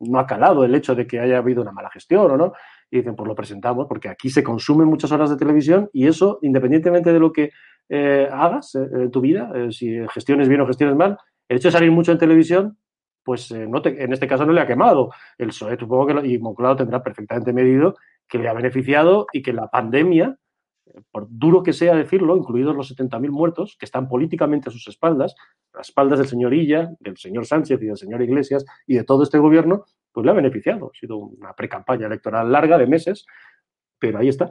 no 0.00 0.18
ha 0.18 0.26
calado 0.26 0.64
el 0.64 0.74
hecho 0.74 0.94
de 0.94 1.06
que 1.06 1.20
haya 1.20 1.38
habido 1.38 1.62
una 1.62 1.72
mala 1.72 1.90
gestión 1.90 2.30
o 2.30 2.36
no, 2.36 2.52
y 2.90 2.98
dicen, 2.98 3.16
pues 3.16 3.26
lo 3.28 3.34
presentamos, 3.34 3.86
porque 3.88 4.08
aquí 4.08 4.30
se 4.30 4.42
consumen 4.42 4.86
muchas 4.86 5.10
horas 5.12 5.30
de 5.30 5.36
televisión 5.36 5.90
y 5.92 6.06
eso, 6.06 6.38
independientemente 6.42 7.12
de 7.12 7.18
lo 7.18 7.32
que 7.32 7.50
eh, 7.88 8.28
hagas 8.30 8.74
eh, 8.74 9.08
tu 9.10 9.20
vida, 9.20 9.50
eh, 9.54 9.72
si 9.72 9.96
gestiones 10.08 10.48
bien 10.48 10.60
o 10.60 10.66
gestiones 10.66 10.96
mal, 10.96 11.18
el 11.48 11.56
hecho 11.56 11.68
de 11.68 11.72
salir 11.72 11.90
mucho 11.90 12.12
en 12.12 12.18
televisión, 12.18 12.78
pues 13.26 13.50
eh, 13.50 13.66
no 13.68 13.82
te, 13.82 14.02
en 14.02 14.12
este 14.12 14.28
caso 14.28 14.46
no 14.46 14.52
le 14.52 14.60
ha 14.60 14.66
quemado. 14.66 15.10
El 15.36 15.48
PSOE, 15.48 15.76
supongo 15.76 16.06
que 16.06 16.14
lo, 16.14 16.24
y 16.24 16.38
Moncloa 16.38 16.76
tendrá 16.76 17.02
perfectamente 17.02 17.52
medido 17.52 17.96
que 18.28 18.38
le 18.38 18.48
ha 18.48 18.52
beneficiado 18.52 19.26
y 19.32 19.42
que 19.42 19.52
la 19.52 19.68
pandemia 19.68 20.36
por 21.10 21.26
duro 21.28 21.62
que 21.62 21.72
sea 21.72 21.94
decirlo, 21.94 22.36
incluidos 22.36 22.76
los 22.76 22.96
70.000 22.96 23.30
muertos 23.30 23.76
que 23.78 23.84
están 23.84 24.08
políticamente 24.08 24.68
a 24.68 24.72
sus 24.72 24.86
espaldas, 24.88 25.34
a 25.74 25.80
espaldas 25.80 26.18
del 26.18 26.28
señor 26.28 26.54
Illa, 26.54 26.90
del 27.00 27.16
señor 27.16 27.46
Sánchez 27.46 27.80
y 27.82 27.86
del 27.86 27.96
señor 27.96 28.22
Iglesias 28.22 28.64
y 28.86 28.96
de 28.96 29.04
todo 29.04 29.22
este 29.22 29.38
gobierno, 29.38 29.84
pues 30.12 30.24
le 30.24 30.32
ha 30.32 30.34
beneficiado. 30.34 30.90
Ha 30.94 30.98
sido 30.98 31.18
una 31.18 31.52
precampaña 31.52 32.06
electoral 32.06 32.50
larga 32.50 32.78
de 32.78 32.86
meses, 32.86 33.26
pero 33.98 34.18
ahí 34.18 34.28
está. 34.28 34.50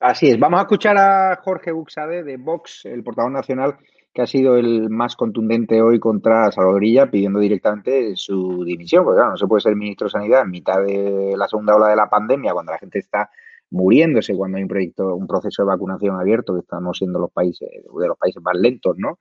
Así 0.00 0.28
es. 0.28 0.38
Vamos 0.38 0.58
a 0.58 0.62
escuchar 0.64 0.98
a 0.98 1.36
Jorge 1.42 1.72
Buxade 1.72 2.22
de 2.24 2.36
Vox, 2.36 2.84
el 2.84 3.02
portavoz 3.02 3.32
nacional, 3.32 3.76
que 4.12 4.22
ha 4.22 4.26
sido 4.26 4.56
el 4.56 4.90
más 4.90 5.16
contundente 5.16 5.80
hoy 5.80 5.98
contra 5.98 6.52
Salvadorilla, 6.52 7.10
pidiendo 7.10 7.40
directamente 7.40 8.14
su 8.16 8.64
dimisión. 8.64 9.04
Porque 9.04 9.16
claro, 9.16 9.30
no 9.30 9.36
se 9.36 9.46
puede 9.46 9.62
ser 9.62 9.74
ministro 9.76 10.06
de 10.06 10.10
Sanidad 10.10 10.42
en 10.42 10.50
mitad 10.50 10.82
de 10.84 11.34
la 11.36 11.48
segunda 11.48 11.74
ola 11.74 11.88
de 11.88 11.96
la 11.96 12.10
pandemia, 12.10 12.52
cuando 12.52 12.72
la 12.72 12.78
gente 12.78 12.98
está 12.98 13.30
muriéndose 13.70 14.34
cuando 14.36 14.56
hay 14.56 14.62
un 14.62 14.68
proyecto, 14.68 15.14
un 15.14 15.26
proceso 15.26 15.62
de 15.62 15.68
vacunación 15.68 16.18
abierto, 16.18 16.54
que 16.54 16.60
estamos 16.60 16.98
siendo 16.98 17.18
los 17.18 17.30
países, 17.30 17.68
de 17.70 18.08
los 18.08 18.16
países 18.18 18.42
más 18.42 18.54
lentos, 18.56 18.96
¿no? 18.98 19.18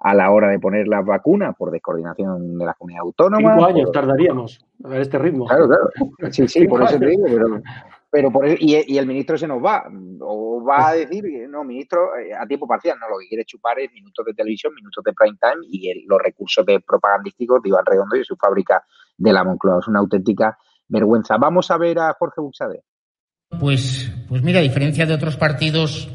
A 0.00 0.14
la 0.14 0.30
hora 0.30 0.48
de 0.48 0.60
poner 0.60 0.86
las 0.86 1.04
vacunas 1.04 1.56
por 1.56 1.72
descoordinación 1.72 2.56
de 2.56 2.64
la 2.64 2.74
comunidad 2.74 3.02
autónoma. 3.02 3.54
Cinco 3.54 3.66
años 3.66 3.84
por... 3.86 3.92
tardaríamos 3.92 4.64
a 4.84 4.98
este 4.98 5.18
ritmo. 5.18 5.46
Claro, 5.46 5.66
claro. 5.66 5.90
Sí, 6.30 6.46
sí, 6.46 6.68
por 6.68 6.82
eso 6.84 6.98
te 6.98 7.06
digo, 7.06 7.24
pero, 7.24 7.62
pero 8.10 8.30
por 8.30 8.46
y, 8.46 8.84
y, 8.86 8.98
el 8.98 9.06
ministro 9.06 9.36
se 9.36 9.48
nos 9.48 9.62
va, 9.64 9.90
o 10.20 10.62
va 10.64 10.90
a 10.90 10.94
decir, 10.94 11.24
no, 11.48 11.64
ministro, 11.64 12.16
eh, 12.16 12.32
a 12.32 12.46
tiempo 12.46 12.68
parcial, 12.68 12.96
no, 13.00 13.08
lo 13.08 13.18
que 13.18 13.26
quiere 13.26 13.44
chupar 13.44 13.80
es 13.80 13.92
minutos 13.92 14.24
de 14.24 14.34
televisión, 14.34 14.72
minutos 14.74 15.02
de 15.02 15.12
prime 15.12 15.36
time 15.40 15.66
y 15.68 15.90
el, 15.90 16.04
los 16.06 16.20
recursos 16.22 16.64
de 16.64 16.78
propagandísticos 16.80 17.60
de 17.62 17.70
Iván 17.70 17.84
Redondo 17.84 18.16
y 18.16 18.24
su 18.24 18.36
fábrica 18.36 18.84
de 19.16 19.32
la 19.32 19.42
Moncloa. 19.42 19.80
Es 19.80 19.88
una 19.88 19.98
auténtica 19.98 20.56
vergüenza. 20.88 21.36
Vamos 21.38 21.70
a 21.70 21.78
ver 21.78 21.98
a 21.98 22.14
Jorge 22.18 22.40
Buxade. 22.40 22.84
Pues, 23.50 24.10
pues 24.28 24.42
mira, 24.42 24.60
a 24.60 24.62
diferencia 24.62 25.06
de 25.06 25.14
otros 25.14 25.36
partidos, 25.36 26.08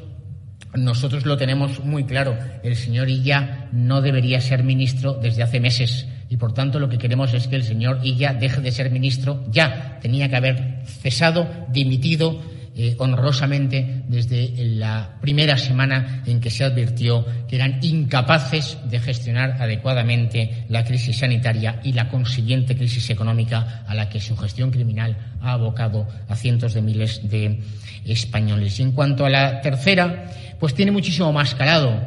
nosotros 0.76 1.26
lo 1.26 1.38
tenemos 1.38 1.84
muy 1.84 2.06
claro. 2.06 2.38
El 2.64 2.76
señor 2.76 3.10
Illa 3.10 3.70
no 3.72 4.02
debería 4.02 4.40
ser 4.40 4.64
ministro 4.64 5.14
desde 5.16 5.44
hace 5.44 5.60
meses 5.60 6.08
y 6.30 6.38
por 6.38 6.54
tanto 6.54 6.80
lo 6.80 6.90
que 6.90 6.98
queremos 6.98 7.34
es 7.34 7.48
que 7.48 7.56
el 7.56 7.64
señor 7.64 8.00
Illa 8.04 8.34
deje 8.34 8.62
de 8.62 8.72
ser 8.72 8.92
ministro 8.92 9.44
ya. 9.50 10.00
Tenía 10.02 10.30
que 10.30 10.36
haber 10.36 10.84
cesado, 10.86 11.48
dimitido 11.72 12.42
eh, 12.76 12.96
honrosamente 12.98 14.02
desde 14.08 14.52
la 14.66 15.18
primera 15.22 15.58
semana 15.58 16.24
en 16.26 16.42
que 16.42 16.50
se 16.50 16.64
advirtió 16.64 17.24
que 17.48 17.56
eran 17.56 17.78
incapaces 17.84 18.80
de 18.90 19.00
gestionar 19.00 19.62
adecuadamente 19.62 20.66
la 20.70 20.84
crisis 20.84 21.20
sanitaria 21.20 21.80
y 21.84 21.94
la 21.94 22.10
consiguiente 22.10 22.76
crisis 22.76 23.12
económica 23.12 23.84
a 23.88 23.94
la 23.94 24.10
que 24.10 24.20
su 24.20 24.36
gestión 24.36 24.72
criminal 24.72 25.16
ha 25.40 25.52
abocado 25.52 26.08
a 26.28 26.36
cientos 26.36 26.74
de 26.74 26.82
miles 26.82 27.30
de 27.30 27.60
españoles. 28.06 28.80
Y 28.80 28.82
en 28.82 28.94
cuanto 28.94 29.28
a 29.28 29.30
la 29.30 29.62
tercera, 29.62 30.26
pues 30.60 30.74
tiene 30.74 30.92
muchísimo 30.92 31.32
más 31.32 31.54
calado. 31.54 32.02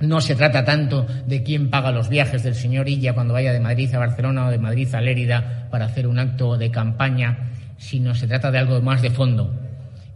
No 0.00 0.20
se 0.20 0.34
trata 0.34 0.62
tanto 0.62 1.06
de 1.26 1.42
quién 1.42 1.70
paga 1.70 1.90
los 1.90 2.10
viajes 2.10 2.42
del 2.42 2.54
señor 2.54 2.86
Illa 2.86 3.14
cuando 3.14 3.32
vaya 3.32 3.54
de 3.54 3.60
Madrid 3.60 3.94
a 3.94 3.98
Barcelona 3.98 4.48
o 4.48 4.50
de 4.50 4.58
Madrid 4.58 4.94
a 4.94 5.00
Lérida 5.00 5.68
para 5.70 5.86
hacer 5.86 6.06
un 6.06 6.18
acto 6.18 6.58
de 6.58 6.70
campaña, 6.70 7.48
sino 7.78 8.14
se 8.14 8.26
trata 8.26 8.50
de 8.50 8.58
algo 8.58 8.82
más 8.82 9.00
de 9.00 9.08
fondo 9.08 9.65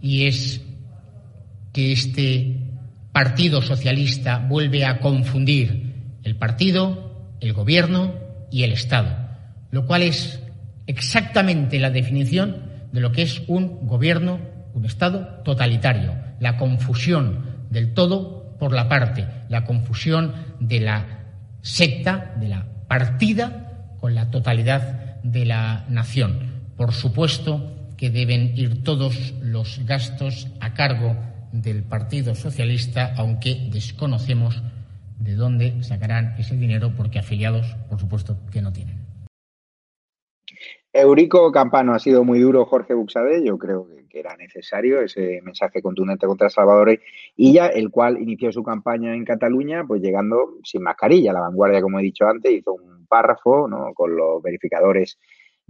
y 0.01 0.27
es 0.27 0.63
que 1.73 1.93
este 1.93 2.57
Partido 3.13 3.61
Socialista 3.61 4.39
vuelve 4.39 4.85
a 4.85 5.01
confundir 5.01 5.95
el 6.23 6.37
partido, 6.37 7.35
el 7.41 7.53
gobierno 7.53 8.15
y 8.51 8.63
el 8.63 8.73
Estado, 8.73 9.17
lo 9.71 9.87
cual 9.87 10.03
es 10.03 10.41
exactamente 10.87 11.79
la 11.79 11.91
definición 11.91 12.71
de 12.93 13.01
lo 13.01 13.13
que 13.13 13.23
es 13.23 13.43
un 13.47 13.87
gobierno, 13.87 14.39
un 14.75 14.85
Estado 14.85 15.43
totalitario, 15.45 16.15
la 16.39 16.57
confusión 16.57 17.45
del 17.71 17.95
todo 17.95 18.57
por 18.59 18.73
la 18.73 18.89
parte, 18.89 19.27
la 19.49 19.65
confusión 19.65 20.35
de 20.61 20.81
la 20.81 21.07
secta, 21.63 22.35
de 22.39 22.49
la 22.49 22.67
partida 22.89 23.97
con 23.99 24.15
la 24.15 24.31
totalidad 24.31 25.21
de 25.23 25.47
la 25.47 25.85
nación. 25.89 26.39
Por 26.77 26.93
supuesto, 26.93 27.80
que 28.01 28.09
deben 28.09 28.57
ir 28.57 28.83
todos 28.83 29.35
los 29.43 29.85
gastos 29.87 30.49
a 30.61 30.73
cargo 30.73 31.15
del 31.53 31.83
Partido 31.83 32.35
Socialista, 32.35 33.13
aunque 33.19 33.69
desconocemos 33.71 34.63
de 35.19 35.35
dónde 35.35 35.83
sacarán 35.83 36.35
ese 36.39 36.57
dinero, 36.57 36.95
porque 36.97 37.19
afiliados, 37.19 37.77
por 37.91 38.01
supuesto, 38.01 38.39
que 38.51 38.63
no 38.63 38.73
tienen. 38.73 38.97
Eurico 40.95 41.53
Campano 41.53 41.93
ha 41.93 41.99
sido 41.99 42.25
muy 42.25 42.41
duro, 42.41 42.65
Jorge 42.65 42.95
Buxade. 42.95 43.45
Yo 43.45 43.59
creo 43.59 43.87
que 44.09 44.19
era 44.19 44.35
necesario 44.35 45.03
ese 45.03 45.43
mensaje 45.43 45.83
contundente 45.83 46.27
contra 46.27 46.49
Salvador 46.49 46.99
Illa, 47.37 47.67
el 47.67 47.91
cual 47.91 48.17
inició 48.17 48.51
su 48.51 48.63
campaña 48.63 49.15
en 49.15 49.27
Cataluña, 49.27 49.85
pues 49.87 50.01
llegando 50.01 50.55
sin 50.65 50.83
mascarilla. 50.83 51.35
La 51.35 51.41
vanguardia, 51.41 51.83
como 51.83 52.01
he 52.01 52.03
dicho 52.03 52.27
antes, 52.27 52.51
hizo 52.51 52.73
un 52.73 53.07
párrafo 53.07 53.69
¿no? 53.69 53.93
con 53.93 54.17
los 54.17 54.43
verificadores 54.43 55.19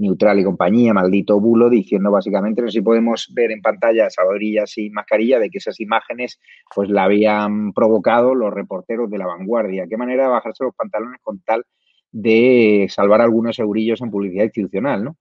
Neutral 0.01 0.39
y 0.41 0.45
compañía, 0.45 0.93
maldito 0.93 1.39
bulo, 1.39 1.69
diciendo 1.69 2.11
básicamente, 2.11 2.63
no 2.63 2.69
sé 2.69 2.79
si 2.79 2.83
podemos 2.83 3.31
ver 3.35 3.53
en 3.53 3.63
pantalla 3.63 4.07
a 4.07 4.11
Salvadorilla 4.11 4.67
sin 4.67 4.93
mascarilla, 4.93 5.39
de 5.39 5.51
que 5.51 5.59
esas 5.59 5.79
imágenes 5.81 6.41
pues 6.75 6.89
la 6.89 7.05
habían 7.05 7.73
provocado 7.73 8.35
los 8.35 8.53
reporteros 8.53 9.11
de 9.11 9.19
la 9.19 9.27
vanguardia. 9.27 9.87
¿Qué 9.89 9.97
manera 9.97 10.25
de 10.25 10.31
bajarse 10.31 10.65
los 10.65 10.75
pantalones 10.75 11.21
con 11.23 11.41
tal 11.41 11.65
de 12.13 12.87
salvar 12.91 13.21
algunos 13.21 13.59
eurillos 13.59 14.01
en 14.01 14.11
publicidad 14.11 14.45
institucional, 14.45 15.05
no? 15.05 15.17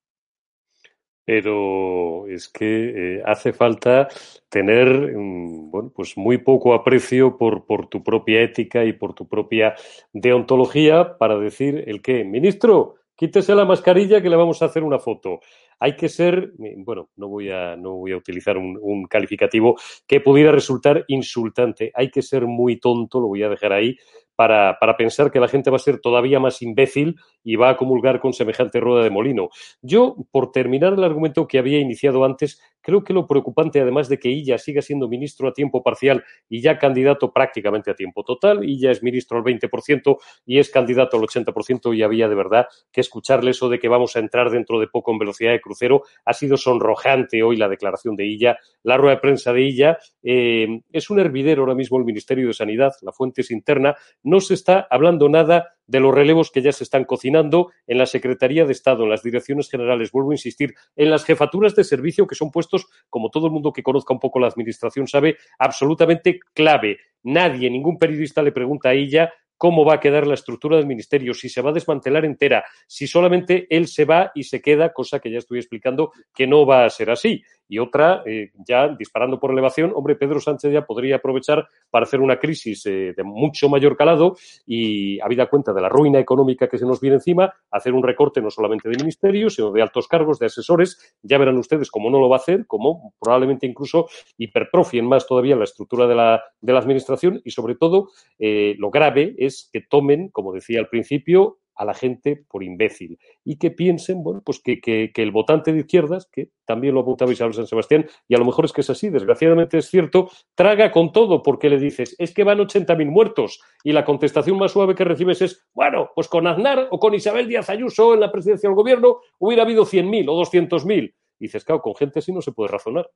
pero 1.30 2.26
es 2.26 2.50
que 2.50 3.18
eh, 3.18 3.24
hace 3.24 3.54
falta 3.54 4.08
tener 4.50 5.16
um, 5.16 5.70
bueno, 5.70 5.92
pues 5.96 6.18
muy 6.18 6.40
poco 6.40 6.74
aprecio 6.74 7.38
por, 7.38 7.68
por, 7.68 7.86
tu 7.86 8.04
propia 8.04 8.42
ética 8.42 8.84
y 8.84 8.94
por 8.94 9.14
tu 9.14 9.28
propia 9.28 9.76
deontología 10.12 11.20
para 11.20 11.38
decir 11.38 11.84
el 11.86 12.02
que, 12.02 12.24
ministro, 12.24 12.96
quítese 13.20 13.54
la 13.54 13.66
mascarilla 13.66 14.22
que 14.22 14.30
le 14.30 14.38
vamos 14.38 14.62
a 14.62 14.66
hacer 14.66 14.82
una 14.82 14.98
foto. 14.98 15.42
Hay 15.78 15.98
que 15.98 16.08
ser, 16.08 16.54
bueno, 16.78 17.10
no 17.18 17.28
voy 17.28 17.50
a, 17.52 17.76
no 17.76 17.96
voy 17.96 18.14
a 18.14 18.18
utilizar 18.18 18.58
un 18.58 19.06
calificativo 19.08 19.76
que 20.08 20.22
pudiera 20.22 20.54
resultar 20.54 21.04
insultante. 21.10 21.92
Hay 21.96 22.12
que 22.12 22.22
ser 22.22 22.46
muy 22.48 22.80
tonto, 22.80 23.20
lo 23.20 23.28
voy 23.28 23.44
a 23.44 23.50
dejar 23.50 23.74
ahí, 23.74 23.98
para, 24.40 24.96
pensar 24.98 25.32
que 25.32 25.40
la 25.42 25.50
gente 25.50 25.70
va 25.70 25.76
a 25.76 25.80
ser 25.80 26.00
todavía 26.00 26.40
más 26.40 26.62
imbécil 26.62 27.18
y 27.44 27.58
va 27.58 27.72
a 27.72 27.76
comulgar 27.76 28.22
con 28.22 28.32
semejante 28.32 28.80
rueda 28.80 29.04
de 29.04 29.10
molino. 29.10 29.50
Yo, 29.82 30.16
por 30.32 30.54
terminar 30.54 30.94
el 30.94 31.04
argumento 31.04 31.46
que 31.46 31.60
había 31.60 31.78
iniciado 31.78 32.24
antes, 32.24 32.62
creo 32.80 33.04
que 33.04 33.12
lo 33.12 33.28
preocupante, 33.28 33.82
además 33.82 34.08
de 34.08 34.18
que 34.18 34.30
ella 34.30 34.58
siga 34.58 34.82
siendo 34.82 35.10
ministro 35.10 35.50
a 35.50 35.54
tiempo 35.54 35.84
parcial 35.84 36.24
y 36.48 36.62
ya 36.62 36.78
candidato 36.78 37.34
prácticamente 37.34 37.92
a 37.92 37.96
tiempo 37.96 38.24
total, 38.24 38.66
ya 38.80 38.92
es 38.92 39.04
ministro 39.04 39.40
al 39.40 39.44
20% 39.44 40.18
y 40.46 40.60
es 40.60 40.70
candidato 40.70 41.18
al 41.18 41.24
80%, 41.24 41.94
y 41.94 42.02
había 42.02 42.30
de 42.30 42.36
verdad 42.36 42.68
que 42.94 43.02
escucharle 43.02 43.52
eso 43.52 43.68
de 43.68 43.78
que 43.78 43.90
vamos 43.90 44.16
a 44.16 44.20
entrar 44.20 44.50
dentro 44.52 44.80
de 44.80 44.88
poco 44.88 45.12
en 45.12 45.18
velocidad 45.18 45.52
de 45.52 45.60
crucero. 45.60 46.04
Ha 46.24 46.34
sido 46.34 46.56
sonrojante 46.56 47.44
hoy 47.44 47.58
la 47.58 47.68
declaración 47.68 48.16
de 48.16 48.26
ella, 48.26 48.58
la 48.84 48.96
rueda 48.96 49.16
de 49.16 49.22
prensa 49.22 49.52
de 49.52 49.68
ella. 49.68 49.98
Eh, 50.24 50.82
es 50.94 51.10
un 51.10 51.20
hervidero 51.20 51.64
ahora 51.64 51.76
mismo 51.76 51.98
el 51.98 52.06
Ministerio 52.06 52.48
de 52.48 52.54
Sanidad, 52.54 52.94
la 53.02 53.12
fuente 53.12 53.42
es 53.42 53.52
interna 53.52 53.98
no 54.30 54.40
se 54.40 54.54
está 54.54 54.88
hablando 54.90 55.28
nada 55.30 55.76
de 55.88 56.00
los 56.00 56.14
relevos 56.14 56.52
que 56.52 56.62
ya 56.62 56.72
se 56.72 56.84
están 56.84 57.04
cocinando 57.04 57.72
en 57.88 57.98
la 57.98 58.06
Secretaría 58.06 58.66
de 58.66 58.72
Estado, 58.72 59.04
en 59.04 59.10
las 59.10 59.24
direcciones 59.24 59.70
generales, 59.70 60.12
vuelvo 60.12 60.32
a 60.32 60.36
insistir, 60.36 60.76
en 60.96 61.10
las 61.10 61.26
jefaturas 61.26 61.76
de 61.76 61.84
servicio, 61.84 62.28
que 62.28 62.36
son 62.36 62.52
puestos, 62.52 62.86
como 63.10 63.30
todo 63.30 63.48
el 63.48 63.54
mundo 63.54 63.74
que 63.74 63.84
conozca 63.84 64.14
un 64.14 64.20
poco 64.20 64.40
la 64.40 64.48
Administración 64.48 65.08
sabe, 65.08 65.38
absolutamente 65.58 66.40
clave. 66.54 67.00
Nadie, 67.24 67.70
ningún 67.70 67.98
periodista 67.98 68.44
le 68.44 68.52
pregunta 68.52 68.90
a 68.90 68.94
ella 68.94 69.34
cómo 69.58 69.84
va 69.84 69.96
a 69.96 70.00
quedar 70.00 70.26
la 70.26 70.36
estructura 70.36 70.78
del 70.78 70.86
ministerio, 70.86 71.34
si 71.34 71.50
se 71.50 71.62
va 71.62 71.72
a 71.72 71.74
desmantelar 71.74 72.24
entera, 72.24 72.64
si 72.88 73.08
solamente 73.08 73.68
él 73.70 73.88
se 73.88 74.06
va 74.06 74.32
y 74.34 74.44
se 74.44 74.62
queda, 74.62 74.94
cosa 74.94 75.20
que 75.20 75.30
ya 75.30 75.40
estoy 75.40 75.60
explicando 75.60 76.14
que 76.34 76.48
no 76.48 76.66
va 76.66 76.86
a 76.86 76.90
ser 76.90 77.10
así 77.10 77.44
y 77.70 77.78
otra, 77.78 78.24
eh, 78.26 78.52
ya 78.68 78.88
disparando 78.90 79.40
por 79.40 79.52
elevación, 79.52 79.94
hombre, 79.96 80.16
Pedro 80.16 80.42
Sánchez 80.42 80.74
ya 80.74 80.86
podría 80.86 81.18
aprovechar 81.18 81.68
para 81.92 82.04
hacer 82.04 82.20
una 82.20 82.40
crisis 82.40 82.84
eh, 82.88 83.14
de 83.16 83.24
mucho 83.24 83.70
mayor 83.70 83.96
calado 83.96 84.36
y, 84.66 85.20
habida 85.22 85.48
cuenta 85.48 85.72
de 85.72 85.82
la 85.82 85.90
ruina 85.90 86.20
económica 86.20 86.68
que 86.68 86.80
se 86.80 86.86
nos 86.86 87.00
viene 87.00 87.18
encima, 87.18 87.54
hacer 87.70 87.94
un 87.94 88.02
recorte 88.02 88.42
no 88.42 88.50
solamente 88.50 88.90
de 88.90 88.98
ministerios, 88.98 89.56
sino 89.56 89.72
de 89.72 89.82
altos 89.82 90.08
cargos, 90.08 90.40
de 90.40 90.48
asesores. 90.48 91.16
Ya 91.22 91.38
verán 91.38 91.58
ustedes 91.58 91.92
cómo 91.92 92.10
no 92.10 92.20
lo 92.20 92.28
va 92.28 92.38
a 92.38 92.40
hacer, 92.40 92.66
cómo 92.66 93.14
probablemente 93.20 93.68
incluso 93.68 94.08
hipertrofien 94.38 95.06
más 95.06 95.28
todavía 95.28 95.56
la 95.56 95.66
estructura 95.66 96.08
de 96.08 96.16
la, 96.16 96.44
de 96.62 96.74
la 96.74 96.80
administración 96.80 97.42
y, 97.46 97.52
sobre 97.52 97.76
todo, 97.76 98.10
eh, 98.40 98.76
lo 98.80 98.90
grave 98.90 99.36
es 99.38 99.70
que 99.72 99.82
tomen, 99.82 100.30
como 100.30 100.54
decía 100.54 100.80
al 100.80 100.88
principio, 100.88 101.60
a 101.80 101.86
la 101.86 101.94
gente 101.94 102.44
por 102.50 102.62
imbécil 102.62 103.18
y 103.46 103.58
que 103.58 103.72
piensen, 103.72 104.22
bueno, 104.22 104.42
pues 104.46 104.60
que, 104.60 104.82
que, 104.82 105.12
el 105.16 105.32
votante 105.32 105.72
de 105.72 105.80
izquierdas, 105.80 106.30
que 106.30 106.50
también 106.66 106.94
lo 106.94 107.00
apuntaba 107.00 107.32
Isabel 107.32 107.54
San 107.54 107.68
Sebastián, 107.68 108.06
y 108.28 108.36
a 108.36 108.38
lo 108.38 108.44
mejor 108.44 108.66
es 108.66 108.74
que 108.74 108.82
es 108.82 108.90
así, 108.90 109.10
desgraciadamente 109.10 109.78
es 109.78 109.90
cierto, 109.90 110.30
traga 110.56 110.92
con 110.92 111.14
todo 111.14 111.42
porque 111.42 111.70
le 111.70 111.80
dices, 111.80 112.18
es 112.20 112.34
que 112.34 112.44
van 112.44 112.58
80.000 112.58 113.06
muertos 113.06 113.62
y 113.82 113.94
la 113.94 114.04
contestación 114.04 114.58
más 114.58 114.74
suave 114.74 114.94
que 114.94 115.06
recibes 115.06 115.42
es, 115.42 115.66
bueno, 115.74 116.12
pues 116.14 116.28
con 116.28 116.48
Aznar 116.48 116.90
o 116.92 117.00
con 117.00 117.14
Isabel 117.14 117.48
Díaz 117.48 117.70
Ayuso 117.70 118.14
en 118.14 118.20
la 118.20 118.32
presidencia 118.32 118.68
del 118.68 118.76
gobierno 118.76 119.22
hubiera 119.40 119.64
habido 119.64 119.86
100.000 119.86 120.28
o 120.28 120.44
200.000. 120.44 121.14
Y 121.40 121.46
dices, 121.46 121.64
claro, 121.64 121.82
con 121.82 121.96
gente 121.96 122.20
así 122.20 122.34
no 122.34 122.42
se 122.42 122.52
puede 122.52 122.72
razonar. 122.72 123.10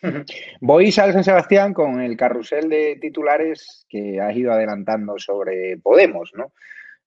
Voy, 0.60 0.86
Isabel 0.86 1.12
San 1.12 1.24
Sebastián, 1.24 1.74
con 1.74 2.00
el 2.00 2.16
carrusel 2.16 2.70
de 2.70 2.96
titulares 2.96 3.84
que 3.86 4.18
has 4.18 4.34
ido 4.34 4.50
adelantando 4.50 5.18
sobre 5.18 5.76
Podemos, 5.76 6.32
¿no? 6.34 6.52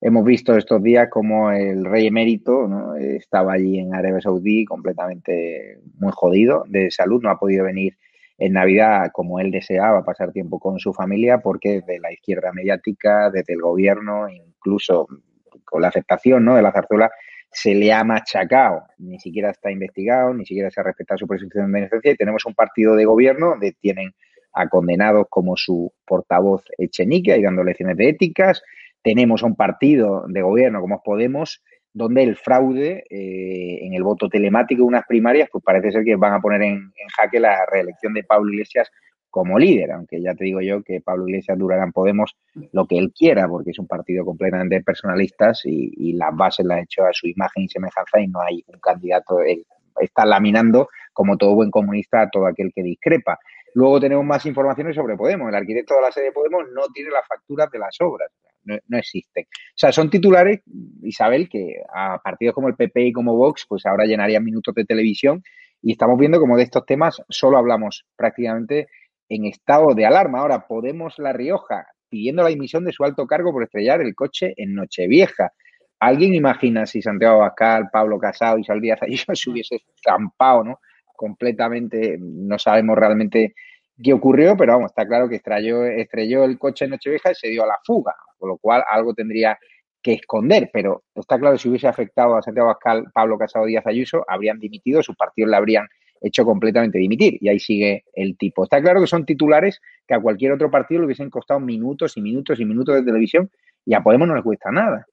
Hemos 0.04 0.26
visto 0.26 0.58
estos 0.58 0.82
días 0.82 1.10
como 1.12 1.52
el 1.52 1.86
rey 1.86 2.08
emérito 2.08 2.68
estaba 2.98 3.54
allí 3.54 3.78
en 3.78 3.94
Arabia 3.94 4.20
Saudí 4.20 4.66
completamente 4.66 5.78
muy 6.00 6.12
jodido 6.12 6.64
de 6.68 6.90
salud, 6.90 7.22
no 7.22 7.30
ha 7.30 7.38
podido 7.38 7.66
venir 7.66 7.96
en 8.40 8.54
Navidad 8.54 9.12
como 9.14 9.40
él 9.40 9.52
deseaba 9.52 10.04
pasar 10.04 10.32
tiempo 10.32 10.60
con 10.60 10.80
su 10.80 10.92
familia 10.92 11.38
porque 11.38 11.82
desde 11.82 12.00
la 12.00 12.12
izquierda 12.12 12.52
mediática, 12.52 13.30
desde 13.30 13.54
el 13.54 13.62
gobierno, 13.62 14.28
incluso 14.28 15.08
con 15.64 15.84
la 15.84 15.90
aceptación 15.90 16.46
¿no? 16.46 16.56
de 16.56 16.64
la 16.64 16.72
zarzuela, 16.72 17.12
se 17.52 17.76
le 17.76 17.94
ha 17.94 18.04
machacado. 18.04 18.82
Ni 18.98 19.20
siquiera 19.20 19.52
está 19.52 19.70
investigado, 19.70 20.34
ni 20.34 20.48
siquiera 20.48 20.72
se 20.72 20.80
ha 20.80 20.84
respetado 20.84 21.20
su 21.20 21.28
presunción 21.28 21.72
de 21.72 21.80
inocencia 21.80 22.12
y 22.12 22.16
tenemos 22.16 22.44
un 22.48 22.56
partido 22.56 22.96
de 22.96 23.06
gobierno 23.06 23.50
donde 23.50 23.74
tienen 23.80 24.16
a 24.54 24.68
condenados 24.68 25.28
como 25.30 25.56
su 25.56 25.94
portavoz 26.08 26.64
Echenique, 26.80 27.38
y 27.38 27.44
dando 27.44 27.64
lecciones 27.64 27.98
de 27.98 28.10
éticas, 28.10 28.64
tenemos 29.04 29.44
un 29.44 29.56
partido 29.56 30.26
de 30.28 30.42
gobierno 30.42 30.82
como 30.82 31.02
Podemos, 31.04 31.62
donde 31.94 32.24
el 32.24 32.38
fraude 32.38 33.04
eh, 33.10 33.86
en 33.86 33.94
el 33.94 34.04
voto 34.04 34.30
telemático 34.30 34.82
de 34.82 34.88
unas 34.88 35.06
primarias, 35.06 35.50
pues 35.52 35.64
parece 35.64 35.92
ser 35.92 36.04
que 36.04 36.16
van 36.16 36.34
a 36.34 36.40
poner 36.40 36.62
en, 36.62 36.92
jaque 37.16 37.40
la 37.40 37.66
reelección 37.66 38.14
de 38.14 38.24
Pablo 38.24 38.52
Iglesias 38.52 38.90
como 39.30 39.58
líder, 39.58 39.92
aunque 39.92 40.22
ya 40.22 40.34
te 40.34 40.44
digo 40.44 40.62
yo 40.62 40.84
que 40.84 41.02
Pablo 41.02 41.28
Iglesias 41.28 41.58
durará 41.58 41.84
en 41.84 41.92
Podemos 41.92 42.36
lo 42.74 42.86
que 42.86 42.98
él 42.98 43.14
quiera, 43.18 43.48
porque 43.48 43.72
es 43.72 43.80
un 43.80 43.88
partido 43.88 44.26
completamente 44.26 44.82
personalistas 44.82 45.62
y, 45.66 46.14
las 46.14 46.36
bases 46.36 46.66
las 46.66 46.80
ha 46.80 46.82
hecho 46.82 47.06
a 47.06 47.14
su 47.14 47.28
imagen 47.28 47.64
y 47.64 47.70
semejanza 47.70 48.20
y 48.20 48.28
no 48.28 48.42
hay 48.42 48.64
un 48.68 48.80
candidato, 48.80 49.40
está 50.00 50.26
laminando 50.26 50.90
como 51.14 51.38
todo 51.38 51.56
buen 51.56 51.72
comunista 51.72 52.22
a 52.22 52.30
todo 52.30 52.46
aquel 52.46 52.72
que 52.74 52.84
discrepa. 52.84 53.40
Luego 53.74 54.00
tenemos 54.00 54.26
más 54.26 54.46
informaciones 54.46 54.96
sobre 54.96 55.16
Podemos. 55.16 55.50
El 55.50 55.56
arquitecto 55.56 55.96
de 55.96 56.02
la 56.02 56.12
sede 56.12 56.26
de 56.26 56.32
Podemos 56.32 56.64
no 56.74 56.84
tiene 56.94 57.12
las 57.12 57.28
facturas 57.28 57.70
de 57.72 57.80
las 57.80 57.96
obras 58.02 58.32
no, 58.64 58.98
existen. 58.98 59.46
O 59.46 59.76
sea, 59.76 59.92
son 59.92 60.10
titulares, 60.10 60.62
Isabel, 61.04 61.50
que 61.50 61.76
a 61.94 62.20
partidos 62.20 62.56
como 62.56 62.68
el 62.68 62.76
PP 62.76 63.08
y 63.08 63.14
como 63.14 63.36
Vox, 63.36 63.66
pues 63.68 63.86
ahora 63.86 64.06
llenarían 64.06 64.44
minutos 64.44 64.74
de 64.76 64.86
televisión 64.86 65.44
y 65.82 65.94
estamos 65.94 66.18
viendo 66.20 66.40
como 66.40 66.58
de 66.58 66.64
estos 66.64 66.86
temas 66.86 67.22
solo 67.30 67.58
hablamos 67.58 68.06
prácticamente 68.16 68.88
en 69.30 69.46
estado 69.46 69.94
de 69.96 70.06
alarma. 70.06 70.40
Ahora, 70.40 70.68
Podemos 70.68 71.18
La 71.18 71.34
Rioja 71.34 71.88
pidiendo 72.10 72.44
la 72.44 72.50
dimisión 72.50 72.84
de 72.84 72.92
su 72.92 73.04
alto 73.04 73.26
cargo 73.26 73.52
por 73.52 73.64
estrellar 73.64 74.02
el 74.02 74.14
coche 74.14 74.54
en 74.58 74.76
Nochevieja. 74.76 75.54
¿Alguien 76.00 76.34
imagina 76.34 76.86
si 76.86 77.02
Santiago 77.02 77.38
Abascal, 77.38 77.90
Pablo 77.92 78.20
Casado 78.20 78.58
y 78.58 78.64
Díaz 78.82 79.00
se 79.34 79.50
hubiese 79.50 79.76
estampado, 79.96 80.64
¿no? 80.64 80.80
Completamente, 81.22 82.18
no 82.20 82.58
sabemos 82.58 82.98
realmente 82.98 83.54
qué 84.02 84.12
ocurrió, 84.12 84.58
pero 84.58 84.74
vamos, 84.74 84.90
está 84.90 85.08
claro 85.08 85.30
que 85.30 85.36
estrelló, 85.36 85.86
estrelló 85.86 86.46
el 86.46 86.58
coche 86.58 86.86
en 86.86 86.92
Nochevieja 86.92 87.30
y 87.30 87.36
se 87.36 87.50
dio 87.50 87.64
a 87.64 87.68
la 87.68 87.78
fuga, 87.84 88.16
con 88.40 88.50
lo 88.50 88.58
cual 88.58 88.84
algo 88.90 89.14
tendría 89.14 89.56
que 90.02 90.14
esconder, 90.14 90.72
pero 90.74 91.04
está 91.14 91.38
claro 91.38 91.60
si 91.60 91.70
hubiese 91.70 91.88
afectado 91.88 92.36
a 92.36 92.42
Santiago 92.42 92.70
Pascal, 92.70 93.06
Pablo 93.14 93.38
Casado 93.38 93.68
Díaz 93.68 93.86
Ayuso, 93.86 94.26
habrían 94.28 94.58
dimitido, 94.58 95.04
sus 95.04 95.16
partidos 95.16 95.52
le 95.52 95.58
habrían 95.58 95.86
hecho 96.22 96.44
completamente 96.44 96.98
dimitir 96.98 97.38
y 97.40 97.50
ahí 97.50 97.60
sigue 97.60 98.04
el 98.16 98.36
tipo. 98.36 98.64
Está 98.64 98.82
claro 98.82 99.00
que 99.00 99.06
son 99.06 99.24
titulares 99.24 99.80
que 100.08 100.16
a 100.16 100.20
cualquier 100.20 100.54
otro 100.54 100.72
partido 100.72 101.02
le 101.02 101.06
hubiesen 101.06 101.30
costado 101.30 101.60
minutos 101.60 102.18
y 102.18 102.22
minutos 102.22 102.60
y 102.60 102.66
minutos 102.66 102.96
de 102.96 103.04
televisión 103.04 103.52
y 103.86 103.94
a 103.94 104.02
Podemos 104.02 104.28
no 104.28 104.36
le 104.36 104.42
cuesta 104.42 104.72
nada. 104.72 105.06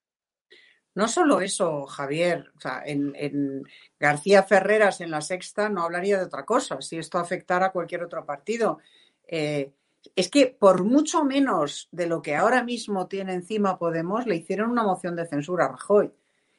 No 0.98 1.06
solo 1.06 1.40
eso, 1.40 1.86
Javier, 1.86 2.50
o 2.56 2.60
sea, 2.60 2.82
en, 2.84 3.62
García 4.00 4.42
Ferreras 4.42 5.00
en 5.00 5.12
la 5.12 5.20
sexta 5.20 5.68
no 5.68 5.84
hablaría 5.84 6.18
de 6.18 6.24
otra 6.24 6.44
cosa, 6.44 6.82
si 6.82 6.98
esto 6.98 7.18
afectara 7.18 7.66
a 7.66 7.70
cualquier 7.70 8.02
otro 8.02 8.26
partido. 8.26 8.80
Eh, 9.28 9.70
es 10.16 10.28
que 10.28 10.48
por 10.48 10.82
mucho 10.82 11.22
menos 11.22 11.88
de 11.92 12.08
lo 12.08 12.20
que 12.20 12.34
ahora 12.34 12.64
mismo 12.64 13.06
tiene 13.06 13.34
encima 13.34 13.78
Podemos, 13.78 14.26
le 14.26 14.34
hicieron 14.34 14.72
una 14.72 14.82
moción 14.82 15.14
de 15.14 15.28
censura 15.28 15.66
a 15.66 15.68
Rajoy. 15.68 16.10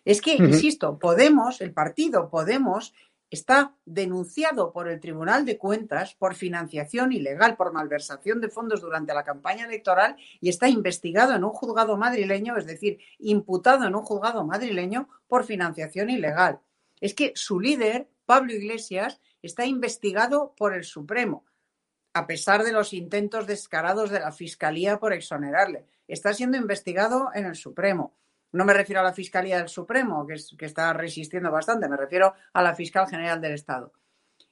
Es 0.05 0.21
que, 0.21 0.35
insisto, 0.35 0.97
Podemos, 0.97 1.59
el 1.59 1.73
partido 1.73 2.29
Podemos, 2.29 2.93
está 3.29 3.75
denunciado 3.85 4.71
por 4.71 4.87
el 4.87 4.99
Tribunal 4.99 5.45
de 5.45 5.57
Cuentas 5.57 6.15
por 6.15 6.35
financiación 6.35 7.11
ilegal, 7.11 7.55
por 7.55 7.73
malversación 7.73 8.41
de 8.41 8.49
fondos 8.49 8.81
durante 8.81 9.13
la 9.13 9.23
campaña 9.23 9.65
electoral 9.65 10.15
y 10.41 10.49
está 10.49 10.67
investigado 10.67 11.35
en 11.35 11.43
un 11.43 11.51
juzgado 11.51 11.95
madrileño, 11.97 12.57
es 12.57 12.65
decir, 12.65 12.99
imputado 13.19 13.85
en 13.85 13.95
un 13.95 14.03
juzgado 14.03 14.43
madrileño 14.45 15.09
por 15.27 15.45
financiación 15.45 16.09
ilegal. 16.09 16.59
Es 16.99 17.13
que 17.13 17.31
su 17.35 17.59
líder, 17.59 18.09
Pablo 18.25 18.53
Iglesias, 18.53 19.21
está 19.41 19.65
investigado 19.65 20.53
por 20.57 20.73
el 20.73 20.83
Supremo, 20.83 21.45
a 22.13 22.27
pesar 22.27 22.63
de 22.63 22.71
los 22.71 22.93
intentos 22.93 23.47
descarados 23.47 24.09
de 24.09 24.19
la 24.19 24.31
Fiscalía 24.31 24.99
por 24.99 25.13
exonerarle. 25.13 25.85
Está 26.07 26.33
siendo 26.33 26.57
investigado 26.57 27.29
en 27.33 27.45
el 27.45 27.55
Supremo. 27.55 28.15
No 28.51 28.65
me 28.65 28.73
refiero 28.73 29.01
a 29.01 29.03
la 29.03 29.13
Fiscalía 29.13 29.57
del 29.57 29.69
Supremo, 29.69 30.25
que, 30.25 30.65
está 30.65 30.93
resistiendo 30.93 31.51
bastante, 31.51 31.87
me 31.87 31.97
refiero 31.97 32.33
a 32.53 32.63
la 32.63 32.75
Fiscal 32.75 33.07
General 33.07 33.39
del 33.39 33.53
Estado. 33.53 33.93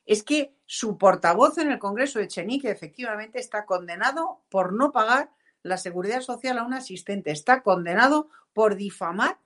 Es 0.06 0.24
que 0.24 0.56
su 0.66 0.98
portavoz 0.98 1.58
en 1.58 1.72
el 1.72 1.80
Congreso, 1.80 2.20
Echenique, 2.20 2.70
efectivamente 2.70 3.40
está 3.40 3.66
condenado 3.66 4.44
por 4.50 4.74
no 4.74 4.92
pagar 4.92 5.32
la 5.64 5.78
seguridad 5.78 6.22
social 6.22 6.60
a 6.60 6.64
un 6.64 6.74
asistente. 6.74 7.32
Está 7.32 7.64
condenado 7.64 8.30
por 8.54 8.76
difamar 8.76 9.40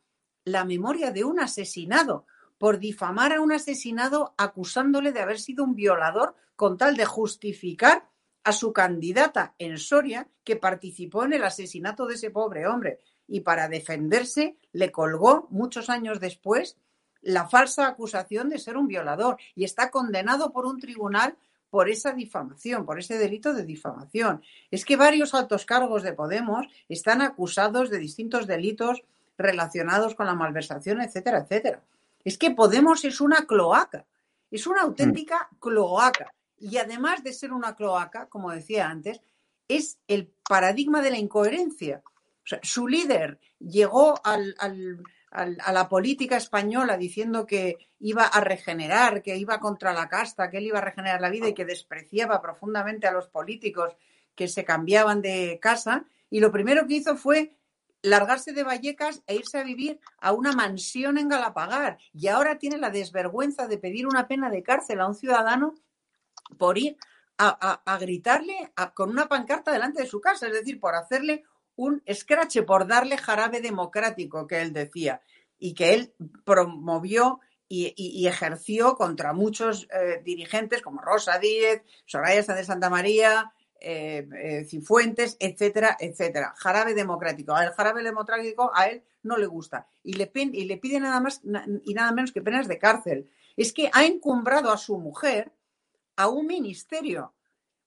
la 0.43 0.65
memoria 0.65 1.11
de 1.11 1.23
un 1.23 1.39
asesinado, 1.39 2.25
por 2.57 2.77
difamar 2.77 3.33
a 3.33 3.41
un 3.41 3.51
asesinado 3.51 4.35
acusándole 4.37 5.13
de 5.13 5.21
haber 5.21 5.39
sido 5.39 5.63
un 5.63 5.75
violador 5.75 6.35
con 6.55 6.77
tal 6.77 6.95
de 6.95 7.05
justificar 7.05 8.09
a 8.43 8.51
su 8.51 8.73
candidata 8.73 9.55
en 9.57 9.77
Soria 9.77 10.27
que 10.43 10.55
participó 10.55 11.23
en 11.23 11.33
el 11.33 11.43
asesinato 11.43 12.05
de 12.05 12.15
ese 12.15 12.31
pobre 12.31 12.67
hombre 12.67 12.99
y 13.31 13.39
para 13.39 13.69
defenderse 13.69 14.57
le 14.73 14.91
colgó 14.91 15.47
muchos 15.49 15.89
años 15.89 16.19
después 16.19 16.77
la 17.21 17.47
falsa 17.47 17.87
acusación 17.87 18.49
de 18.49 18.59
ser 18.59 18.75
un 18.75 18.87
violador 18.87 19.37
y 19.55 19.63
está 19.63 19.89
condenado 19.89 20.51
por 20.51 20.65
un 20.65 20.79
tribunal 20.79 21.37
por 21.69 21.89
esa 21.89 22.11
difamación, 22.11 22.85
por 22.85 22.99
ese 22.99 23.17
delito 23.17 23.53
de 23.53 23.63
difamación. 23.63 24.43
Es 24.69 24.83
que 24.83 24.97
varios 24.97 25.33
altos 25.33 25.65
cargos 25.65 26.03
de 26.03 26.11
Podemos 26.11 26.67
están 26.89 27.21
acusados 27.21 27.89
de 27.89 27.99
distintos 27.99 28.47
delitos 28.47 29.03
relacionados 29.37 30.13
con 30.13 30.25
la 30.25 30.35
malversación, 30.35 30.99
etcétera, 30.99 31.39
etcétera. 31.39 31.81
Es 32.25 32.37
que 32.37 32.51
Podemos 32.51 33.05
es 33.05 33.21
una 33.21 33.45
cloaca, 33.45 34.05
es 34.51 34.67
una 34.67 34.81
auténtica 34.81 35.47
cloaca. 35.61 36.33
Y 36.59 36.77
además 36.77 37.23
de 37.23 37.31
ser 37.31 37.53
una 37.53 37.75
cloaca, 37.75 38.27
como 38.27 38.51
decía 38.51 38.89
antes, 38.89 39.21
es 39.69 39.99
el 40.09 40.29
paradigma 40.49 41.01
de 41.01 41.11
la 41.11 41.17
incoherencia. 41.17 42.03
Su 42.43 42.87
líder 42.87 43.39
llegó 43.59 44.19
al, 44.23 44.55
a 45.31 45.71
la 45.71 45.87
política 45.87 46.35
española 46.35 46.97
diciendo 46.97 47.45
que 47.45 47.89
iba 47.99 48.25
a 48.25 48.41
regenerar, 48.41 49.21
que 49.21 49.37
iba 49.37 49.59
contra 49.59 49.93
la 49.93 50.09
casta, 50.09 50.49
que 50.49 50.57
él 50.57 50.65
iba 50.65 50.79
a 50.79 50.83
regenerar 50.83 51.21
la 51.21 51.29
vida 51.29 51.47
y 51.47 51.53
que 51.53 51.65
despreciaba 51.65 52.41
profundamente 52.41 53.07
a 53.07 53.11
los 53.11 53.27
políticos 53.27 53.95
que 54.35 54.47
se 54.47 54.65
cambiaban 54.65 55.21
de 55.21 55.59
casa. 55.61 56.05
Y 56.29 56.39
lo 56.41 56.51
primero 56.51 56.85
que 56.85 56.95
hizo 56.95 57.15
fue 57.15 57.55
largarse 58.01 58.51
de 58.51 58.63
Vallecas 58.63 59.21
e 59.27 59.35
irse 59.35 59.59
a 59.59 59.63
vivir 59.63 59.99
a 60.19 60.33
una 60.33 60.51
mansión 60.51 61.17
en 61.17 61.29
Galapagar. 61.29 61.97
Y 62.13 62.27
ahora 62.27 62.57
tiene 62.57 62.77
la 62.77 62.89
desvergüenza 62.89 63.67
de 63.67 63.77
pedir 63.77 64.07
una 64.07 64.27
pena 64.27 64.49
de 64.49 64.63
cárcel 64.63 64.99
a 64.99 65.07
un 65.07 65.15
ciudadano 65.15 65.75
por 66.57 66.77
ir 66.77 66.97
a, 67.37 67.97
gritarle 67.99 68.71
con 68.93 69.09
una 69.09 69.27
pancarta 69.27 69.71
delante 69.71 70.03
de 70.03 70.07
su 70.07 70.21
casa, 70.21 70.45
es 70.45 70.53
decir, 70.53 70.79
por 70.79 70.93
hacerle 70.93 71.43
un 71.81 72.03
escrache 72.05 72.61
por 72.61 72.85
darle 72.85 73.17
jarabe 73.17 73.59
democrático 73.59 74.45
que 74.45 74.61
él 74.61 74.71
decía 74.71 75.21
y 75.57 75.73
que 75.73 75.93
él 75.93 76.13
promovió 76.45 77.39
y, 77.67 78.27
ejerció 78.27 78.95
contra 78.95 79.31
muchos 79.31 79.87
eh, 79.93 80.21
dirigentes 80.23 80.81
como 80.81 81.01
Rosa 81.01 81.39
Díez, 81.39 81.83
Soraya 82.05 82.41
de 82.41 82.65
Santa 82.65 82.89
María, 82.89 83.53
eh, 83.79 84.27
eh, 84.37 84.65
Cifuentes, 84.65 85.37
etcétera, 85.39 85.95
etcétera. 85.99 86.53
Jarabe 86.57 86.93
democrático. 86.93 87.57
El 87.57 87.71
jarabe 87.71 88.03
democrático 88.03 88.71
a 88.75 88.87
él 88.87 89.03
no 89.23 89.37
le 89.37 89.47
gusta 89.47 89.87
y 90.03 90.13
le 90.13 90.27
pide 90.27 90.99
nada 90.99 91.21
más 91.21 91.41
y 91.83 91.93
nada 91.93 92.11
menos 92.11 92.33
que 92.33 92.41
penas 92.41 92.67
de 92.67 92.77
cárcel. 92.77 93.29
Es 93.55 93.71
que 93.71 93.89
ha 93.93 94.05
encumbrado 94.05 94.69
a 94.71 94.77
su 94.77 94.97
mujer 94.97 95.53
a 96.17 96.27
un 96.27 96.45
ministerio 96.45 97.33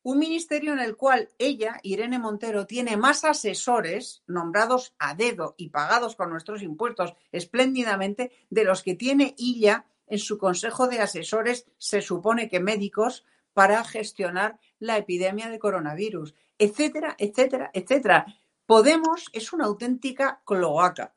un 0.05 0.19
ministerio 0.19 0.75
en 0.75 0.81
el 0.81 0.97
cual 0.97 1.31
ella, 1.39 1.81
Irene 1.83 2.19
Montero, 2.19 2.67
tiene 2.67 2.99
más 2.99 3.25
asesores 3.25 4.23
nombrados 4.27 4.95
a 4.99 5.15
dedo 5.15 5.55
y 5.57 5.71
pagados 5.71 6.15
con 6.15 6.29
nuestros 6.31 6.63
impuestos 6.63 7.15
espléndidamente 7.33 8.31
de 8.51 8.65
los 8.65 8.83
que 8.83 8.95
tiene 8.95 9.35
ella 9.39 9.87
en 10.07 10.19
su 10.19 10.37
consejo 10.37 10.89
de 10.89 11.01
asesores, 11.01 11.67
se 11.79 12.03
supone 12.03 12.51
que 12.51 12.61
médicos, 12.61 13.25
para 13.55 13.83
gestionar 13.85 14.59
la 14.79 14.99
epidemia 14.99 15.49
de 15.49 15.59
coronavirus, 15.59 16.35
etcétera, 16.59 17.15
etcétera, 17.19 17.71
etcétera. 17.73 18.27
Podemos 18.67 19.31
es 19.33 19.53
una 19.55 19.65
auténtica 19.65 20.43
cloaca. 20.45 21.15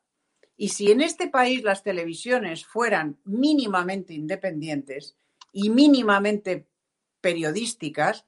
Y 0.56 0.70
si 0.70 0.90
en 0.90 1.02
este 1.02 1.28
país 1.28 1.62
las 1.62 1.82
televisiones 1.82 2.64
fueran 2.64 3.18
mínimamente 3.24 4.14
independientes 4.14 5.16
y 5.52 5.68
mínimamente 5.68 6.68
periodísticas, 7.20 8.24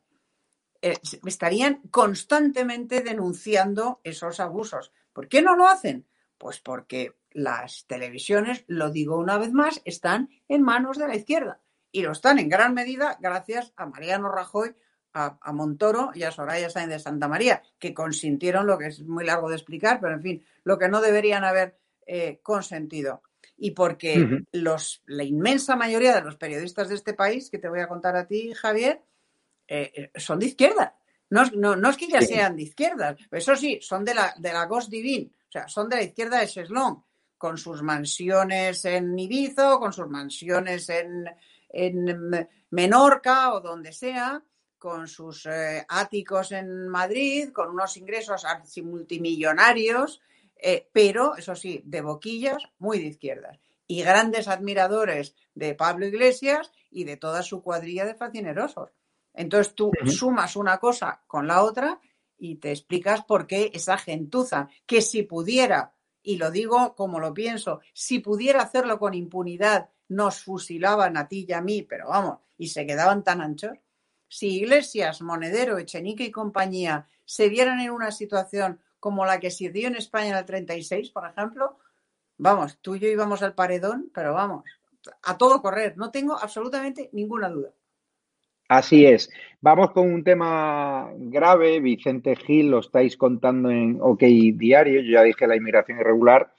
eh, 0.82 0.96
estarían 1.26 1.82
constantemente 1.90 3.02
denunciando 3.02 4.00
esos 4.04 4.40
abusos. 4.40 4.92
¿Por 5.12 5.28
qué 5.28 5.42
no 5.42 5.56
lo 5.56 5.66
hacen? 5.66 6.06
Pues 6.38 6.60
porque 6.60 7.16
las 7.32 7.86
televisiones, 7.86 8.64
lo 8.66 8.90
digo 8.90 9.18
una 9.18 9.38
vez 9.38 9.52
más, 9.52 9.82
están 9.84 10.30
en 10.48 10.62
manos 10.62 10.98
de 10.98 11.06
la 11.06 11.16
izquierda 11.16 11.60
y 11.92 12.02
lo 12.02 12.12
están 12.12 12.38
en 12.38 12.48
gran 12.48 12.74
medida 12.74 13.18
gracias 13.20 13.72
a 13.76 13.86
Mariano 13.86 14.30
Rajoy, 14.30 14.74
a, 15.12 15.52
Montoro 15.52 16.12
y 16.14 16.22
a 16.22 16.30
Soraya 16.30 16.70
Sáenz 16.70 16.90
de 16.90 16.98
Santa 17.00 17.28
María, 17.28 17.62
que 17.78 17.92
consintieron 17.92 18.66
lo 18.66 18.78
que 18.78 18.86
es 18.86 19.02
muy 19.02 19.24
largo 19.24 19.48
de 19.48 19.56
explicar, 19.56 19.98
pero 20.00 20.14
en 20.14 20.22
fin, 20.22 20.44
lo 20.62 20.78
que 20.78 20.88
no 20.88 21.00
deberían 21.00 21.44
haber 21.44 21.78
eh, 22.06 22.38
consentido. 22.42 23.22
Y 23.56 23.72
porque 23.72 24.44
los, 24.52 25.02
la 25.06 25.24
inmensa 25.24 25.76
mayoría 25.76 26.14
de 26.14 26.22
los 26.22 26.36
periodistas 26.36 26.88
de 26.88 26.94
este 26.94 27.12
país, 27.12 27.50
que 27.50 27.58
te 27.58 27.68
voy 27.68 27.80
a 27.80 27.88
contar 27.88 28.16
a 28.16 28.26
ti, 28.26 28.54
Javier, 28.54 29.02
eh, 29.72 29.92
eh, 29.94 30.20
son 30.20 30.40
de 30.40 30.46
izquierda. 30.46 30.96
No, 31.28 31.42
es 31.88 31.96
que 31.96 32.08
ya 32.08 32.20
sean 32.22 32.56
de 32.56 32.64
izquierda, 32.64 33.16
eso 33.30 33.54
sí, 33.54 33.78
son 33.80 34.04
de 34.04 34.14
la, 34.14 34.34
de 34.36 34.52
la 34.52 34.66
Ghost 34.66 34.90
Divine, 34.90 35.30
o 35.48 35.52
sea, 35.52 35.68
son 35.68 35.88
de 35.88 35.94
la 35.94 36.02
izquierda 36.02 36.40
de 36.40 36.48
Cheslong, 36.48 37.04
con 37.38 37.56
sus 37.56 37.80
mansiones 37.80 38.84
en 38.84 39.16
Ibiza, 39.16 39.78
con 39.78 39.92
sus 39.92 40.08
mansiones 40.08 40.90
en, 40.90 41.24
Menorca 42.70 43.54
o 43.54 43.60
donde 43.60 43.92
sea, 43.92 44.42
con 44.76 45.06
sus 45.06 45.46
eh, 45.46 45.86
áticos 45.88 46.50
en 46.50 46.88
Madrid, 46.88 47.50
con 47.52 47.70
unos 47.70 47.96
ingresos 47.96 48.44
multimillonarios, 48.82 50.20
pero 50.92 51.36
eso 51.36 51.54
sí, 51.54 51.80
de 51.84 52.00
boquillas 52.00 52.64
muy 52.78 52.98
de 52.98 53.06
izquierdas. 53.06 53.60
Y 53.86 54.02
grandes 54.02 54.48
admiradores 54.48 55.36
de 55.54 55.76
Pablo 55.76 56.06
Iglesias 56.06 56.72
y 56.90 57.04
de 57.04 57.16
toda 57.16 57.44
su 57.44 57.62
cuadrilla 57.62 58.04
de 58.04 58.16
fascinerosos. 58.16 58.90
Entonces 59.34 59.74
tú 59.74 59.92
sumas 60.06 60.56
una 60.56 60.78
cosa 60.78 61.22
con 61.26 61.46
la 61.46 61.62
otra 61.62 62.00
y 62.38 62.56
te 62.56 62.70
explicas 62.70 63.24
por 63.24 63.46
qué 63.46 63.70
esa 63.74 63.98
gentuza, 63.98 64.68
que 64.86 65.02
si 65.02 65.22
pudiera, 65.22 65.94
y 66.22 66.36
lo 66.36 66.50
digo 66.50 66.94
como 66.96 67.20
lo 67.20 67.34
pienso, 67.34 67.80
si 67.92 68.18
pudiera 68.18 68.62
hacerlo 68.62 68.98
con 68.98 69.14
impunidad, 69.14 69.90
nos 70.08 70.42
fusilaban 70.42 71.16
a 71.16 71.28
ti 71.28 71.46
y 71.48 71.52
a 71.52 71.60
mí, 71.60 71.82
pero 71.82 72.08
vamos, 72.08 72.38
y 72.58 72.68
se 72.68 72.86
quedaban 72.86 73.22
tan 73.22 73.40
anchos. 73.40 73.78
Si 74.28 74.56
Iglesias, 74.56 75.22
Monedero, 75.22 75.78
Echenique 75.78 76.24
y 76.24 76.30
compañía 76.30 77.06
se 77.24 77.48
vieran 77.48 77.80
en 77.80 77.90
una 77.90 78.10
situación 78.10 78.80
como 78.98 79.24
la 79.24 79.40
que 79.40 79.50
se 79.50 79.70
dio 79.70 79.88
en 79.88 79.96
España 79.96 80.30
en 80.30 80.36
el 80.36 80.44
36, 80.44 81.10
por 81.10 81.28
ejemplo, 81.28 81.78
vamos, 82.36 82.78
tú 82.80 82.96
y 82.96 83.00
yo 83.00 83.08
íbamos 83.08 83.42
al 83.42 83.54
paredón, 83.54 84.10
pero 84.12 84.34
vamos, 84.34 84.64
a 85.22 85.38
todo 85.38 85.62
correr, 85.62 85.96
no 85.96 86.10
tengo 86.10 86.38
absolutamente 86.38 87.08
ninguna 87.12 87.48
duda. 87.48 87.72
Así 88.70 89.04
es. 89.04 89.28
Vamos 89.60 89.90
con 89.90 90.12
un 90.12 90.22
tema 90.22 91.10
grave. 91.16 91.80
Vicente 91.80 92.36
Gil 92.36 92.70
lo 92.70 92.78
estáis 92.78 93.16
contando 93.16 93.68
en 93.68 93.98
OK 94.00 94.20
Diario. 94.20 95.00
Yo 95.00 95.10
ya 95.10 95.22
dije 95.22 95.48
la 95.48 95.56
inmigración 95.56 95.98
irregular 95.98 96.52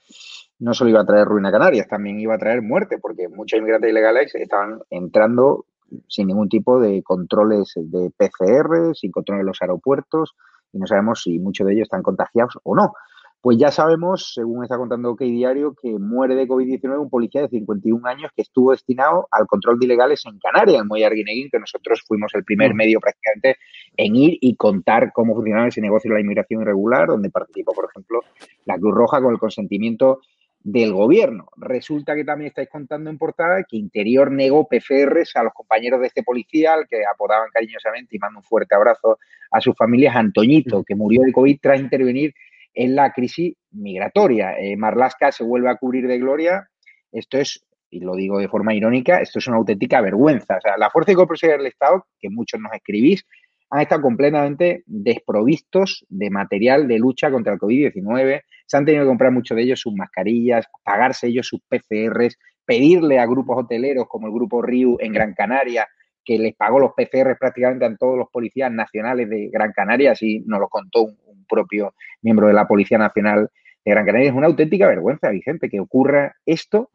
no 0.58 0.74
solo 0.74 0.90
iba 0.90 1.00
a 1.00 1.06
traer 1.06 1.26
ruina 1.26 1.48
a 1.48 1.52
Canarias, 1.52 1.88
también 1.88 2.20
iba 2.20 2.34
a 2.34 2.38
traer 2.38 2.62
muerte, 2.62 2.98
porque 2.98 3.28
muchos 3.28 3.58
inmigrantes 3.58 3.90
ilegales 3.90 4.32
estaban 4.34 4.80
entrando 4.90 5.64
sin 6.06 6.28
ningún 6.28 6.48
tipo 6.48 6.78
de 6.78 7.02
controles 7.02 7.72
de 7.74 8.10
PCR, 8.10 8.94
sin 8.94 9.10
control 9.10 9.40
en 9.40 9.46
los 9.46 9.60
aeropuertos, 9.60 10.36
y 10.72 10.78
no 10.78 10.86
sabemos 10.86 11.22
si 11.22 11.40
muchos 11.40 11.66
de 11.66 11.72
ellos 11.72 11.86
están 11.86 12.02
contagiados 12.02 12.58
o 12.62 12.76
no. 12.76 12.92
Pues 13.42 13.58
ya 13.58 13.72
sabemos, 13.72 14.34
según 14.34 14.62
está 14.62 14.76
contando 14.76 15.10
OK 15.10 15.22
Diario, 15.22 15.74
que 15.74 15.98
muere 15.98 16.36
de 16.36 16.46
COVID-19 16.46 17.00
un 17.00 17.10
policía 17.10 17.42
de 17.42 17.48
51 17.48 18.06
años 18.06 18.30
que 18.36 18.42
estuvo 18.42 18.70
destinado 18.70 19.26
al 19.32 19.48
control 19.48 19.80
de 19.80 19.86
ilegales 19.86 20.22
en 20.26 20.38
Canarias, 20.38 20.80
en 20.80 20.86
Moyarguineguín, 20.86 21.50
que 21.50 21.58
nosotros 21.58 22.04
fuimos 22.06 22.32
el 22.36 22.44
primer 22.44 22.72
mm. 22.72 22.76
medio 22.76 23.00
prácticamente 23.00 23.56
en 23.96 24.14
ir 24.14 24.38
y 24.40 24.54
contar 24.54 25.10
cómo 25.12 25.34
funcionaba 25.34 25.66
ese 25.66 25.80
negocio 25.80 26.08
de 26.08 26.14
la 26.14 26.20
inmigración 26.20 26.62
irregular, 26.62 27.08
donde 27.08 27.30
participó, 27.30 27.72
por 27.72 27.88
ejemplo, 27.90 28.20
la 28.64 28.78
Cruz 28.78 28.94
Roja 28.94 29.20
con 29.20 29.32
el 29.32 29.40
consentimiento 29.40 30.20
del 30.62 30.92
gobierno. 30.92 31.48
Resulta 31.56 32.14
que 32.14 32.22
también 32.22 32.50
estáis 32.50 32.68
contando 32.68 33.10
en 33.10 33.18
portada 33.18 33.64
que 33.68 33.76
Interior 33.76 34.30
negó 34.30 34.68
PCRs 34.68 35.34
a 35.34 35.42
los 35.42 35.52
compañeros 35.52 36.00
de 36.00 36.06
este 36.06 36.22
policía, 36.22 36.74
al 36.74 36.86
que 36.86 37.02
apodaban 37.04 37.48
cariñosamente 37.52 38.14
y 38.14 38.20
mando 38.20 38.38
un 38.38 38.44
fuerte 38.44 38.76
abrazo 38.76 39.18
a 39.50 39.60
sus 39.60 39.76
familias, 39.76 40.14
Antoñito, 40.14 40.84
que 40.84 40.94
murió 40.94 41.22
de 41.22 41.32
COVID 41.32 41.58
tras 41.60 41.80
intervenir 41.80 42.32
en 42.74 42.94
la 42.94 43.12
crisis 43.12 43.54
migratoria. 43.70 44.58
Eh, 44.58 44.76
Marlaska 44.76 45.32
se 45.32 45.44
vuelve 45.44 45.70
a 45.70 45.76
cubrir 45.76 46.06
de 46.06 46.18
gloria. 46.18 46.68
Esto 47.10 47.38
es, 47.38 47.64
y 47.90 48.00
lo 48.00 48.14
digo 48.14 48.38
de 48.38 48.48
forma 48.48 48.74
irónica, 48.74 49.20
esto 49.20 49.38
es 49.38 49.46
una 49.46 49.58
auténtica 49.58 50.00
vergüenza. 50.00 50.56
O 50.56 50.60
sea, 50.60 50.76
la 50.76 50.90
Fuerza 50.90 51.12
y 51.12 51.14
Cuerpo 51.14 51.34
del 51.40 51.66
Estado, 51.66 52.06
que 52.18 52.30
muchos 52.30 52.60
nos 52.60 52.72
escribís, 52.72 53.24
han 53.70 53.80
estado 53.80 54.02
completamente 54.02 54.82
desprovistos 54.86 56.04
de 56.10 56.28
material 56.28 56.86
de 56.86 56.98
lucha 56.98 57.30
contra 57.30 57.54
el 57.54 57.58
COVID-19. 57.58 58.42
Se 58.66 58.76
han 58.76 58.84
tenido 58.84 59.04
que 59.04 59.08
comprar 59.08 59.32
muchos 59.32 59.56
de 59.56 59.62
ellos 59.62 59.80
sus 59.80 59.94
mascarillas, 59.94 60.66
pagarse 60.84 61.28
ellos 61.28 61.46
sus 61.46 61.60
PCRs, 61.68 62.36
pedirle 62.66 63.18
a 63.18 63.26
grupos 63.26 63.64
hoteleros 63.64 64.06
como 64.08 64.26
el 64.26 64.34
Grupo 64.34 64.60
RIU 64.60 64.98
en 65.00 65.12
Gran 65.12 65.32
Canaria 65.32 65.86
que 66.24 66.38
les 66.38 66.54
pagó 66.54 66.78
los 66.78 66.92
PCRs 66.92 67.38
prácticamente 67.38 67.84
a 67.84 67.96
todos 67.96 68.16
los 68.16 68.28
policías 68.30 68.70
nacionales 68.70 69.28
de 69.28 69.48
Gran 69.52 69.72
Canaria, 69.72 70.12
así 70.12 70.42
nos 70.46 70.60
lo 70.60 70.68
contó 70.68 71.02
un, 71.02 71.16
propio 71.48 71.92
miembro 72.22 72.46
de 72.46 72.54
la 72.54 72.66
Policía 72.66 72.96
Nacional 72.96 73.50
Gran 73.84 74.06
Canaria. 74.06 74.30
Es 74.30 74.34
una 74.34 74.46
auténtica 74.46 74.86
vergüenza, 74.86 75.28
Vicente, 75.28 75.68
que 75.68 75.80
ocurra 75.80 76.34
esto, 76.46 76.88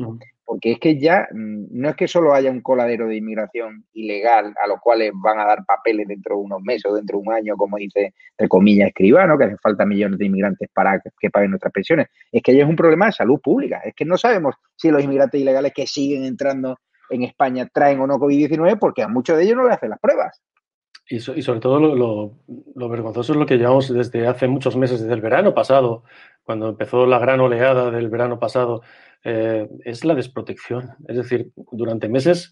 porque 0.48 0.72
es 0.72 0.80
que 0.80 0.98
ya 0.98 1.28
mm, 1.32 1.66
no 1.72 1.90
es 1.90 1.96
que 1.98 2.08
solo 2.08 2.34
haya 2.34 2.50
un 2.50 2.62
coladero 2.62 3.08
de 3.08 3.18
inmigración 3.18 3.86
ilegal 3.94 4.56
a 4.64 4.68
los 4.68 4.80
cuales 4.80 5.12
van 5.14 5.40
a 5.40 5.46
dar 5.46 5.66
papeles 5.66 6.08
dentro 6.08 6.38
de 6.38 6.42
unos 6.42 6.62
meses 6.62 6.86
o 6.86 6.96
dentro 6.96 7.18
de 7.18 7.24
un 7.28 7.34
año, 7.34 7.58
como 7.58 7.76
dice, 7.76 8.14
entre 8.32 8.48
comillas, 8.48 8.88
escribano, 8.88 9.38
que 9.38 9.44
hacen 9.44 9.58
falta 9.58 9.86
millones 9.86 10.18
de 10.18 10.26
inmigrantes 10.26 10.70
para 10.74 11.02
que 11.20 11.30
paguen 11.30 11.52
nuestras 11.52 11.74
pensiones. 11.74 12.08
Es 12.32 12.42
que 12.42 12.56
ya 12.56 12.64
es 12.64 12.70
un 12.70 12.78
problema 12.78 13.08
de 13.08 13.12
salud 13.12 13.42
pública. 13.42 13.82
Es 13.84 13.94
que 13.94 14.06
no 14.06 14.18
sabemos 14.18 14.56
si 14.78 14.90
los 14.90 15.04
inmigrantes 15.04 15.42
ilegales 15.42 15.74
que 15.76 15.86
siguen 15.86 16.24
entrando 16.24 16.80
en 17.10 17.24
España 17.24 17.68
traen 17.74 18.00
o 18.00 18.08
no 18.08 18.18
COVID-19 18.18 18.78
porque 18.80 19.04
a 19.04 19.08
muchos 19.08 19.38
de 19.38 19.44
ellos 19.44 19.58
no 19.58 19.64
les 19.64 19.74
hacen 19.74 19.90
las 19.90 20.00
pruebas. 20.00 20.42
Y, 21.10 21.20
sobre 21.20 21.60
todo 21.62 21.80
lo, 21.80 22.90
vergonzoso 22.90 23.32
es 23.32 23.40
lo 23.40 23.46
que 23.46 23.58
llevamos 23.58 23.94
desde 23.94 24.28
hace 24.28 24.48
muchos 24.48 24.76
meses, 24.76 25.00
desde 25.00 25.14
el 25.14 25.22
verano 25.22 25.54
pasado, 25.54 26.04
cuando 26.44 26.68
empezó 26.68 27.06
la 27.06 27.18
gran 27.18 27.40
oleada 27.40 27.92
del 27.92 28.10
verano 28.10 28.40
pasado, 28.40 28.82
eh, 29.24 29.70
es 29.86 30.04
la 30.04 30.16
desprotección. 30.16 30.92
Es 31.08 31.16
decir, 31.16 31.52
durante 31.72 32.10
meses 32.10 32.52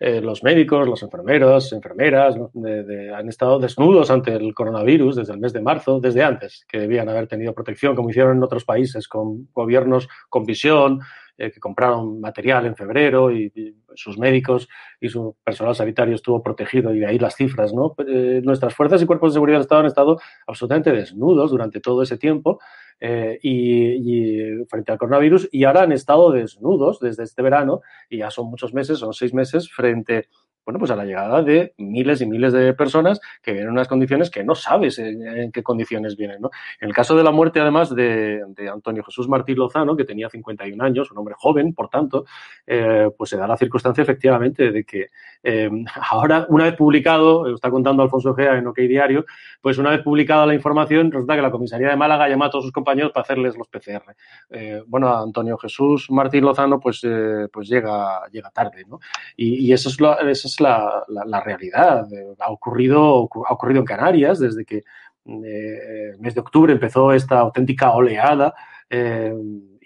eh, 0.00 0.20
los 0.20 0.42
médicos, 0.42 0.86
los 0.86 1.02
enfermeros, 1.02 1.72
enfermeras 1.72 2.36
han 2.36 3.28
estado 3.28 3.58
desnudos 3.58 4.10
ante 4.10 4.34
el 4.34 4.52
coronavirus 4.54 5.16
desde 5.16 5.32
el 5.32 5.38
mes 5.38 5.52
de 5.52 5.62
marzo, 5.62 6.00
desde 6.00 6.22
antes, 6.22 6.66
que 6.68 6.80
debían 6.80 7.08
haber 7.08 7.26
tenido 7.26 7.54
protección, 7.54 7.94
como 7.94 8.10
hicieron 8.10 8.36
en 8.36 8.42
otros 8.42 8.64
países, 8.64 9.08
con 9.08 9.48
gobiernos 9.52 10.08
con 10.28 10.44
visión, 10.44 11.00
eh, 11.36 11.50
que 11.50 11.58
compraron 11.58 12.20
material 12.20 12.64
en 12.66 12.76
febrero 12.76 13.32
y, 13.32 13.52
sus 13.96 14.18
médicos 14.18 14.68
y 15.00 15.08
su 15.08 15.36
personal 15.44 15.74
sanitario 15.74 16.16
estuvo 16.16 16.42
protegido 16.42 16.92
y 16.92 16.98
de 16.98 17.06
ahí 17.06 17.18
las 17.18 17.36
cifras, 17.36 17.72
¿no? 17.72 17.94
Eh, 18.06 18.40
nuestras 18.42 18.74
fuerzas 18.74 19.00
y 19.00 19.06
cuerpos 19.06 19.32
de 19.32 19.34
seguridad 19.34 19.58
del 19.58 19.62
Estado 19.62 19.80
han 19.82 19.86
estado 19.86 20.20
absolutamente 20.48 20.90
desnudos 20.92 21.52
durante 21.52 21.80
todo 21.80 22.02
ese 22.02 22.18
tiempo 22.18 22.58
eh, 23.00 23.38
y, 23.42 24.64
frente 24.68 24.92
al 24.92 24.98
coronavirus 24.98 25.48
y 25.52 25.64
ahora 25.64 25.82
han 25.82 25.92
estado 25.92 26.30
desnudos 26.32 27.00
desde 27.00 27.22
este 27.24 27.42
verano 27.42 27.82
y 28.08 28.18
ya 28.18 28.30
son 28.30 28.46
muchos 28.46 28.72
meses, 28.74 28.98
son 28.98 29.12
seis 29.12 29.34
meses 29.34 29.70
frente 29.70 30.28
bueno, 30.64 30.78
pues 30.78 30.90
a 30.90 30.96
la 30.96 31.04
llegada 31.04 31.42
de 31.42 31.74
miles 31.76 32.20
y 32.22 32.26
miles 32.26 32.52
de 32.52 32.72
personas 32.72 33.20
que 33.42 33.52
vienen 33.52 33.68
en 33.68 33.74
unas 33.74 33.88
condiciones 33.88 34.30
que 34.30 34.42
no 34.44 34.54
sabes 34.54 34.98
en, 34.98 35.52
qué 35.52 35.62
condiciones 35.62 36.16
vienen. 36.16 36.40
¿no? 36.40 36.50
En 36.80 36.88
el 36.88 36.94
caso 36.94 37.14
de 37.14 37.22
la 37.22 37.30
muerte, 37.30 37.60
además, 37.60 37.94
de, 37.94 38.42
Antonio 38.72 39.04
Jesús 39.04 39.28
Martín 39.28 39.56
Lozano, 39.56 39.96
que 39.96 40.04
tenía 40.04 40.30
51 40.30 40.82
años, 40.82 41.10
un 41.10 41.18
hombre 41.18 41.34
joven, 41.36 41.74
por 41.74 41.88
tanto, 41.88 42.24
eh, 42.66 43.10
pues 43.16 43.30
se 43.30 43.36
da 43.36 43.46
la 43.46 43.56
circunstancia 43.56 44.02
efectivamente 44.02 44.70
de 44.70 44.84
que 44.84 45.08
eh, 45.42 45.70
ahora, 46.10 46.46
una 46.48 46.64
vez 46.64 46.74
publicado, 46.74 47.54
está 47.54 47.70
contando 47.70 48.02
Alfonso 48.02 48.34
Gea 48.34 48.56
en 48.56 48.66
OK 48.66 48.78
Diario, 48.78 49.26
pues 49.60 49.76
una 49.76 49.90
vez 49.90 50.00
publicada 50.02 50.46
la 50.46 50.54
información, 50.54 51.12
resulta 51.12 51.36
que 51.36 51.42
la 51.42 51.50
comisaría 51.50 51.90
de 51.90 51.96
Málaga 51.96 52.28
llama 52.28 52.46
a 52.46 52.50
todos 52.50 52.64
sus 52.64 52.72
compañeros 52.72 53.12
para 53.12 53.22
hacerles 53.22 53.56
los 53.56 53.68
PCR. 53.68 54.14
Eh, 54.50 54.82
bueno, 54.86 55.14
Antonio 55.14 55.58
Jesús 55.58 56.10
Martín 56.10 56.44
Lozano, 56.44 56.80
pues, 56.80 57.06
pues 57.52 57.68
llega, 57.68 58.26
llega 58.30 58.50
tarde, 58.50 58.84
¿no? 58.88 59.00
Y, 59.36 59.74
lo, 59.98 60.18
eso 60.20 60.48
es 60.48 60.53
la, 60.60 61.04
realidad. 61.44 62.06
Ha 62.38 62.50
ocurrido, 62.50 63.28
ha 63.46 63.52
ocurrido 63.52 63.80
en 63.80 63.86
Canarias 63.86 64.38
desde 64.38 64.64
que 64.64 64.78
eh, 64.78 66.10
el 66.12 66.18
mes 66.20 66.34
de 66.34 66.40
octubre 66.40 66.72
empezó 66.72 67.12
esta 67.12 67.40
auténtica 67.40 67.92
oleada. 67.92 68.54
Eh, 68.90 69.34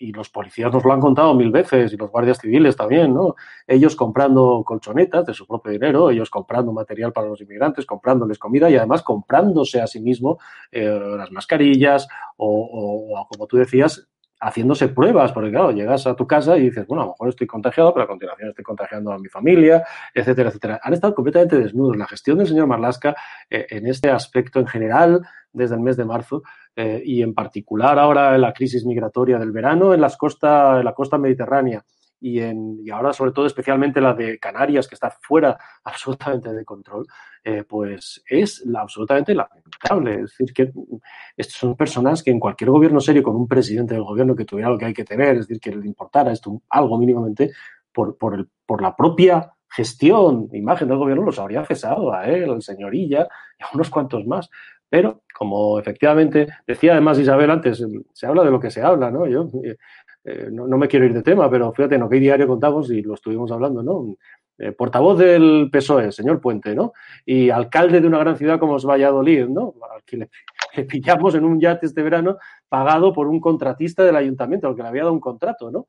y 0.00 0.12
los 0.12 0.30
policías 0.30 0.72
nos 0.72 0.84
lo 0.84 0.92
han 0.92 1.00
contado 1.00 1.34
mil 1.34 1.50
veces 1.50 1.92
y 1.92 1.96
los 1.96 2.10
guardias 2.10 2.38
civiles 2.38 2.76
también, 2.76 3.12
¿no? 3.12 3.34
Ellos 3.66 3.96
comprando 3.96 4.62
colchonetas 4.64 5.26
de 5.26 5.34
su 5.34 5.46
propio 5.46 5.72
dinero, 5.72 6.10
ellos 6.10 6.30
comprando 6.30 6.72
material 6.72 7.12
para 7.12 7.28
los 7.28 7.40
inmigrantes, 7.40 7.84
comprándoles 7.84 8.38
comida 8.38 8.70
y 8.70 8.76
además 8.76 9.02
comprándose 9.02 9.80
a 9.80 9.86
sí 9.86 10.00
mismo 10.00 10.38
eh, 10.70 10.98
las 11.16 11.30
mascarillas 11.32 12.08
o, 12.36 13.26
como 13.28 13.46
tú 13.46 13.56
decías, 13.56 14.08
haciéndose 14.40 14.88
pruebas, 14.88 15.32
porque 15.32 15.50
claro, 15.50 15.72
llegas 15.72 16.06
a 16.06 16.14
tu 16.14 16.26
casa 16.26 16.56
y 16.56 16.62
dices, 16.62 16.86
bueno, 16.86 17.02
a 17.02 17.06
lo 17.06 17.12
mejor 17.12 17.28
estoy 17.28 17.46
contagiado, 17.46 17.92
pero 17.92 18.04
a 18.04 18.08
continuación 18.08 18.50
estoy 18.50 18.64
contagiando 18.64 19.12
a 19.12 19.18
mi 19.18 19.28
familia, 19.28 19.84
etcétera, 20.14 20.48
etcétera. 20.50 20.80
Han 20.82 20.94
estado 20.94 21.14
completamente 21.14 21.58
desnudos. 21.58 21.96
La 21.96 22.06
gestión 22.06 22.38
del 22.38 22.46
señor 22.46 22.66
Marlasca 22.66 23.16
eh, 23.50 23.66
en 23.70 23.86
este 23.86 24.10
aspecto 24.10 24.60
en 24.60 24.66
general, 24.66 25.22
desde 25.52 25.74
el 25.74 25.80
mes 25.80 25.96
de 25.96 26.04
marzo, 26.04 26.42
eh, 26.76 27.02
y 27.04 27.22
en 27.22 27.34
particular 27.34 27.98
ahora 27.98 28.36
en 28.36 28.40
la 28.40 28.52
crisis 28.52 28.84
migratoria 28.84 29.38
del 29.38 29.50
verano 29.50 29.92
en, 29.92 30.00
las 30.00 30.16
costa, 30.16 30.78
en 30.78 30.84
la 30.84 30.94
costa 30.94 31.18
mediterránea, 31.18 31.84
y, 32.20 32.40
en, 32.40 32.78
y 32.84 32.90
ahora 32.90 33.12
sobre 33.12 33.32
todo 33.32 33.46
especialmente 33.46 34.00
la 34.00 34.14
de 34.14 34.38
Canarias, 34.38 34.88
que 34.88 34.94
está 34.94 35.10
fuera 35.22 35.56
absolutamente 35.84 36.52
de 36.52 36.64
control, 36.64 37.06
eh, 37.44 37.64
pues 37.64 38.22
es 38.28 38.64
la, 38.66 38.80
absolutamente 38.80 39.34
lamentable. 39.34 40.14
Es 40.14 40.36
decir, 40.36 40.52
que 40.52 40.72
estas 41.36 41.56
son 41.56 41.76
personas 41.76 42.22
que 42.22 42.30
en 42.30 42.40
cualquier 42.40 42.70
gobierno 42.70 43.00
serio, 43.00 43.22
con 43.22 43.36
un 43.36 43.48
presidente 43.48 43.94
del 43.94 44.04
gobierno 44.04 44.34
que 44.34 44.44
tuviera 44.44 44.70
lo 44.70 44.78
que 44.78 44.86
hay 44.86 44.94
que 44.94 45.04
tener, 45.04 45.36
es 45.36 45.48
decir, 45.48 45.60
que 45.60 45.74
le 45.74 45.86
importara 45.86 46.32
esto 46.32 46.60
algo 46.70 46.98
mínimamente, 46.98 47.52
por, 47.92 48.16
por, 48.16 48.34
el, 48.34 48.48
por 48.66 48.82
la 48.82 48.94
propia 48.94 49.52
gestión, 49.70 50.48
imagen 50.52 50.88
del 50.88 50.98
gobierno, 50.98 51.24
los 51.24 51.38
habría 51.38 51.64
cesado 51.64 52.12
a 52.12 52.26
él, 52.26 52.50
al 52.50 52.62
señorilla 52.62 53.28
y 53.58 53.62
a 53.62 53.66
unos 53.74 53.90
cuantos 53.90 54.26
más. 54.26 54.50
Pero, 54.88 55.22
como 55.36 55.78
efectivamente 55.78 56.48
decía 56.66 56.92
además 56.92 57.18
Isabel 57.18 57.50
antes, 57.50 57.84
se 58.12 58.26
habla 58.26 58.42
de 58.42 58.50
lo 58.50 58.58
que 58.58 58.70
se 58.70 58.82
habla, 58.82 59.10
¿no? 59.10 59.26
Yo 59.26 59.50
eh, 60.24 60.48
no, 60.50 60.66
me 60.76 60.88
quiero 60.88 61.06
ir 61.06 61.14
de 61.14 61.22
tema, 61.22 61.50
pero 61.50 61.72
fíjate, 61.72 61.94
en 61.94 62.08
qué 62.08 62.20
diario 62.20 62.46
contamos 62.46 62.90
y 62.90 63.02
lo 63.02 63.14
estuvimos 63.14 63.50
hablando, 63.50 63.82
¿no? 63.82 64.16
Eh, 64.58 64.72
portavoz 64.72 65.18
del 65.18 65.68
PSOE, 65.70 66.10
señor 66.10 66.40
Puente, 66.40 66.74
¿no? 66.74 66.92
Y 67.24 67.48
alcalde 67.48 68.00
de 68.00 68.08
una 68.08 68.18
gran 68.18 68.36
ciudad 68.36 68.58
como 68.58 68.76
es 68.76 68.84
Valladolid, 68.84 69.46
¿no? 69.46 69.74
Al 69.94 70.02
que 70.02 70.16
le, 70.76 70.84
pillamos 70.84 71.34
en 71.36 71.44
un 71.44 71.60
yate 71.60 71.86
este 71.86 72.02
verano 72.02 72.38
pagado 72.68 73.12
por 73.12 73.28
un 73.28 73.40
contratista 73.40 74.02
del 74.04 74.16
ayuntamiento, 74.16 74.66
al 74.66 74.74
que 74.74 74.82
le 74.82 74.88
había 74.88 75.02
dado 75.02 75.12
un 75.12 75.20
contrato, 75.20 75.70
¿no? 75.70 75.88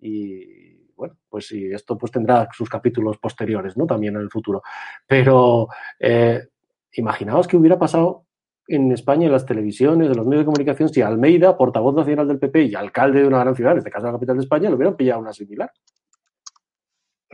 Y 0.00 0.92
bueno, 0.96 1.16
pues 1.28 1.46
sí, 1.46 1.66
esto 1.72 1.96
pues 1.96 2.10
tendrá 2.10 2.48
sus 2.52 2.68
capítulos 2.68 3.18
posteriores, 3.18 3.76
¿no? 3.76 3.86
También 3.86 4.16
en 4.16 4.22
el 4.22 4.30
futuro. 4.30 4.62
Pero 5.06 5.68
eh, 6.00 6.48
imaginaos 6.92 7.46
que 7.46 7.56
hubiera 7.56 7.78
pasado 7.78 8.24
en 8.68 8.92
España, 8.92 9.26
en 9.26 9.32
las 9.32 9.46
televisiones, 9.46 10.10
en 10.10 10.16
los 10.16 10.26
medios 10.26 10.42
de 10.42 10.46
comunicación, 10.46 10.90
si 10.90 11.00
Almeida, 11.00 11.56
portavoz 11.56 11.94
nacional 11.94 12.28
del 12.28 12.38
PP 12.38 12.64
y 12.64 12.74
alcalde 12.74 13.22
de 13.22 13.26
una 13.26 13.40
gran 13.40 13.56
ciudad, 13.56 13.72
en 13.72 13.78
este 13.78 13.90
caso 13.90 14.06
la 14.06 14.12
capital 14.12 14.36
de 14.36 14.42
España, 14.42 14.68
lo 14.68 14.76
hubieran 14.76 14.96
pillado 14.96 15.20
una 15.20 15.32
similar. 15.32 15.72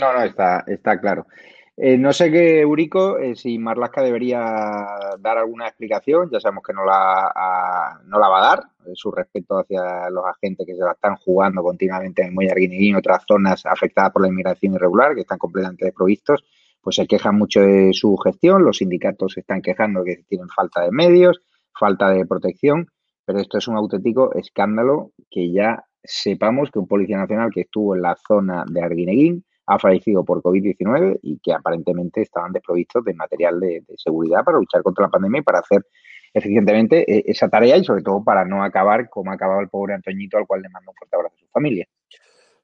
No, 0.01 0.13
no, 0.13 0.23
está, 0.23 0.65
está 0.67 1.01
claro. 1.01 1.27
Eh, 1.77 1.99
no 1.99 2.13
sé 2.13 2.31
qué, 2.31 2.61
Eurico, 2.61 3.19
eh, 3.19 3.35
si 3.35 3.59
Marlasca 3.59 4.01
debería 4.01 4.39
dar 5.19 5.39
alguna 5.39 5.67
explicación, 5.67 6.31
ya 6.31 6.39
sabemos 6.39 6.63
que 6.63 6.73
no 6.73 6.85
la, 6.85 8.01
no 8.05 8.21
la 8.21 8.29
va 8.29 8.39
a 8.39 8.49
dar, 8.49 8.65
eh, 8.87 8.93
su 8.95 9.11
respeto 9.11 9.59
hacia 9.59 10.09
los 10.11 10.25
agentes 10.25 10.65
que 10.65 10.77
se 10.77 10.85
la 10.85 10.93
están 10.93 11.17
jugando 11.17 11.65
continuamente 11.65 12.23
en 12.23 12.37
el 12.41 12.73
y 12.73 12.91
en 12.91 12.97
otras 12.97 13.25
zonas 13.27 13.67
afectadas 13.67 14.13
por 14.13 14.23
la 14.23 14.29
inmigración 14.29 14.75
irregular, 14.75 15.17
que 15.17 15.23
están 15.23 15.39
completamente 15.39 15.87
desprovistos 15.87 16.45
pues 16.85 16.97
se 16.97 17.07
quejan 17.07 17.37
mucho 17.37 17.63
de 17.63 17.95
su 17.95 18.15
gestión, 18.19 18.63
los 18.63 18.77
sindicatos 18.77 19.33
se 19.33 19.41
están 19.41 19.63
quejando 19.63 20.05
que 20.05 20.19
tienen 20.29 20.49
falta 20.49 20.83
de 20.83 20.91
medios, 20.93 21.41
falta 21.73 22.11
de 22.11 22.27
protección, 22.27 22.89
pero 23.25 23.41
esto 23.41 23.57
es 23.57 23.67
un 23.67 23.77
auténtico 23.77 24.35
escándalo 24.35 25.13
que 25.31 25.51
ya 25.51 25.85
sepamos 26.03 26.71
que 26.71 26.79
un 26.79 26.87
policía 26.87 27.17
nacional 27.17 27.51
que 27.53 27.63
estuvo 27.63 27.97
en 27.97 28.03
la 28.03 28.15
zona 28.29 28.65
de 28.71 28.83
Arguineguín 28.83 29.45
ha 29.67 29.79
fallecido 29.79 30.27
por 30.27 30.43
COVID-19 30.43 31.21
y 31.23 31.39
que 31.39 31.55
aparentemente 31.55 32.21
estaban 32.21 32.53
desprovistos 32.53 33.03
de 33.03 33.15
material 33.15 33.59
de, 33.61 33.83
seguridad 33.97 34.45
para 34.45 34.59
luchar 34.59 34.83
contra 34.83 35.07
la 35.07 35.11
pandemia 35.11 35.41
y 35.41 35.43
para 35.43 35.61
hacer 35.61 35.87
eficientemente 36.35 37.11
eh, 37.11 37.25
esa 37.27 37.49
tarea 37.49 37.79
y 37.79 37.85
sobre 37.85 38.03
todo 38.03 38.23
para 38.23 38.45
no 38.45 38.63
acabar 38.63 39.09
como 39.09 39.31
ha 39.31 39.35
acabado 39.35 39.61
el 39.61 39.71
pobre 39.71 39.95
Antoñito 39.95 40.37
al 40.37 40.47
cual 40.47 40.61
le 40.61 40.69
mando 40.69 40.91
un 40.91 40.97
fuerte 40.97 41.17
abrazo 41.17 41.37
a 41.37 41.41
su 41.41 41.47
familia. 41.47 41.87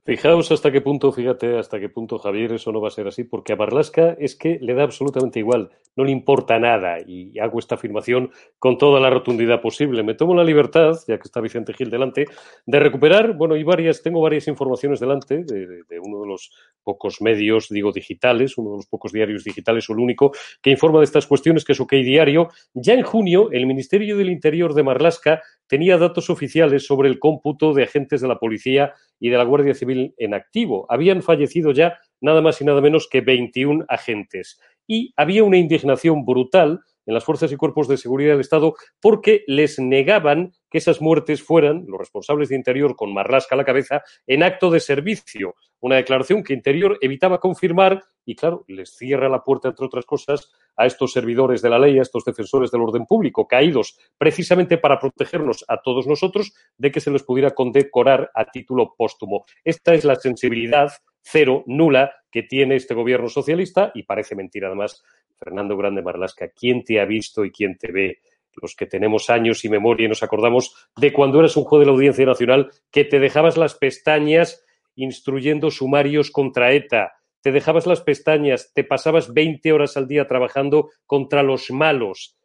Fijaos 0.03 0.51
hasta 0.51 0.71
qué 0.71 0.81
punto, 0.81 1.11
fíjate 1.11 1.59
hasta 1.59 1.79
qué 1.79 1.87
punto, 1.87 2.17
Javier, 2.17 2.53
eso 2.53 2.71
no 2.71 2.81
va 2.81 2.87
a 2.87 2.91
ser 2.91 3.07
así, 3.07 3.23
porque 3.23 3.53
a 3.53 3.55
Marlasca 3.55 4.17
es 4.17 4.35
que 4.35 4.57
le 4.59 4.73
da 4.73 4.81
absolutamente 4.81 5.37
igual, 5.37 5.69
no 5.95 6.03
le 6.03 6.11
importa 6.11 6.57
nada, 6.57 6.97
y 7.05 7.37
hago 7.37 7.59
esta 7.59 7.75
afirmación 7.75 8.31
con 8.57 8.79
toda 8.79 8.99
la 8.99 9.11
rotundidad 9.11 9.61
posible. 9.61 10.01
Me 10.01 10.15
tomo 10.15 10.33
la 10.33 10.43
libertad, 10.43 10.93
ya 11.07 11.17
que 11.17 11.23
está 11.25 11.39
Vicente 11.39 11.73
Gil 11.73 11.91
delante, 11.91 12.25
de 12.65 12.79
recuperar, 12.79 13.37
bueno, 13.37 13.55
y 13.55 13.63
varias, 13.63 14.01
tengo 14.01 14.21
varias 14.21 14.47
informaciones 14.47 14.99
delante 14.99 15.43
de, 15.43 15.99
uno 15.99 16.21
de 16.21 16.27
los 16.29 16.51
pocos 16.81 17.21
medios, 17.21 17.69
digo, 17.69 17.91
digitales, 17.91 18.57
uno 18.57 18.71
de 18.71 18.77
los 18.77 18.87
pocos 18.87 19.11
diarios 19.11 19.43
digitales 19.43 19.87
o 19.87 19.93
el 19.93 19.99
único, 19.99 20.31
que 20.63 20.71
informa 20.71 20.97
de 20.97 21.05
estas 21.05 21.27
cuestiones, 21.27 21.63
que 21.63 21.73
es 21.73 21.79
OK 21.79 21.91
Diario. 21.91 22.49
Ya 22.73 22.95
en 22.95 23.03
junio, 23.03 23.51
el 23.51 23.67
Ministerio 23.67 24.17
del 24.17 24.31
Interior 24.31 24.73
de 24.73 24.81
Marlasca 24.81 25.43
tenía 25.71 25.97
datos 25.97 26.29
oficiales 26.29 26.85
sobre 26.85 27.07
el 27.07 27.17
cómputo 27.17 27.73
de 27.73 27.83
agentes 27.83 28.19
de 28.19 28.27
la 28.27 28.39
policía 28.39 28.93
y 29.21 29.29
de 29.29 29.37
la 29.37 29.45
Guardia 29.45 29.73
Civil 29.73 30.13
en 30.17 30.33
activo. 30.33 30.85
Habían 30.89 31.21
fallecido 31.21 31.71
ya 31.71 31.97
nada 32.19 32.41
más 32.41 32.59
y 32.59 32.65
nada 32.65 32.81
menos 32.81 33.07
que 33.09 33.21
21 33.21 33.85
agentes. 33.87 34.59
Y 34.85 35.13
había 35.15 35.45
una 35.45 35.55
indignación 35.55 36.25
brutal 36.25 36.81
en 37.05 37.13
las 37.13 37.23
fuerzas 37.23 37.51
y 37.51 37.55
cuerpos 37.55 37.87
de 37.87 37.97
seguridad 37.97 38.31
del 38.31 38.41
Estado 38.41 38.75
porque 38.99 39.43
les 39.47 39.79
negaban 39.79 40.53
que 40.69 40.77
esas 40.77 41.01
muertes 41.01 41.43
fueran, 41.43 41.85
los 41.87 41.99
responsables 41.99 42.49
de 42.49 42.55
Interior 42.55 42.95
con 42.95 43.13
Marlasca 43.13 43.55
a 43.55 43.57
la 43.57 43.65
cabeza, 43.65 44.03
en 44.25 44.43
acto 44.43 44.69
de 44.69 44.79
servicio. 44.79 45.55
Una 45.81 45.97
declaración 45.97 46.43
que 46.43 46.53
Interior 46.53 46.97
evitaba 47.01 47.39
confirmar 47.39 48.03
y, 48.23 48.35
claro, 48.35 48.63
les 48.67 48.95
cierra 48.95 49.27
la 49.27 49.43
puerta, 49.43 49.69
entre 49.69 49.85
otras 49.85 50.05
cosas, 50.05 50.51
a 50.77 50.85
estos 50.85 51.11
servidores 51.11 51.61
de 51.61 51.69
la 51.69 51.79
ley, 51.79 51.99
a 51.99 52.03
estos 52.03 52.23
defensores 52.23 52.71
del 52.71 52.81
orden 52.81 53.05
público, 53.05 53.47
caídos 53.47 53.97
precisamente 54.17 54.77
para 54.77 54.99
protegernos 54.99 55.65
a 55.67 55.81
todos 55.81 56.07
nosotros 56.07 56.53
de 56.77 56.91
que 56.91 57.01
se 57.01 57.11
les 57.11 57.23
pudiera 57.23 57.51
condecorar 57.51 58.31
a 58.33 58.45
título 58.45 58.93
póstumo. 58.95 59.45
Esta 59.63 59.93
es 59.93 60.05
la 60.05 60.15
sensibilidad 60.15 60.91
cero, 61.23 61.63
nula, 61.67 62.13
que 62.31 62.43
tiene 62.43 62.75
este 62.75 62.93
gobierno 62.93 63.27
socialista 63.27 63.91
y 63.93 64.03
parece 64.03 64.35
mentira 64.35 64.67
además, 64.67 65.03
Fernando 65.43 65.75
Grande 65.75 66.03
Marlasca, 66.03 66.49
¿quién 66.49 66.83
te 66.83 66.99
ha 66.99 67.05
visto 67.05 67.43
y 67.43 67.51
quién 67.51 67.77
te 67.77 67.91
ve? 67.91 68.19
los 68.61 68.75
que 68.75 68.85
tenemos 68.85 69.29
años 69.29 69.63
y 69.63 69.69
memoria 69.69 70.05
y 70.05 70.09
nos 70.09 70.23
acordamos 70.23 70.75
de 70.97 71.13
cuando 71.13 71.39
eras 71.39 71.55
un 71.55 71.63
juez 71.63 71.79
de 71.79 71.85
la 71.85 71.93
Audiencia 71.93 72.25
Nacional 72.25 72.69
que 72.91 73.05
te 73.05 73.19
dejabas 73.19 73.55
las 73.55 73.75
pestañas 73.75 74.65
instruyendo 74.95 75.71
sumarios 75.71 76.31
contra 76.31 76.73
ETA, 76.73 77.13
te 77.41 77.53
dejabas 77.53 77.87
las 77.87 78.01
pestañas, 78.01 78.73
te 78.73 78.83
pasabas 78.83 79.33
20 79.33 79.71
horas 79.71 79.95
al 79.95 80.09
día 80.09 80.27
trabajando 80.27 80.89
contra 81.05 81.43
los 81.43 81.71
malos 81.71 82.37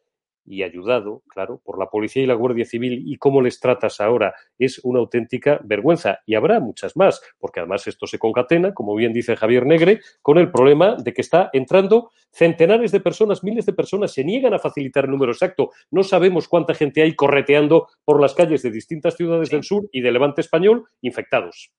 y 0.47 0.63
ayudado, 0.63 1.21
claro, 1.27 1.61
por 1.63 1.77
la 1.77 1.89
policía 1.89 2.23
y 2.23 2.25
la 2.25 2.33
Guardia 2.33 2.65
Civil 2.65 3.03
y 3.05 3.17
cómo 3.17 3.41
les 3.41 3.59
tratas 3.59 3.99
ahora, 3.99 4.33
es 4.57 4.79
una 4.83 4.99
auténtica 4.99 5.59
vergüenza. 5.63 6.19
Y 6.25 6.35
habrá 6.35 6.59
muchas 6.59 6.95
más, 6.95 7.21
porque 7.37 7.59
además 7.59 7.85
esto 7.87 8.07
se 8.07 8.17
concatena, 8.17 8.73
como 8.73 8.95
bien 8.95 9.13
dice 9.13 9.35
Javier 9.35 9.65
Negre, 9.65 9.99
con 10.21 10.37
el 10.37 10.51
problema 10.51 10.95
de 10.95 11.13
que 11.13 11.21
está 11.21 11.49
entrando 11.53 12.11
centenares 12.31 12.91
de 12.91 13.01
personas, 13.01 13.43
miles 13.43 13.65
de 13.65 13.73
personas, 13.73 14.13
se 14.13 14.23
niegan 14.23 14.53
a 14.53 14.59
facilitar 14.59 15.05
el 15.05 15.11
número 15.11 15.31
exacto. 15.31 15.71
No 15.91 16.03
sabemos 16.03 16.47
cuánta 16.47 16.73
gente 16.73 17.01
hay 17.01 17.15
correteando 17.15 17.87
por 18.05 18.21
las 18.21 18.33
calles 18.33 18.63
de 18.63 18.71
distintas 18.71 19.15
ciudades 19.15 19.49
del 19.49 19.63
sur 19.63 19.89
y 19.91 20.01
del 20.01 20.13
levante 20.13 20.41
español 20.41 20.85
infectados. 21.01 21.71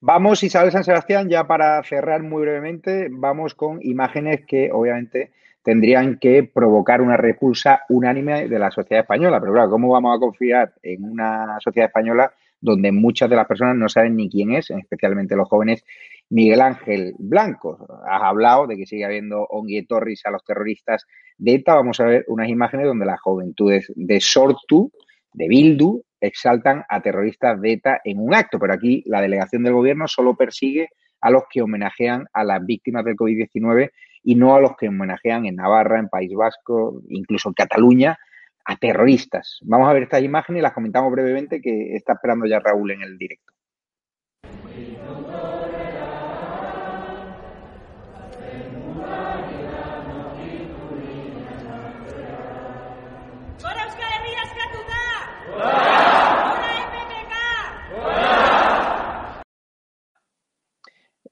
Vamos, 0.00 0.42
Isabel 0.42 0.72
San 0.72 0.84
Sebastián, 0.84 1.28
ya 1.28 1.46
para 1.46 1.82
cerrar 1.84 2.22
muy 2.22 2.42
brevemente, 2.42 3.08
vamos 3.10 3.54
con 3.54 3.78
imágenes 3.82 4.44
que 4.46 4.70
obviamente 4.72 5.32
tendrían 5.62 6.18
que 6.18 6.44
provocar 6.44 7.00
una 7.00 7.16
repulsa 7.16 7.82
unánime 7.88 8.48
de 8.48 8.58
la 8.58 8.70
sociedad 8.70 9.02
española. 9.02 9.40
Pero 9.40 9.52
claro, 9.52 9.70
¿cómo 9.70 9.88
vamos 9.90 10.16
a 10.16 10.20
confiar 10.20 10.74
en 10.82 11.04
una 11.04 11.56
sociedad 11.60 11.88
española 11.88 12.32
donde 12.60 12.92
muchas 12.92 13.28
de 13.28 13.36
las 13.36 13.46
personas 13.46 13.76
no 13.76 13.88
saben 13.88 14.16
ni 14.16 14.28
quién 14.28 14.52
es, 14.52 14.70
especialmente 14.70 15.36
los 15.36 15.48
jóvenes? 15.48 15.84
Miguel 16.30 16.60
Ángel 16.60 17.14
Blanco, 17.18 17.86
has 18.08 18.22
hablado 18.22 18.66
de 18.66 18.76
que 18.76 18.86
sigue 18.86 19.04
habiendo 19.04 19.46
onguietorris 19.50 20.24
a 20.24 20.30
los 20.30 20.44
terroristas 20.44 21.06
de 21.36 21.54
ETA. 21.54 21.74
Vamos 21.74 22.00
a 22.00 22.06
ver 22.06 22.24
unas 22.28 22.48
imágenes 22.48 22.86
donde 22.86 23.04
las 23.04 23.20
juventudes 23.20 23.92
de 23.94 24.20
Sortu, 24.20 24.90
de 25.32 25.48
Bildu, 25.48 26.02
exaltan 26.20 26.84
a 26.88 27.02
terroristas 27.02 27.60
de 27.60 27.72
ETA 27.72 28.00
en 28.04 28.18
un 28.18 28.34
acto. 28.34 28.58
Pero 28.58 28.72
aquí 28.72 29.02
la 29.06 29.20
delegación 29.20 29.62
del 29.62 29.74
gobierno 29.74 30.08
solo 30.08 30.34
persigue 30.34 30.88
a 31.20 31.30
los 31.30 31.42
que 31.50 31.62
homenajean 31.62 32.26
a 32.32 32.44
las 32.44 32.64
víctimas 32.64 33.04
del 33.04 33.16
COVID-19 33.16 33.90
y 34.22 34.34
no 34.34 34.54
a 34.54 34.60
los 34.60 34.76
que 34.76 34.88
homenajean 34.88 35.46
en 35.46 35.56
Navarra, 35.56 35.98
en 35.98 36.08
País 36.08 36.32
Vasco, 36.34 37.02
incluso 37.08 37.48
en 37.48 37.54
Cataluña, 37.54 38.18
a 38.64 38.76
terroristas. 38.76 39.58
Vamos 39.62 39.88
a 39.88 39.92
ver 39.92 40.04
estas 40.04 40.22
imágenes 40.22 40.60
y 40.60 40.62
las 40.62 40.72
comentamos 40.72 41.10
brevemente 41.10 41.60
que 41.60 41.96
está 41.96 42.14
esperando 42.14 42.46
ya 42.46 42.60
Raúl 42.60 42.92
en 42.92 43.02
el 43.02 43.18
directo. 43.18 43.51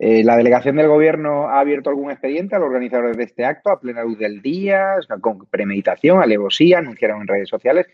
Eh, 0.03 0.24
la 0.24 0.38
delegación 0.38 0.76
del 0.76 0.88
gobierno 0.88 1.48
ha 1.51 1.61
abierto 1.61 1.90
algún 1.90 2.11
expediente 2.11 2.57
a 2.57 2.59
los 2.59 2.68
organizadores 2.68 3.18
de 3.18 3.24
este 3.24 3.44
acto 3.44 3.68
a 3.68 3.78
plena 3.78 4.03
luz 4.03 4.18
del 4.18 4.40
día, 4.40 4.94
con 5.20 5.44
premeditación, 5.44 6.22
alevosía, 6.22 6.78
anunciaron 6.78 7.20
en 7.20 7.28
redes 7.28 7.51
sociales. 7.51 7.86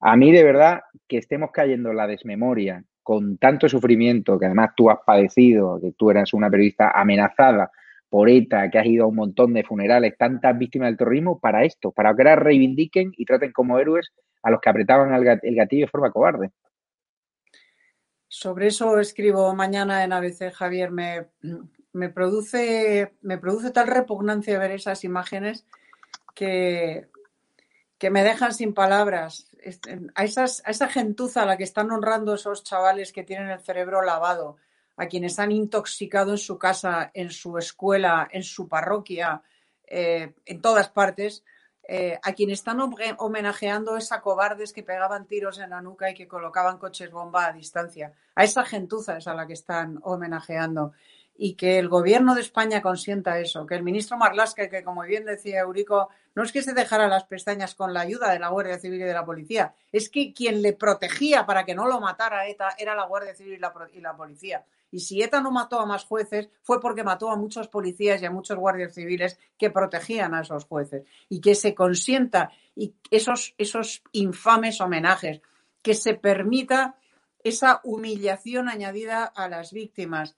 A 0.00 0.16
mí, 0.16 0.32
de 0.32 0.42
verdad, 0.42 0.80
que 1.06 1.18
estemos 1.18 1.52
cayendo 1.52 1.90
en 1.90 1.96
la 1.96 2.08
desmemoria 2.08 2.82
con 3.04 3.38
tanto 3.38 3.68
sufrimiento, 3.68 4.36
que 4.36 4.46
además 4.46 4.70
tú 4.76 4.90
has 4.90 4.98
padecido, 5.06 5.78
que 5.80 5.92
tú 5.92 6.10
eras 6.10 6.34
una 6.34 6.50
periodista 6.50 6.90
amenazada 6.90 7.70
por 8.08 8.28
ETA, 8.28 8.68
que 8.68 8.78
has 8.80 8.86
ido 8.86 9.04
a 9.04 9.08
un 9.08 9.14
montón 9.14 9.54
de 9.54 9.62
funerales, 9.62 10.18
tantas 10.18 10.58
víctimas 10.58 10.88
del 10.88 10.96
terrorismo, 10.96 11.38
para 11.38 11.62
esto, 11.62 11.92
para 11.92 12.16
que 12.16 12.22
ahora 12.22 12.34
reivindiquen 12.34 13.12
y 13.16 13.24
traten 13.24 13.52
como 13.52 13.78
héroes 13.78 14.10
a 14.42 14.50
los 14.50 14.60
que 14.60 14.70
apretaban 14.70 15.14
el 15.14 15.54
gatillo 15.54 15.86
de 15.86 15.90
forma 15.90 16.10
cobarde. 16.10 16.50
Sobre 18.36 18.66
eso 18.66 18.98
escribo 18.98 19.54
mañana 19.54 20.02
en 20.02 20.12
ABC, 20.12 20.52
Javier. 20.52 20.90
Me, 20.90 21.28
me, 21.92 22.08
produce, 22.08 23.14
me 23.20 23.38
produce 23.38 23.70
tal 23.70 23.86
repugnancia 23.86 24.58
ver 24.58 24.72
esas 24.72 25.04
imágenes 25.04 25.64
que, 26.34 27.06
que 27.96 28.10
me 28.10 28.24
dejan 28.24 28.52
sin 28.52 28.74
palabras. 28.74 29.48
A, 30.16 30.24
esas, 30.24 30.64
a 30.66 30.72
esa 30.72 30.88
gentuza 30.88 31.44
a 31.44 31.46
la 31.46 31.56
que 31.56 31.62
están 31.62 31.92
honrando 31.92 32.34
esos 32.34 32.64
chavales 32.64 33.12
que 33.12 33.22
tienen 33.22 33.50
el 33.50 33.60
cerebro 33.60 34.02
lavado, 34.02 34.56
a 34.96 35.06
quienes 35.06 35.38
han 35.38 35.52
intoxicado 35.52 36.32
en 36.32 36.38
su 36.38 36.58
casa, 36.58 37.12
en 37.14 37.30
su 37.30 37.56
escuela, 37.56 38.28
en 38.32 38.42
su 38.42 38.66
parroquia, 38.68 39.42
eh, 39.86 40.34
en 40.44 40.60
todas 40.60 40.88
partes, 40.88 41.44
eh, 41.86 42.18
a 42.22 42.32
quienes 42.32 42.60
están 42.60 42.80
homenajeando 43.18 43.98
a 44.10 44.20
cobardes 44.20 44.72
que 44.72 44.82
pegaban 44.82 45.26
tiros 45.26 45.58
en 45.58 45.70
la 45.70 45.82
nuca 45.82 46.10
y 46.10 46.14
que 46.14 46.26
colocaban 46.26 46.78
coches 46.78 47.10
bomba 47.10 47.46
a 47.46 47.52
distancia. 47.52 48.12
A 48.34 48.44
esa 48.44 48.64
gentuza 48.64 49.18
es 49.18 49.26
a 49.26 49.34
la 49.34 49.46
que 49.46 49.52
están 49.52 50.00
homenajeando. 50.02 50.92
Y 51.36 51.54
que 51.54 51.80
el 51.80 51.88
gobierno 51.88 52.36
de 52.36 52.42
España 52.42 52.80
consienta 52.80 53.40
eso, 53.40 53.66
que 53.66 53.74
el 53.74 53.82
ministro 53.82 54.16
Marlasca, 54.16 54.68
que 54.68 54.84
como 54.84 55.02
bien 55.02 55.24
decía 55.24 55.60
Eurico, 55.60 56.08
no 56.36 56.44
es 56.44 56.52
que 56.52 56.62
se 56.62 56.74
dejara 56.74 57.08
las 57.08 57.24
pestañas 57.24 57.74
con 57.74 57.92
la 57.92 58.02
ayuda 58.02 58.32
de 58.32 58.38
la 58.38 58.50
Guardia 58.50 58.78
Civil 58.78 59.00
y 59.00 59.04
de 59.04 59.12
la 59.12 59.24
policía, 59.24 59.74
es 59.90 60.08
que 60.08 60.32
quien 60.32 60.62
le 60.62 60.74
protegía 60.74 61.44
para 61.44 61.64
que 61.64 61.74
no 61.74 61.88
lo 61.88 62.00
matara 62.00 62.46
ETA 62.46 62.76
era 62.78 62.94
la 62.94 63.06
Guardia 63.06 63.34
Civil 63.34 63.58
y 63.92 64.00
la 64.00 64.16
policía. 64.16 64.64
Y 64.94 65.00
si 65.00 65.20
ETA 65.20 65.40
no 65.40 65.50
mató 65.50 65.80
a 65.80 65.86
más 65.86 66.04
jueces, 66.04 66.48
fue 66.62 66.80
porque 66.80 67.02
mató 67.02 67.28
a 67.28 67.36
muchos 67.36 67.66
policías 67.66 68.22
y 68.22 68.26
a 68.26 68.30
muchos 68.30 68.56
guardias 68.56 68.94
civiles 68.94 69.40
que 69.58 69.68
protegían 69.68 70.34
a 70.34 70.42
esos 70.42 70.66
jueces. 70.66 71.02
Y 71.28 71.40
que 71.40 71.56
se 71.56 71.74
consienta 71.74 72.52
y 72.76 72.94
esos, 73.10 73.56
esos 73.58 74.04
infames 74.12 74.80
homenajes, 74.80 75.40
que 75.82 75.94
se 75.94 76.14
permita 76.14 76.94
esa 77.42 77.80
humillación 77.82 78.68
añadida 78.68 79.24
a 79.24 79.48
las 79.48 79.72
víctimas, 79.72 80.36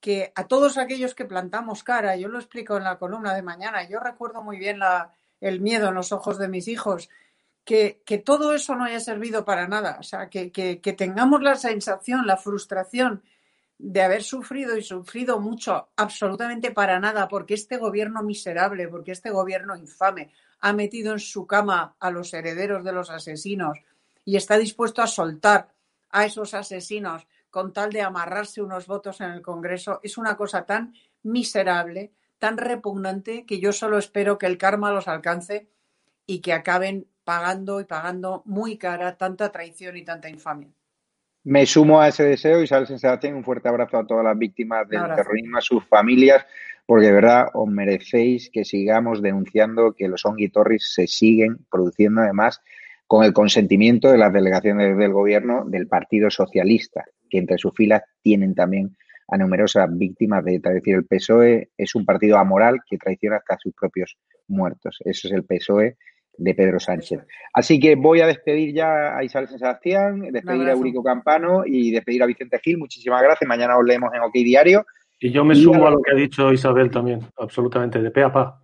que 0.00 0.32
a 0.34 0.48
todos 0.48 0.78
aquellos 0.78 1.14
que 1.14 1.24
plantamos 1.24 1.84
cara, 1.84 2.16
yo 2.16 2.26
lo 2.26 2.40
explico 2.40 2.76
en 2.76 2.82
la 2.82 2.98
columna 2.98 3.34
de 3.34 3.42
mañana, 3.42 3.88
yo 3.88 4.00
recuerdo 4.00 4.42
muy 4.42 4.58
bien 4.58 4.80
el 5.40 5.60
miedo 5.60 5.90
en 5.90 5.94
los 5.94 6.10
ojos 6.10 6.38
de 6.38 6.48
mis 6.48 6.66
hijos, 6.66 7.08
que, 7.64 8.02
todo 8.26 8.52
eso 8.52 8.74
no 8.74 8.82
haya 8.82 8.98
servido 8.98 9.44
para 9.44 9.68
nada, 9.68 9.98
o 10.00 10.02
sea, 10.02 10.28
que, 10.28 10.50
que 10.50 10.92
tengamos 10.92 11.40
la 11.40 11.54
sensación, 11.54 12.26
la 12.26 12.36
frustración 12.36 13.22
de 13.84 14.00
haber 14.00 14.22
sufrido 14.22 14.76
y 14.76 14.82
sufrido 14.82 15.40
mucho 15.40 15.88
absolutamente 15.96 16.70
para 16.70 17.00
nada, 17.00 17.26
porque 17.26 17.54
este 17.54 17.78
gobierno 17.78 18.22
miserable, 18.22 18.86
porque 18.86 19.10
este 19.10 19.30
gobierno 19.30 19.74
infame 19.74 20.30
ha 20.60 20.72
metido 20.72 21.12
en 21.12 21.18
su 21.18 21.48
cama 21.48 21.96
a 21.98 22.10
los 22.12 22.32
herederos 22.32 22.84
de 22.84 22.92
los 22.92 23.10
asesinos 23.10 23.76
y 24.24 24.36
está 24.36 24.56
dispuesto 24.56 25.02
a 25.02 25.08
soltar 25.08 25.74
a 26.10 26.24
esos 26.24 26.54
asesinos 26.54 27.26
con 27.50 27.72
tal 27.72 27.92
de 27.92 28.02
amarrarse 28.02 28.62
unos 28.62 28.86
votos 28.86 29.20
en 29.20 29.30
el 29.32 29.42
Congreso, 29.42 29.98
es 30.04 30.16
una 30.16 30.36
cosa 30.36 30.64
tan 30.64 30.94
miserable, 31.24 32.12
tan 32.38 32.58
repugnante, 32.58 33.44
que 33.44 33.58
yo 33.58 33.72
solo 33.72 33.98
espero 33.98 34.38
que 34.38 34.46
el 34.46 34.58
karma 34.58 34.92
los 34.92 35.08
alcance 35.08 35.68
y 36.24 36.40
que 36.40 36.52
acaben 36.52 37.08
pagando 37.24 37.80
y 37.80 37.84
pagando 37.84 38.42
muy 38.46 38.78
cara 38.78 39.16
tanta 39.16 39.50
traición 39.50 39.96
y 39.96 40.04
tanta 40.04 40.28
infamia. 40.28 40.70
Me 41.44 41.66
sumo 41.66 42.00
a 42.00 42.08
ese 42.08 42.24
deseo 42.24 42.60
y 42.60 42.64
Isabel 42.64 42.86
Sebastián, 42.86 43.34
un 43.34 43.42
fuerte 43.42 43.68
abrazo 43.68 43.98
a 43.98 44.06
todas 44.06 44.24
las 44.24 44.38
víctimas 44.38 44.88
del 44.88 45.02
terrorismo, 45.16 45.58
a 45.58 45.60
sus 45.60 45.84
familias, 45.84 46.46
porque 46.86 47.06
de 47.06 47.12
verdad 47.12 47.48
os 47.54 47.68
merecéis 47.68 48.48
que 48.52 48.64
sigamos 48.64 49.20
denunciando 49.20 49.92
que 49.92 50.06
los 50.06 50.24
onguitorris 50.24 50.92
se 50.94 51.08
siguen 51.08 51.58
produciendo 51.68 52.20
además 52.20 52.60
con 53.08 53.24
el 53.24 53.32
consentimiento 53.32 54.10
de 54.10 54.18
las 54.18 54.32
delegaciones 54.32 54.96
del 54.96 55.12
gobierno 55.12 55.64
del 55.66 55.88
Partido 55.88 56.30
Socialista, 56.30 57.04
que 57.28 57.38
entre 57.38 57.58
sus 57.58 57.74
filas 57.74 58.02
tienen 58.22 58.54
también 58.54 58.96
a 59.28 59.36
numerosas 59.36 59.88
víctimas 59.90 60.44
de 60.44 60.56
ETA. 60.56 60.68
Es 60.68 60.76
decir, 60.76 60.94
el 60.94 61.06
PSOE 61.06 61.70
es 61.76 61.94
un 61.94 62.04
partido 62.04 62.38
amoral 62.38 62.80
que 62.88 62.98
traiciona 62.98 63.36
hasta 63.36 63.54
a 63.54 63.58
sus 63.58 63.74
propios 63.74 64.16
muertos. 64.46 64.98
Eso 65.04 65.26
es 65.26 65.34
el 65.34 65.44
PSOE 65.44 65.96
de 66.36 66.54
Pedro 66.54 66.80
Sánchez. 66.80 67.20
Así 67.52 67.78
que 67.78 67.94
voy 67.94 68.20
a 68.20 68.26
despedir 68.26 68.74
ya 68.74 69.16
a 69.16 69.24
Isabel 69.24 69.48
San 69.48 69.58
Sebastián, 69.58 70.20
despedir 70.32 70.68
a 70.68 70.72
Eurico 70.72 71.02
Campano 71.02 71.62
y 71.66 71.90
despedir 71.90 72.22
a 72.22 72.26
Vicente 72.26 72.58
Gil. 72.58 72.78
Muchísimas 72.78 73.22
gracias. 73.22 73.48
Mañana 73.48 73.76
os 73.78 73.84
leemos 73.84 74.12
en 74.14 74.22
OK 74.22 74.32
Diario. 74.34 74.84
Y 75.20 75.30
yo 75.30 75.44
me 75.44 75.54
sumo 75.54 75.86
a 75.86 75.90
lo 75.90 76.00
que 76.02 76.12
ha 76.12 76.16
dicho 76.16 76.52
Isabel 76.52 76.90
también, 76.90 77.20
absolutamente, 77.38 78.02
de 78.02 78.10
pe 78.10 78.22
a 78.22 78.32
pa. 78.32 78.60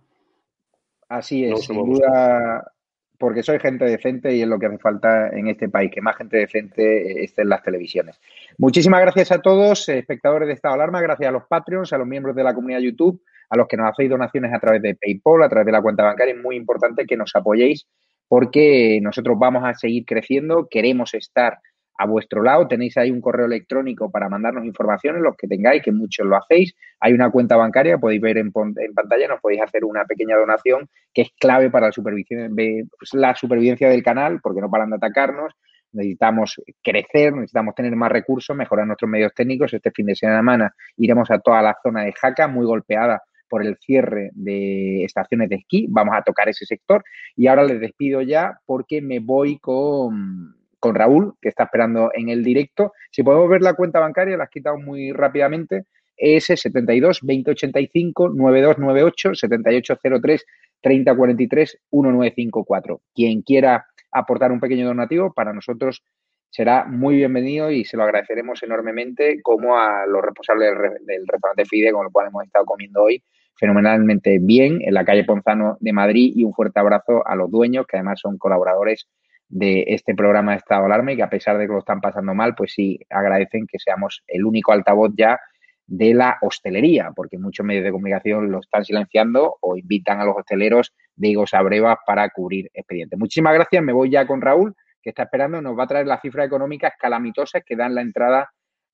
Así 1.07 1.45
es, 1.45 1.65
sin 1.65 1.77
duda, 1.77 2.71
porque 3.17 3.43
soy 3.43 3.59
gente 3.59 3.85
decente 3.85 4.35
y 4.35 4.41
es 4.41 4.47
lo 4.47 4.59
que 4.59 4.67
hace 4.67 4.77
falta 4.77 5.29
en 5.29 5.47
este 5.47 5.69
país, 5.69 5.89
que 5.91 6.01
más 6.01 6.15
gente 6.17 6.37
decente 6.37 7.23
esté 7.23 7.41
en 7.41 7.49
las 7.49 7.63
televisiones. 7.63 8.19
Muchísimas 8.57 9.01
gracias 9.01 9.31
a 9.31 9.41
todos, 9.41 9.89
espectadores 9.89 10.47
de 10.47 10.53
Estado 10.53 10.75
Alarma, 10.75 11.01
gracias 11.01 11.29
a 11.29 11.31
los 11.31 11.45
Patreons, 11.45 11.91
a 11.93 11.97
los 11.97 12.07
miembros 12.07 12.35
de 12.35 12.43
la 12.43 12.53
comunidad 12.53 12.79
YouTube, 12.79 13.21
a 13.49 13.57
los 13.57 13.67
que 13.67 13.77
nos 13.77 13.89
hacéis 13.89 14.09
donaciones 14.09 14.53
a 14.53 14.59
través 14.59 14.81
de 14.81 14.95
PayPal, 14.95 15.43
a 15.43 15.49
través 15.49 15.65
de 15.65 15.71
la 15.71 15.81
cuenta 15.81 16.03
bancaria, 16.03 16.33
es 16.33 16.41
muy 16.41 16.55
importante 16.55 17.05
que 17.05 17.17
nos 17.17 17.35
apoyéis 17.35 17.87
porque 18.27 18.99
nosotros 19.01 19.37
vamos 19.39 19.63
a 19.65 19.73
seguir 19.73 20.05
creciendo, 20.05 20.67
queremos 20.69 21.13
estar 21.15 21.57
a 21.97 22.05
vuestro 22.05 22.41
lado. 22.41 22.67
Tenéis 22.67 22.95
ahí 22.97 23.11
un 23.11 23.19
correo 23.19 23.45
electrónico 23.45 24.09
para 24.09 24.29
mandarnos 24.29 24.63
informaciones, 24.65 25.21
los 25.21 25.35
que 25.35 25.47
tengáis, 25.47 25.83
que 25.83 25.91
muchos 25.91 26.25
lo 26.25 26.37
hacéis. 26.37 26.73
Hay 27.01 27.11
una 27.11 27.29
cuenta 27.29 27.57
bancaria, 27.57 27.97
podéis 27.97 28.21
ver 28.21 28.37
en, 28.37 28.51
pantalla, 28.51 29.27
nos 29.27 29.41
podéis 29.41 29.61
hacer 29.61 29.83
una 29.83 30.05
pequeña 30.05 30.37
donación 30.37 30.87
que 31.13 31.23
es 31.23 31.31
clave 31.37 31.69
para 31.69 31.87
la 31.87 31.91
supervivencia, 31.91 32.49
pues, 32.97 33.13
la 33.13 33.35
supervivencia 33.35 33.89
del 33.89 34.01
canal, 34.01 34.39
porque 34.41 34.61
no 34.61 34.69
paran 34.69 34.91
de 34.91 34.95
atacarnos. 34.95 35.53
Necesitamos 35.91 36.61
crecer, 36.83 37.33
necesitamos 37.33 37.73
tener 37.73 37.95
más 37.95 38.11
recursos, 38.11 38.55
mejorar 38.55 38.85
nuestros 38.85 39.09
medios 39.09 39.33
técnicos. 39.33 39.73
Este 39.73 39.91
fin 39.91 40.05
de 40.05 40.15
semana 40.15 40.73
iremos 40.97 41.29
a 41.31 41.39
toda 41.39 41.61
la 41.63 41.75
zona 41.83 42.03
de 42.03 42.13
Jaca, 42.13 42.47
muy 42.47 42.65
golpeada 42.65 43.23
por 43.49 43.65
el 43.65 43.77
cierre 43.77 44.31
de 44.33 45.03
estaciones 45.03 45.49
de 45.49 45.57
esquí. 45.57 45.87
Vamos 45.89 46.15
a 46.15 46.21
tocar 46.21 46.47
ese 46.49 46.65
sector. 46.65 47.03
Y 47.35 47.47
ahora 47.47 47.63
les 47.63 47.79
despido 47.79 48.21
ya 48.21 48.59
porque 48.65 49.01
me 49.01 49.19
voy 49.19 49.59
con, 49.59 50.55
con 50.79 50.95
Raúl, 50.95 51.33
que 51.41 51.49
está 51.49 51.63
esperando 51.63 52.11
en 52.13 52.29
el 52.29 52.43
directo. 52.43 52.93
Si 53.11 53.23
podemos 53.23 53.49
ver 53.49 53.61
la 53.61 53.73
cuenta 53.73 53.99
bancaria, 53.99 54.37
la 54.37 54.45
has 54.45 54.49
quitado 54.49 54.77
muy 54.77 55.11
rápidamente. 55.11 55.85
Es 56.15 56.45
72 56.45 57.19
2085 57.21 58.29
9298 58.29 59.35
7803 59.35 60.45
3043 60.81 61.77
1954. 61.91 63.01
Quien 63.13 63.41
quiera 63.41 63.85
aportar 64.11 64.51
un 64.51 64.59
pequeño 64.59 64.87
donativo, 64.87 65.33
para 65.33 65.53
nosotros 65.53 66.03
será 66.49 66.85
muy 66.85 67.15
bienvenido 67.15 67.71
y 67.71 67.85
se 67.85 67.95
lo 67.95 68.03
agradeceremos 68.03 68.61
enormemente 68.63 69.41
como 69.41 69.77
a 69.77 70.05
los 70.07 70.21
responsables 70.23 70.71
del, 71.05 71.27
restaurante 71.27 71.65
FIDE, 71.65 71.91
con 71.91 72.05
el 72.05 72.11
cual 72.11 72.27
hemos 72.27 72.43
estado 72.43 72.65
comiendo 72.65 73.03
hoy 73.03 73.23
fenomenalmente 73.59 74.39
bien 74.39 74.79
en 74.81 74.93
la 74.93 75.03
calle 75.03 75.25
Ponzano 75.25 75.77
de 75.81 75.91
Madrid 75.91 76.31
y 76.35 76.45
un 76.45 76.53
fuerte 76.53 76.79
abrazo 76.79 77.27
a 77.27 77.35
los 77.35 77.51
dueños, 77.51 77.85
que 77.85 77.97
además 77.97 78.19
son 78.21 78.37
colaboradores 78.37 79.07
de 79.49 79.83
este 79.87 80.15
programa 80.15 80.51
de 80.51 80.57
Estado 80.59 80.85
Alarma 80.85 81.11
y 81.11 81.17
que 81.17 81.23
a 81.23 81.29
pesar 81.29 81.57
de 81.57 81.67
que 81.67 81.73
lo 81.73 81.79
están 81.79 81.99
pasando 81.99 82.33
mal, 82.33 82.55
pues 82.55 82.73
sí 82.73 82.99
agradecen 83.09 83.67
que 83.67 83.79
seamos 83.79 84.23
el 84.27 84.45
único 84.45 84.71
altavoz 84.71 85.11
ya 85.17 85.39
de 85.87 86.13
la 86.13 86.37
hostelería, 86.41 87.11
porque 87.15 87.37
muchos 87.39 87.65
medios 87.65 87.83
de 87.83 87.91
comunicación 87.91 88.51
lo 88.51 88.59
están 88.59 88.85
silenciando 88.85 89.57
o 89.59 89.75
invitan 89.75 90.21
a 90.21 90.25
los 90.25 90.37
hosteleros 90.37 90.93
de 91.15 91.29
Higos 91.29 91.53
a 91.55 91.61
Brevas 91.63 91.97
para 92.05 92.29
cubrir 92.29 92.69
expedientes. 92.73 93.17
Muchísimas 93.17 93.55
gracias, 93.55 93.83
me 93.83 93.91
voy 93.91 94.11
ya 94.11 94.27
con 94.27 94.39
Raúl, 94.39 94.75
que 95.01 95.09
está 95.09 95.23
esperando, 95.23 95.61
nos 95.61 95.77
va 95.77 95.83
a 95.83 95.87
traer 95.87 96.05
las 96.05 96.21
cifras 96.21 96.45
económicas 96.45 96.93
calamitosas 96.99 97.63
que 97.65 97.75
dan 97.75 97.95
la 97.95 98.01
entrada 98.01 98.51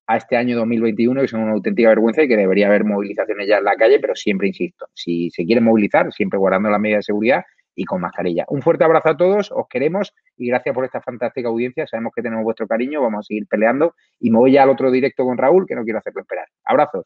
a 0.08 0.18
este 0.18 0.38
año 0.38 0.58
2021, 0.58 1.22
que 1.22 1.28
son 1.28 1.42
una 1.42 1.54
auténtica 1.54 1.90
vergüenza 1.90 2.24
y 2.24 2.28
que 2.28 2.38
debería 2.38 2.68
haber 2.68 2.84
movilizaciones 2.84 3.48
ya 3.48 3.58
en 3.58 3.64
la 3.64 3.76
calle, 3.76 4.00
pero 4.00 4.16
siempre 4.16 4.48
insisto, 4.48 4.88
si 4.94 5.30
se 5.32 5.46
quiere 5.46 5.62
movilizar, 5.62 6.12
siempre 6.14 6.38
guardando 6.38 6.70
las 6.70 6.80
medidas 6.80 7.00
de 7.00 7.04
seguridad, 7.04 7.44
y 7.76 7.86
con 7.86 8.02
mascarilla. 8.02 8.46
Un 8.48 8.62
fuerte 8.62 8.86
abrazo 8.86 9.10
a 9.10 9.18
todos, 9.18 9.52
os 9.52 9.68
queremos 9.68 10.14
y 10.38 10.48
gracias 10.48 10.74
por 10.74 10.86
esta 10.86 11.02
fantástica 11.02 11.50
audiencia. 11.50 11.86
Sabemos 11.86 12.14
que 12.16 12.22
tenemos 12.22 12.44
vuestro 12.44 12.68
cariño, 12.68 13.02
vamos 13.02 13.20
a 13.20 13.24
seguir 13.24 13.48
peleando 13.48 13.96
y 14.20 14.32
me 14.32 14.38
voy 14.38 14.54
ya 14.54 14.64
al 14.64 14.70
otro 14.70 14.90
directo 14.90 15.26
con 15.26 15.38
Raúl, 15.38 15.66
que 15.68 15.76
no 15.76 15.84
quiero 15.84 16.00
hacerlo 16.00 16.22
esperar. 16.22 16.48
Abrazos. 16.64 17.06